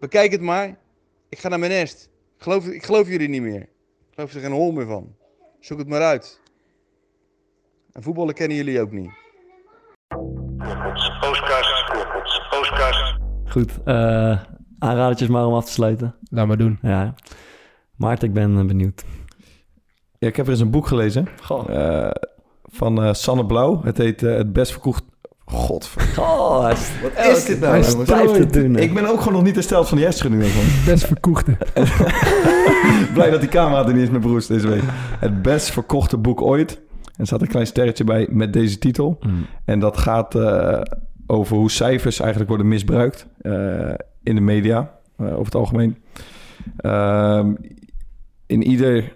bekijk 0.00 0.32
het 0.32 0.40
maar. 0.40 0.76
Ik 1.28 1.38
ga 1.38 1.48
naar 1.48 1.58
mijn 1.58 1.70
nest. 1.72 2.10
Ik 2.36 2.42
geloof, 2.42 2.66
ik 2.66 2.84
geloof 2.84 3.08
jullie 3.08 3.28
niet 3.28 3.42
meer. 3.42 3.60
Ik 3.60 4.14
geloof 4.14 4.34
er 4.34 4.40
geen 4.40 4.52
hol 4.52 4.72
meer 4.72 4.86
van. 4.86 5.14
Zoek 5.60 5.78
het 5.78 5.88
maar 5.88 6.02
uit. 6.02 6.40
En 7.92 8.02
voetballen 8.02 8.34
kennen 8.34 8.56
jullie 8.56 8.80
ook 8.80 8.92
niet. 8.92 9.10
Postkast, 11.20 11.92
postkast. 12.50 13.18
Goed, 13.44 13.70
eh 13.84 14.42
aanradertjes 14.78 15.28
maar 15.28 15.46
om 15.46 15.54
af 15.54 15.64
te 15.64 15.72
sluiten. 15.72 16.14
Laat 16.30 16.46
maar 16.46 16.56
doen. 16.56 16.78
Ja. 16.82 17.14
Maarten, 17.96 18.28
ik 18.28 18.34
ben 18.34 18.58
eh, 18.58 18.64
benieuwd. 18.64 19.04
Ja, 20.18 20.28
ik 20.28 20.36
heb 20.36 20.46
er 20.46 20.52
eens 20.52 20.60
een 20.60 20.70
boek 20.70 20.86
gelezen. 20.86 21.28
Eh, 21.68 22.10
van 22.64 23.02
eh, 23.02 23.12
Sanne 23.12 23.46
Blauw. 23.46 23.80
Het 23.84 23.98
heet 23.98 24.22
eh, 24.22 24.36
Het 24.36 24.52
Best 24.52 24.72
Verkocht... 24.72 25.04
God. 25.44 25.90
Oh, 26.18 26.68
is- 26.72 26.90
Wat 27.02 27.26
is 27.36 27.44
dit 27.44 27.60
nou? 27.60 27.72
Hij 27.80 27.90
jongens? 27.90 28.10
blijft 28.10 28.38
het 28.38 28.52
doen, 28.52 28.74
hè. 28.74 28.80
Ik 28.80 28.94
ben 28.94 29.06
ook 29.06 29.18
gewoon 29.18 29.32
nog 29.34 29.42
niet 29.42 29.54
hersteld 29.54 29.88
van 29.88 29.96
die 29.96 30.06
hersenschudding. 30.06 30.52
Best 30.86 31.06
verkochte. 31.06 31.56
Blij 33.14 33.30
dat 33.30 33.40
die 33.40 33.48
camera 33.48 33.86
er 33.86 33.92
niet 33.92 34.02
is, 34.02 34.08
mijn 34.10 34.20
broers, 34.22 34.46
deze 34.46 34.68
week. 34.68 34.82
Het 35.18 35.42
best 35.42 35.70
verkochte 35.70 36.16
boek 36.16 36.42
ooit. 36.42 36.74
En 37.04 37.12
er 37.16 37.26
staat 37.26 37.40
een 37.40 37.48
klein 37.48 37.66
sterretje 37.66 38.04
bij 38.04 38.28
met 38.30 38.52
deze 38.52 38.78
titel. 38.78 39.18
Mm. 39.20 39.46
En 39.64 39.78
dat 39.80 39.96
gaat 39.96 40.34
eh, 40.34 40.80
over 41.26 41.56
hoe 41.56 41.70
cijfers 41.70 42.18
eigenlijk 42.20 42.48
worden 42.48 42.68
misbruikt 42.68 43.26
eh, 43.40 43.52
in 44.22 44.34
de 44.34 44.40
media, 44.40 44.90
over 45.18 45.44
het 45.44 45.54
algemeen. 45.54 45.96
Ehm, 46.76 47.52
in 48.46 48.62
ieder 48.62 49.14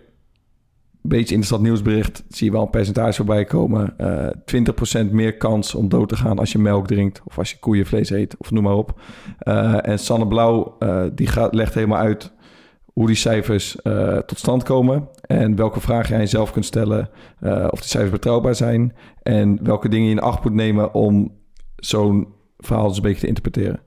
beetje 1.03 1.35
interessant 1.35 1.63
nieuwsbericht 1.63 2.25
zie 2.29 2.47
je 2.47 2.53
wel 2.53 2.63
een 2.63 2.71
percentage 2.71 3.17
voorbij 3.17 3.45
komen. 3.45 3.99
Eh 3.99 5.07
20% 5.07 5.11
meer 5.11 5.37
kans 5.37 5.75
om 5.75 5.89
dood 5.89 6.09
te 6.09 6.17
gaan 6.17 6.39
als 6.39 6.53
je 6.53 6.59
melk 6.59 6.87
drinkt 6.87 7.23
of 7.25 7.39
als 7.39 7.51
je 7.51 7.59
koeienvlees 7.59 8.11
eet 8.11 8.37
of 8.39 8.51
noem 8.51 8.63
maar 8.63 8.77
op. 8.77 9.01
Eh, 9.39 9.89
en 9.89 9.99
Sanne 9.99 10.27
Blauw 10.27 10.77
eh, 10.79 11.05
die 11.15 11.27
gaat, 11.27 11.55
legt 11.55 11.75
helemaal 11.75 11.99
uit 11.99 12.33
hoe 12.93 13.07
die 13.07 13.17
cijfers 13.17 13.83
eh, 13.83 14.19
tot 14.19 14.39
stand 14.39 14.63
komen 14.63 15.09
en 15.21 15.57
welke 15.57 15.81
vragen 15.81 16.17
jij 16.17 16.27
zelf 16.27 16.53
kunt 16.53 16.65
stellen 16.65 17.11
eh, 17.41 17.67
of 17.71 17.81
die 17.81 17.89
cijfers 17.89 18.13
betrouwbaar 18.13 18.55
zijn 18.55 18.95
en 19.23 19.59
welke 19.63 19.89
dingen 19.89 20.07
je 20.07 20.13
in 20.13 20.21
acht 20.21 20.45
moet 20.45 20.53
nemen 20.53 20.95
om 20.95 21.33
zo'n 21.77 22.29
verhaal 22.59 22.89
dus 22.89 22.97
een 22.97 23.03
beetje 23.03 23.21
te 23.21 23.27
interpreteren. 23.27 23.81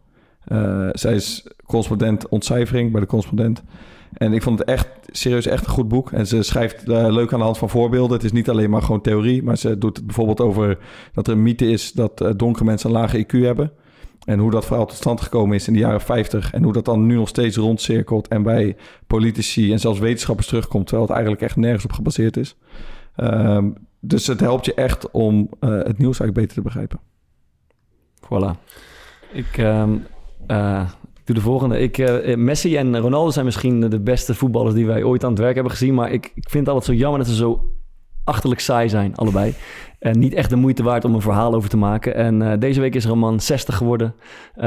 Eh, 0.44 0.90
zij 0.92 1.14
is 1.14 1.48
correspondent 1.66 2.28
ontcijfering 2.28 2.92
bij 2.92 3.02
de 3.02 3.08
correspondent. 3.08 3.64
En 4.14 4.34
ik 4.34 4.42
vond 4.42 4.60
het 4.60 4.68
echt, 4.68 4.88
serieus 5.12 5.46
echt 5.46 5.66
een 5.66 5.72
goed 5.72 5.88
boek. 5.88 6.12
En 6.12 6.28
ze 6.28 6.44
schrijft 6.44 6.90
eh, 6.90 7.08
leuk 7.10 7.34
aan 7.34 7.40
de 7.40 7.46
hand 7.46 7.58
van 7.58 7.70
voorbeelden. 7.70 8.16
Het 8.16 8.26
is 8.26 8.32
niet 8.32 8.50
alleen 8.50 8.70
maar 8.70 8.82
gewoon 8.82 9.02
theorie, 9.02 9.44
maar 9.44 9.58
ze 9.58 9.78
doet 9.78 9.98
het 9.98 10.06
bijvoorbeeld 10.06 10.42
over 10.42 10.78
dat 11.14 11.28
er 11.28 11.34
een 11.34 11.44
mythe 11.44 11.72
is 11.72 11.92
dat 11.92 12.22
eh, 12.22 12.32
donkere 12.38 12.66
mensen 12.66 12.90
een 12.90 12.96
lage 12.96 13.26
IQ 13.26 13.40
hebben. 13.40 13.72
En 14.26 14.40
hoe 14.40 14.52
dat 14.52 14.66
verhaal 14.66 14.86
tot 14.86 14.98
stand 14.98 15.22
gekomen 15.22 15.56
is 15.56 15.68
in 15.68 15.74
de 15.74 15.80
jaren 15.80 16.02
50. 16.02 16.54
En 16.54 16.64
hoe 16.64 16.74
dat 16.74 16.86
dan 16.86 17.06
nu 17.06 17.16
nog 17.16 17.28
steeds 17.28 17.58
rondcirkelt 17.58 18.28
en 18.28 18.44
bij 18.44 18.76
politici 19.08 19.72
en 19.72 19.80
zelfs 19.80 20.00
wetenschappers 20.00 20.48
terugkomt. 20.48 20.88
Terwijl 20.88 21.08
het 21.08 21.16
eigenlijk 21.16 21.46
echt 21.46 21.56
nergens 21.56 21.84
op 21.84 21.92
gebaseerd 21.92 22.38
is. 22.38 22.56
Ehm, 23.16 23.70
dus 24.00 24.28
het 24.28 24.40
helpt 24.40 24.66
je 24.66 24.74
echt 24.74 25.12
om 25.12 25.50
eh, 25.60 25.70
het 25.70 25.98
nieuws 25.98 26.20
eigenlijk 26.20 26.34
beter 26.34 26.54
te 26.56 26.62
begrijpen. 26.62 27.00
Voilà. 28.26 28.60
Ik, 29.32 29.58
ehm, 29.58 29.98
eh, 30.48 30.90
doe 31.24 31.36
de 31.36 31.42
volgende. 31.42 31.80
Ik, 31.80 31.98
eh, 31.98 32.36
Messi 32.36 32.78
en 32.78 33.00
Ronaldo 33.00 33.32
zijn 33.32 33.46
misschien 33.46 33.80
de 33.90 34.00
beste 34.00 34.34
voetballers 34.34 34.76
die 34.76 34.86
wij 34.86 35.04
ooit 35.04 35.24
aan 35.24 35.30
het 35.30 35.40
werk 35.40 35.54
hebben 35.54 35.72
gezien. 35.72 35.94
Maar 35.94 36.12
ik, 36.12 36.32
ik 36.36 36.50
vind 36.50 36.66
het 36.66 36.76
altijd 36.76 36.86
zo 36.86 37.02
jammer 37.02 37.20
dat 37.20 37.30
ze 37.30 37.36
zo 37.36 37.74
achterlijk 38.24 38.62
saai 38.62 38.90
zijn, 38.90 39.16
allebei. 39.16 39.54
En 40.04 40.20
niet 40.20 40.34
echt 40.34 40.50
de 40.50 40.56
moeite 40.56 40.84
waard 40.84 41.06
om 41.06 41.14
een 41.14 41.22
verhaal 41.22 41.54
over 41.54 41.70
te 41.70 41.78
maken. 41.78 42.16
En 42.16 42.42
eh, 42.52 42.60
deze 42.60 42.82
week 42.82 42.96
is 42.96 43.06
er 43.06 43.12
een 43.12 43.20
man 43.20 43.40
60 43.40 43.78
geworden, 43.78 44.14
eh, 44.56 44.64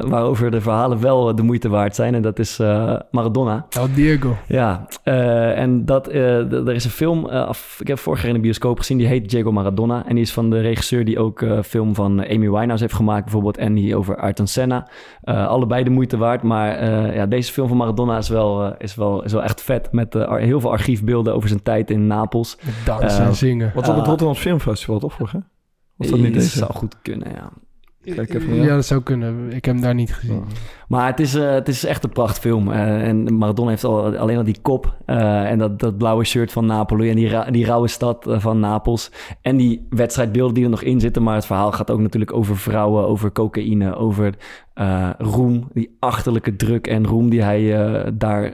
waarover 0.00 0.50
de 0.50 0.60
verhalen 0.60 1.00
wel 1.00 1.34
de 1.34 1.42
moeite 1.42 1.68
waard 1.68 1.94
zijn. 1.94 2.14
En 2.14 2.22
dat 2.22 2.38
is 2.38 2.58
eh, 2.58 2.96
Maradona. 3.10 3.66
El 3.70 3.88
Diego. 3.94 4.36
Ja, 4.46 4.86
eh, 5.02 5.58
en 5.58 5.84
dat, 5.84 6.08
eh, 6.08 6.52
er 6.52 6.74
is 6.74 6.84
een 6.84 6.90
film, 6.90 7.28
eh, 7.28 7.46
af, 7.46 7.76
ik 7.80 7.86
heb 7.86 7.98
vorig 7.98 8.20
jaar 8.20 8.28
in 8.28 8.34
de 8.34 8.40
bioscoop 8.40 8.78
gezien, 8.78 8.98
die 8.98 9.06
heet 9.06 9.30
Diego 9.30 9.52
Maradona. 9.52 10.06
En 10.06 10.14
die 10.14 10.24
is 10.24 10.32
van 10.32 10.50
de 10.50 10.60
regisseur 10.60 11.04
die 11.04 11.18
ook 11.18 11.42
eh 11.42 11.58
film 11.62 11.94
van 11.94 12.20
Amy 12.20 12.50
Winehouse 12.50 12.82
heeft 12.82 12.94
gemaakt, 12.94 13.22
bijvoorbeeld. 13.24 13.56
En 13.56 13.74
die 13.74 13.96
over 13.96 14.16
Ayrton 14.16 14.46
Senna. 14.46 14.88
Eh, 15.22 15.46
allebei 15.46 15.84
de 15.84 15.90
moeite 15.90 16.16
waard, 16.16 16.42
maar 16.42 16.76
eh, 16.76 17.14
ja, 17.14 17.26
deze 17.26 17.52
film 17.52 17.68
van 17.68 17.76
Maradona 17.76 18.16
is 18.16 18.28
wel, 18.28 18.64
eh, 18.64 18.72
is 18.78 18.94
wel, 18.94 19.24
is 19.24 19.32
wel 19.32 19.42
echt 19.42 19.62
vet. 19.62 19.88
Met 19.92 20.14
eh, 20.14 20.34
heel 20.34 20.60
veel 20.60 20.70
archiefbeelden 20.70 21.34
over 21.34 21.48
zijn 21.48 21.62
tijd 21.62 21.90
in 21.90 22.06
Napels. 22.06 22.58
dansen 22.84 23.20
Eh, 23.20 23.26
en 23.26 23.34
zingen. 23.34 23.72
Wat 23.74 23.88
op 23.88 23.94
het 23.94 24.02
eh, 24.04 24.08
Rotterdam 24.08 24.36
Filmfestival, 24.66 24.98
toch? 24.98 25.12
Vorig, 25.14 25.32
hè? 25.32 25.38
Was 25.96 26.08
dat 26.08 26.18
niet 26.18 26.32
dat 26.34 26.42
deze? 26.42 26.58
zou 26.58 26.72
goed 26.72 26.96
kunnen, 27.02 27.30
ja. 27.30 27.50
Kijk 28.14 28.34
even 28.34 28.54
Ja, 28.54 28.74
dat 28.74 28.84
zou 28.86 29.02
kunnen. 29.02 29.46
Ik 29.52 29.64
heb 29.64 29.74
hem 29.74 29.80
daar 29.82 29.94
niet 29.94 30.14
gezien. 30.14 30.44
Maar 30.88 31.06
het 31.06 31.20
is, 31.20 31.34
eh, 31.34 31.50
het 31.50 31.68
is 31.68 31.84
echt 31.84 32.04
een 32.04 32.10
prachtfilm. 32.10 32.72
Eh, 32.72 33.08
en 33.08 33.36
Maradona 33.38 33.68
heeft 33.70 33.84
al, 33.84 34.16
alleen 34.16 34.36
al 34.36 34.44
die 34.44 34.58
kop 34.62 34.96
eh, 35.06 35.50
en 35.50 35.58
dat, 35.58 35.78
dat 35.78 35.96
blauwe 35.98 36.24
shirt 36.24 36.52
van 36.52 36.66
Napoli 36.66 37.10
en 37.10 37.16
die, 37.16 37.28
ra- 37.28 37.50
die 37.50 37.64
rauwe 37.66 37.88
stad 37.88 38.26
van 38.28 38.60
Napels. 38.60 39.10
En 39.40 39.56
die 39.56 39.86
wedstrijdbeelden 39.90 40.54
die 40.54 40.64
er 40.64 40.70
nog 40.70 40.82
in 40.82 41.00
zitten. 41.00 41.22
Maar 41.22 41.34
het 41.34 41.46
verhaal 41.46 41.72
gaat 41.72 41.90
ook 41.90 42.00
natuurlijk 42.00 42.32
over 42.32 42.56
vrouwen, 42.56 43.06
over 43.06 43.32
cocaïne, 43.32 43.94
over 43.96 44.34
eh, 44.74 45.10
roem. 45.18 45.68
Die 45.72 45.96
achterlijke 45.98 46.56
druk 46.56 46.86
en 46.86 47.06
roem 47.06 47.30
die 47.30 47.42
hij 47.42 47.84
eh, 47.84 48.10
daar 48.14 48.52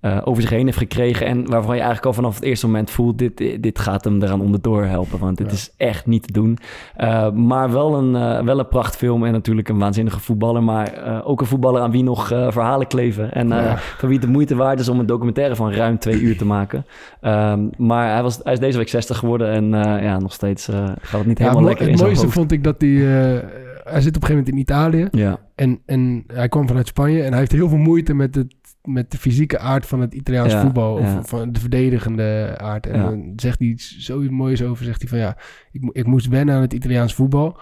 eh, 0.00 0.16
eh, 0.16 0.22
over 0.24 0.42
zich 0.42 0.50
heen 0.50 0.64
heeft 0.64 0.78
gekregen. 0.78 1.26
En 1.26 1.50
waarvan 1.50 1.74
je 1.74 1.80
eigenlijk 1.82 2.06
al 2.06 2.12
vanaf 2.12 2.34
het 2.34 2.44
eerste 2.44 2.66
moment 2.66 2.90
voelt, 2.90 3.18
dit, 3.18 3.62
dit 3.62 3.78
gaat 3.78 4.04
hem 4.04 4.22
eraan 4.22 4.40
onderdoor 4.40 4.84
helpen. 4.84 5.18
Want 5.18 5.36
dit 5.36 5.52
is 5.52 5.74
echt 5.76 6.06
niet 6.06 6.26
te 6.26 6.32
doen. 6.32 6.58
Uh, 7.00 7.30
maar 7.30 7.72
wel 7.72 7.94
een, 7.94 8.14
uh, 8.14 8.44
wel 8.44 8.58
een 8.58 8.68
prachtfilm 8.68 9.24
en 9.24 9.32
natuurlijk 9.32 9.68
een 9.68 9.78
waanzinnige 9.78 10.20
voetballer. 10.20 10.62
Maar 10.62 11.22
ook 11.24 11.40
een 11.40 11.46
voetballer 11.46 11.82
aan 11.82 11.90
wie 11.90 12.02
nog 12.02 12.26
verhalen 12.26 12.86
kleven. 12.86 13.32
En 13.32 13.48
Ja. 13.48 13.76
van 13.76 14.08
wie 14.08 14.18
het 14.18 14.26
de 14.26 14.32
moeite 14.32 14.54
waard 14.54 14.80
is 14.80 14.88
om 14.88 14.98
een 14.98 15.06
documentaire 15.06 15.56
van 15.56 15.72
ruim 15.72 15.98
twee 15.98 16.20
uur 16.20 16.36
te 16.36 16.46
maken. 16.46 16.86
Um, 17.22 17.70
maar 17.76 18.12
hij, 18.12 18.22
was, 18.22 18.40
hij 18.42 18.52
is 18.52 18.58
deze 18.58 18.78
week 18.78 18.88
60 18.88 19.18
geworden 19.18 19.50
en 19.50 19.68
ja, 20.02 20.18
nog 20.18 20.32
steeds 20.32 20.68
gaat 21.00 21.18
het 21.18 21.26
niet 21.26 21.38
helemaal 21.38 21.62
lekker 21.62 21.86
in 21.86 21.92
het 21.92 22.02
mooiste 22.02 22.22
hoofd. 22.24 22.36
vond 22.36 22.52
ik 22.52 22.64
dat 22.64 22.80
hij... 22.80 23.36
eh, 23.38 23.48
hij 23.90 24.00
zit 24.00 24.16
op 24.16 24.22
een 24.22 24.28
gegeven 24.28 24.34
moment 24.34 24.48
in 24.48 24.58
Italië. 24.58 25.08
Ja. 25.10 25.38
En, 25.54 25.80
en 25.86 26.24
hij 26.26 26.48
kwam 26.48 26.66
vanuit 26.66 26.86
Spanje. 26.86 27.22
En 27.22 27.30
hij 27.30 27.38
heeft 27.38 27.52
heel 27.52 27.68
veel 27.68 27.78
moeite 27.78 28.14
met, 28.14 28.34
het, 28.34 28.54
met 28.88 29.10
de 29.10 29.18
fysieke 29.18 29.58
aard 29.58 29.86
van 29.86 30.00
het 30.00 30.14
Italiaans 30.14 30.52
Ja, 30.52 30.60
voetbal. 30.60 30.94
Of 30.94 31.00
ja. 31.00 31.22
van 31.22 31.52
de 31.52 31.60
verdedigende 31.60 32.54
aard. 32.58 32.86
En 32.86 32.98
Ja. 33.00 33.04
dan 33.08 33.32
zegt 33.36 33.58
hij 33.58 33.68
iets 33.68 33.98
zoiets 33.98 34.32
moois 34.32 34.62
over. 34.62 34.84
Zegt 34.84 35.00
hij 35.00 35.08
van 35.08 35.18
ja, 35.18 35.36
ik, 35.72 35.88
ik 35.92 36.06
moest 36.06 36.28
wennen 36.28 36.54
aan 36.54 36.60
het 36.60 36.72
Italiaans 36.72 37.14
voetbal. 37.14 37.58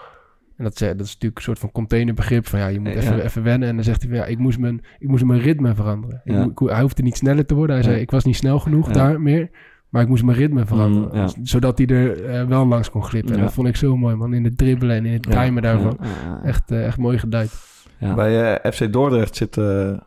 En 0.57 0.63
dat, 0.63 0.73
is- 0.73 0.79
dat 0.87 0.99
is 1.01 1.13
natuurlijk 1.13 1.37
een 1.37 1.43
soort 1.43 1.59
van 1.59 1.71
containerbegrip. 1.71 2.47
Van 2.47 2.59
ja, 2.59 2.67
je 2.67 2.79
moet 2.79 2.93
Ja. 2.93 2.95
even, 2.99 3.23
even 3.23 3.43
wennen. 3.43 3.67
En 3.69 3.75
dan 3.75 3.83
zegt 3.83 4.01
hij 4.01 4.09
van 4.09 4.19
ja, 4.19 4.25
ik 4.25 4.37
moest 4.37 4.59
mijn, 4.59 4.81
ik 4.99 5.07
moest 5.07 5.23
mijn 5.23 5.39
ritme 5.41 5.75
veranderen. 5.75 6.21
Ik 6.23 6.31
Ja. 6.33 6.43
mo- 6.45 6.51
ik- 6.65 6.69
hij 6.71 6.81
hoefde 6.81 7.03
niet 7.03 7.15
sneller 7.17 7.45
te 7.45 7.55
worden. 7.55 7.75
Hij 7.75 7.83
zei 7.83 7.95
Ja. 7.95 8.01
ik 8.01 8.11
was 8.11 8.23
niet 8.25 8.35
snel 8.35 8.59
genoeg 8.59 8.87
Ja. 8.87 8.93
daar 8.93 9.21
meer. 9.21 9.49
Maar 9.89 10.01
ik 10.01 10.07
moest 10.07 10.23
mijn 10.23 10.37
ritme 10.37 10.65
veranderen. 10.65 11.09
Mm, 11.09 11.15
ja. 11.15 11.29
Zodat 11.43 11.77
hij 11.77 11.87
er 11.87 12.25
eh, 12.25 12.43
wel 12.47 12.67
langs 12.67 12.89
kon 12.89 13.03
glippen. 13.03 13.35
En 13.35 13.41
dat 13.41 13.53
vond 13.53 13.67
ik 13.67 13.75
zo 13.75 13.97
mooi 13.97 14.15
man. 14.15 14.33
In 14.33 14.43
het 14.43 14.57
dribbelen 14.57 14.95
en 14.95 15.05
in 15.05 15.13
het 15.13 15.27
Ja. 15.29 15.43
timen 15.43 15.61
daarvan. 15.61 15.97
Ja, 16.01 16.07
ja, 16.07 16.13
ja. 16.25 16.43
Echt, 16.43 16.71
eh, 16.71 16.85
echt 16.85 16.97
mooi 16.97 17.17
geduid. 17.17 17.51
Ja. 17.97 18.13
Bij 18.13 18.55
eh, 18.61 18.71
FC 18.71 18.93
Dordrecht 18.93 19.35
zit 19.35 19.57
eh, 19.57 19.97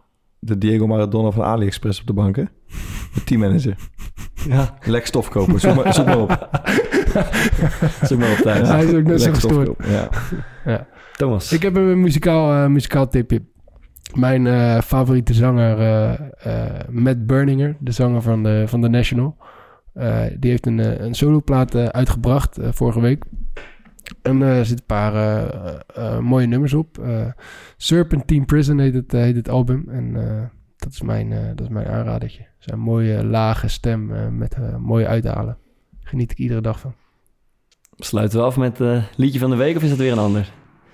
de 0.40 0.58
Diego 0.58 0.86
Maradona 0.86 1.30
van 1.30 1.44
AliExpress 1.44 2.00
op 2.00 2.06
de 2.06 2.12
bank, 2.12 2.36
hè? 2.36 2.44
De 3.14 3.24
teammanager. 3.24 3.76
Ja. 4.48 4.78
Lek 4.84 5.06
stofkoper, 5.06 5.60
zoek 5.60 5.74
maar, 5.74 5.94
zoek 5.94 6.06
maar 6.06 6.18
op. 6.20 6.48
Zoek 8.08 8.18
maar 8.18 8.30
op 8.30 8.36
thuis. 8.36 8.68
Hij 8.68 8.84
is 8.84 8.92
ook 8.94 9.02
net 9.04 9.20
zo 9.22 9.32
gestoord. 9.32 9.70
Ja. 9.86 10.08
Ja. 10.64 10.86
Thomas. 11.16 11.52
Ik 11.52 11.62
heb 11.62 11.76
een 11.76 12.00
muzikaal, 12.00 12.52
eh, 12.52 12.66
muzikaal 12.66 13.08
tipje. 13.08 13.42
Mijn 14.14 14.46
eh, 14.46 14.80
favoriete 14.80 15.34
zanger, 15.34 15.78
eh, 15.78 16.12
eh, 16.64 16.88
Matt 16.90 17.26
Berninger, 17.26 17.76
de 17.80 17.92
zanger 17.92 18.22
van 18.22 18.42
de, 18.42 18.64
van 18.66 18.80
The 18.80 18.88
National. 18.88 19.36
eh, 19.94 20.22
die 20.38 20.50
heeft 20.50 20.66
een, 20.66 21.04
een 21.04 21.14
soloplaat 21.14 21.74
uitgebracht 21.76 22.58
vorige 22.70 23.00
week. 23.00 23.24
En 24.22 24.42
eh, 24.42 24.58
er 24.58 24.66
zitten 24.66 24.84
een 24.88 24.94
paar 24.96 25.14
eh, 25.14 25.74
eh, 25.94 26.18
mooie 26.18 26.46
nummers 26.46 26.72
op. 26.74 27.04
Serpentine 27.76 28.44
Prison 28.44 28.78
heet 28.78 28.94
het, 28.94 29.12
heet 29.12 29.36
het 29.36 29.48
album. 29.48 29.84
En 29.88 30.12
dat, 30.76 30.92
is 30.92 31.02
mijn, 31.02 31.30
dat 31.54 31.60
is 31.66 31.68
mijn 31.72 31.86
aanradertje. 31.86 32.46
Zijn 32.58 32.78
mooie 32.78 33.24
lage 33.24 33.68
stem 33.68 34.36
met 34.38 34.56
mooie 34.78 35.06
uithalen. 35.06 35.56
Geniet 36.02 36.30
ik 36.30 36.38
iedere 36.38 36.60
dag 36.60 36.80
van. 36.80 36.94
Sluiten 37.96 38.38
we 38.38 38.44
af 38.44 38.56
met 38.56 38.78
liedje 39.16 39.38
van 39.38 39.50
de 39.50 39.56
week 39.56 39.76
of 39.76 39.82
is 39.82 39.88
dat 39.88 39.98
weer 39.98 40.12
een 40.12 40.18
ander? 40.18 40.52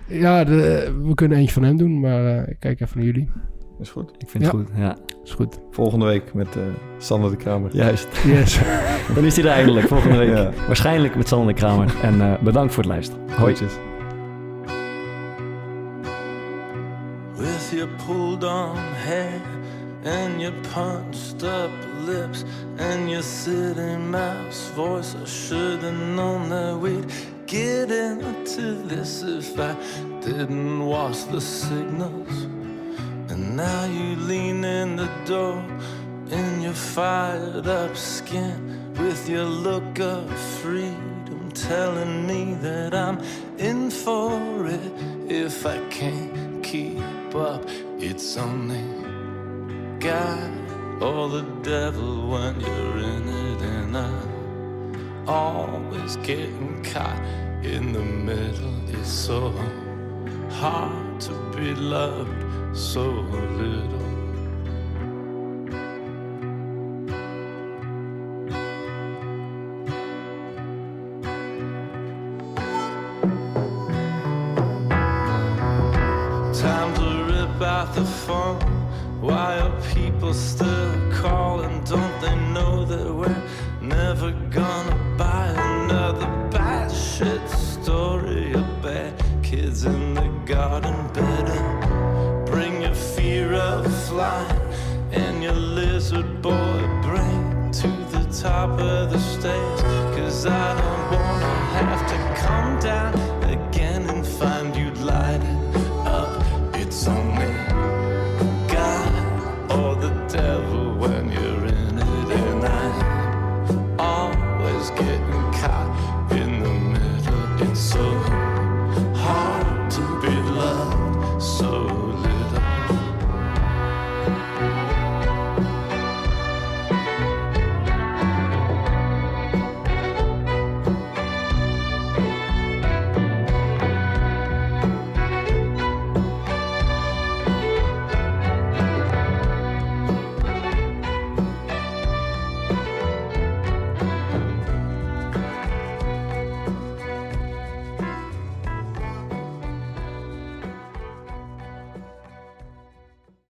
Ja, 0.08 0.44
de- 0.44 1.00
we 1.02 1.14
kunnen 1.14 1.38
eentje 1.38 1.52
van 1.54 1.62
hem 1.62 1.76
doen, 1.76 2.00
maar 2.00 2.48
ik 2.48 2.60
kijk 2.60 2.80
even 2.80 2.96
naar 2.96 3.06
jullie. 3.06 3.30
Is 3.80 3.90
goed. 3.90 4.10
Ik 4.18 4.28
vind 4.28 4.44
het 4.44 4.52
goed, 4.52 4.68
ja. 4.76 4.96
Is 5.24 5.32
goed. 5.32 5.58
Volgende 5.70 6.04
week 6.04 6.34
met 6.34 6.56
eh 6.56 6.62
Sander 6.98 7.30
de 7.30 7.36
Kramer. 7.36 7.76
Juist. 7.76 8.08
Yes. 8.24 8.58
Dan 9.14 9.24
is 9.24 9.36
hij 9.36 9.44
er 9.44 9.50
eindelijk 9.50 9.88
volgende 9.88 10.16
week. 10.16 10.36
Ja. 10.36 10.50
Waarschijnlijk 10.66 11.16
met 11.16 11.28
Sander 11.28 11.54
de 11.54 11.60
Kramer. 11.60 11.94
En 12.02 12.20
eh, 12.20 12.38
bedankt 12.38 12.74
voor 12.74 12.82
het 12.82 12.92
luisteren. 12.92 13.22
Hoi. 13.26 13.54
Groetjes. 13.54 13.72
With 17.36 17.70
your 17.72 17.88
pulled 18.06 18.44
on 18.44 18.76
hair 19.04 19.40
and 20.04 20.40
your 20.40 20.54
punched 20.74 21.42
up 21.42 21.70
lips 22.06 22.44
and 22.78 23.08
your 23.08 23.22
city 23.22 23.96
mouse 23.96 24.72
voice, 24.74 25.14
I 25.22 25.26
should 25.26 25.82
have 25.82 26.14
known 26.14 26.48
that 26.48 26.80
we'd 26.80 27.12
get 27.46 27.90
into 27.90 28.86
this 28.88 29.22
if 29.22 29.58
I 29.58 29.74
didn't 30.24 30.86
watch 30.86 31.24
the 31.30 31.40
signals. 31.40 32.55
And 33.28 33.56
now 33.56 33.84
you 33.86 34.16
lean 34.16 34.64
in 34.64 34.96
the 34.96 35.10
door 35.24 35.64
in 36.30 36.60
your 36.60 36.72
fired 36.72 37.66
up 37.66 37.96
skin 37.96 38.92
with 38.94 39.28
your 39.28 39.44
look 39.44 39.98
of 40.00 40.30
freedom 40.60 41.50
telling 41.52 42.26
me 42.26 42.54
that 42.54 42.94
I'm 42.94 43.18
in 43.58 43.90
for 43.90 44.66
it 44.66 44.92
if 45.28 45.66
I 45.66 45.78
can't 45.88 46.62
keep 46.62 47.34
up. 47.34 47.64
It's 47.98 48.36
only 48.36 48.84
God 49.98 51.02
or 51.02 51.28
the 51.28 51.42
devil 51.62 52.28
when 52.28 52.60
you're 52.60 52.98
in 52.98 53.28
it, 53.28 53.62
and 53.62 53.96
I'm 53.96 55.28
always 55.28 56.16
getting 56.16 56.82
caught 56.82 57.22
in 57.62 57.92
the 57.92 58.00
middle. 58.00 58.74
It's 58.88 59.10
so 59.10 59.52
hard 60.50 61.20
to 61.22 61.32
be 61.56 61.74
loved 61.74 62.35
so 62.76 63.00
little. 63.00 63.98
Time 76.52 76.94
to 76.94 77.24
rip 77.24 77.62
out 77.62 77.94
the 77.94 78.04
phone. 78.04 78.60
Why 79.22 79.58
are 79.58 79.80
people 79.94 80.34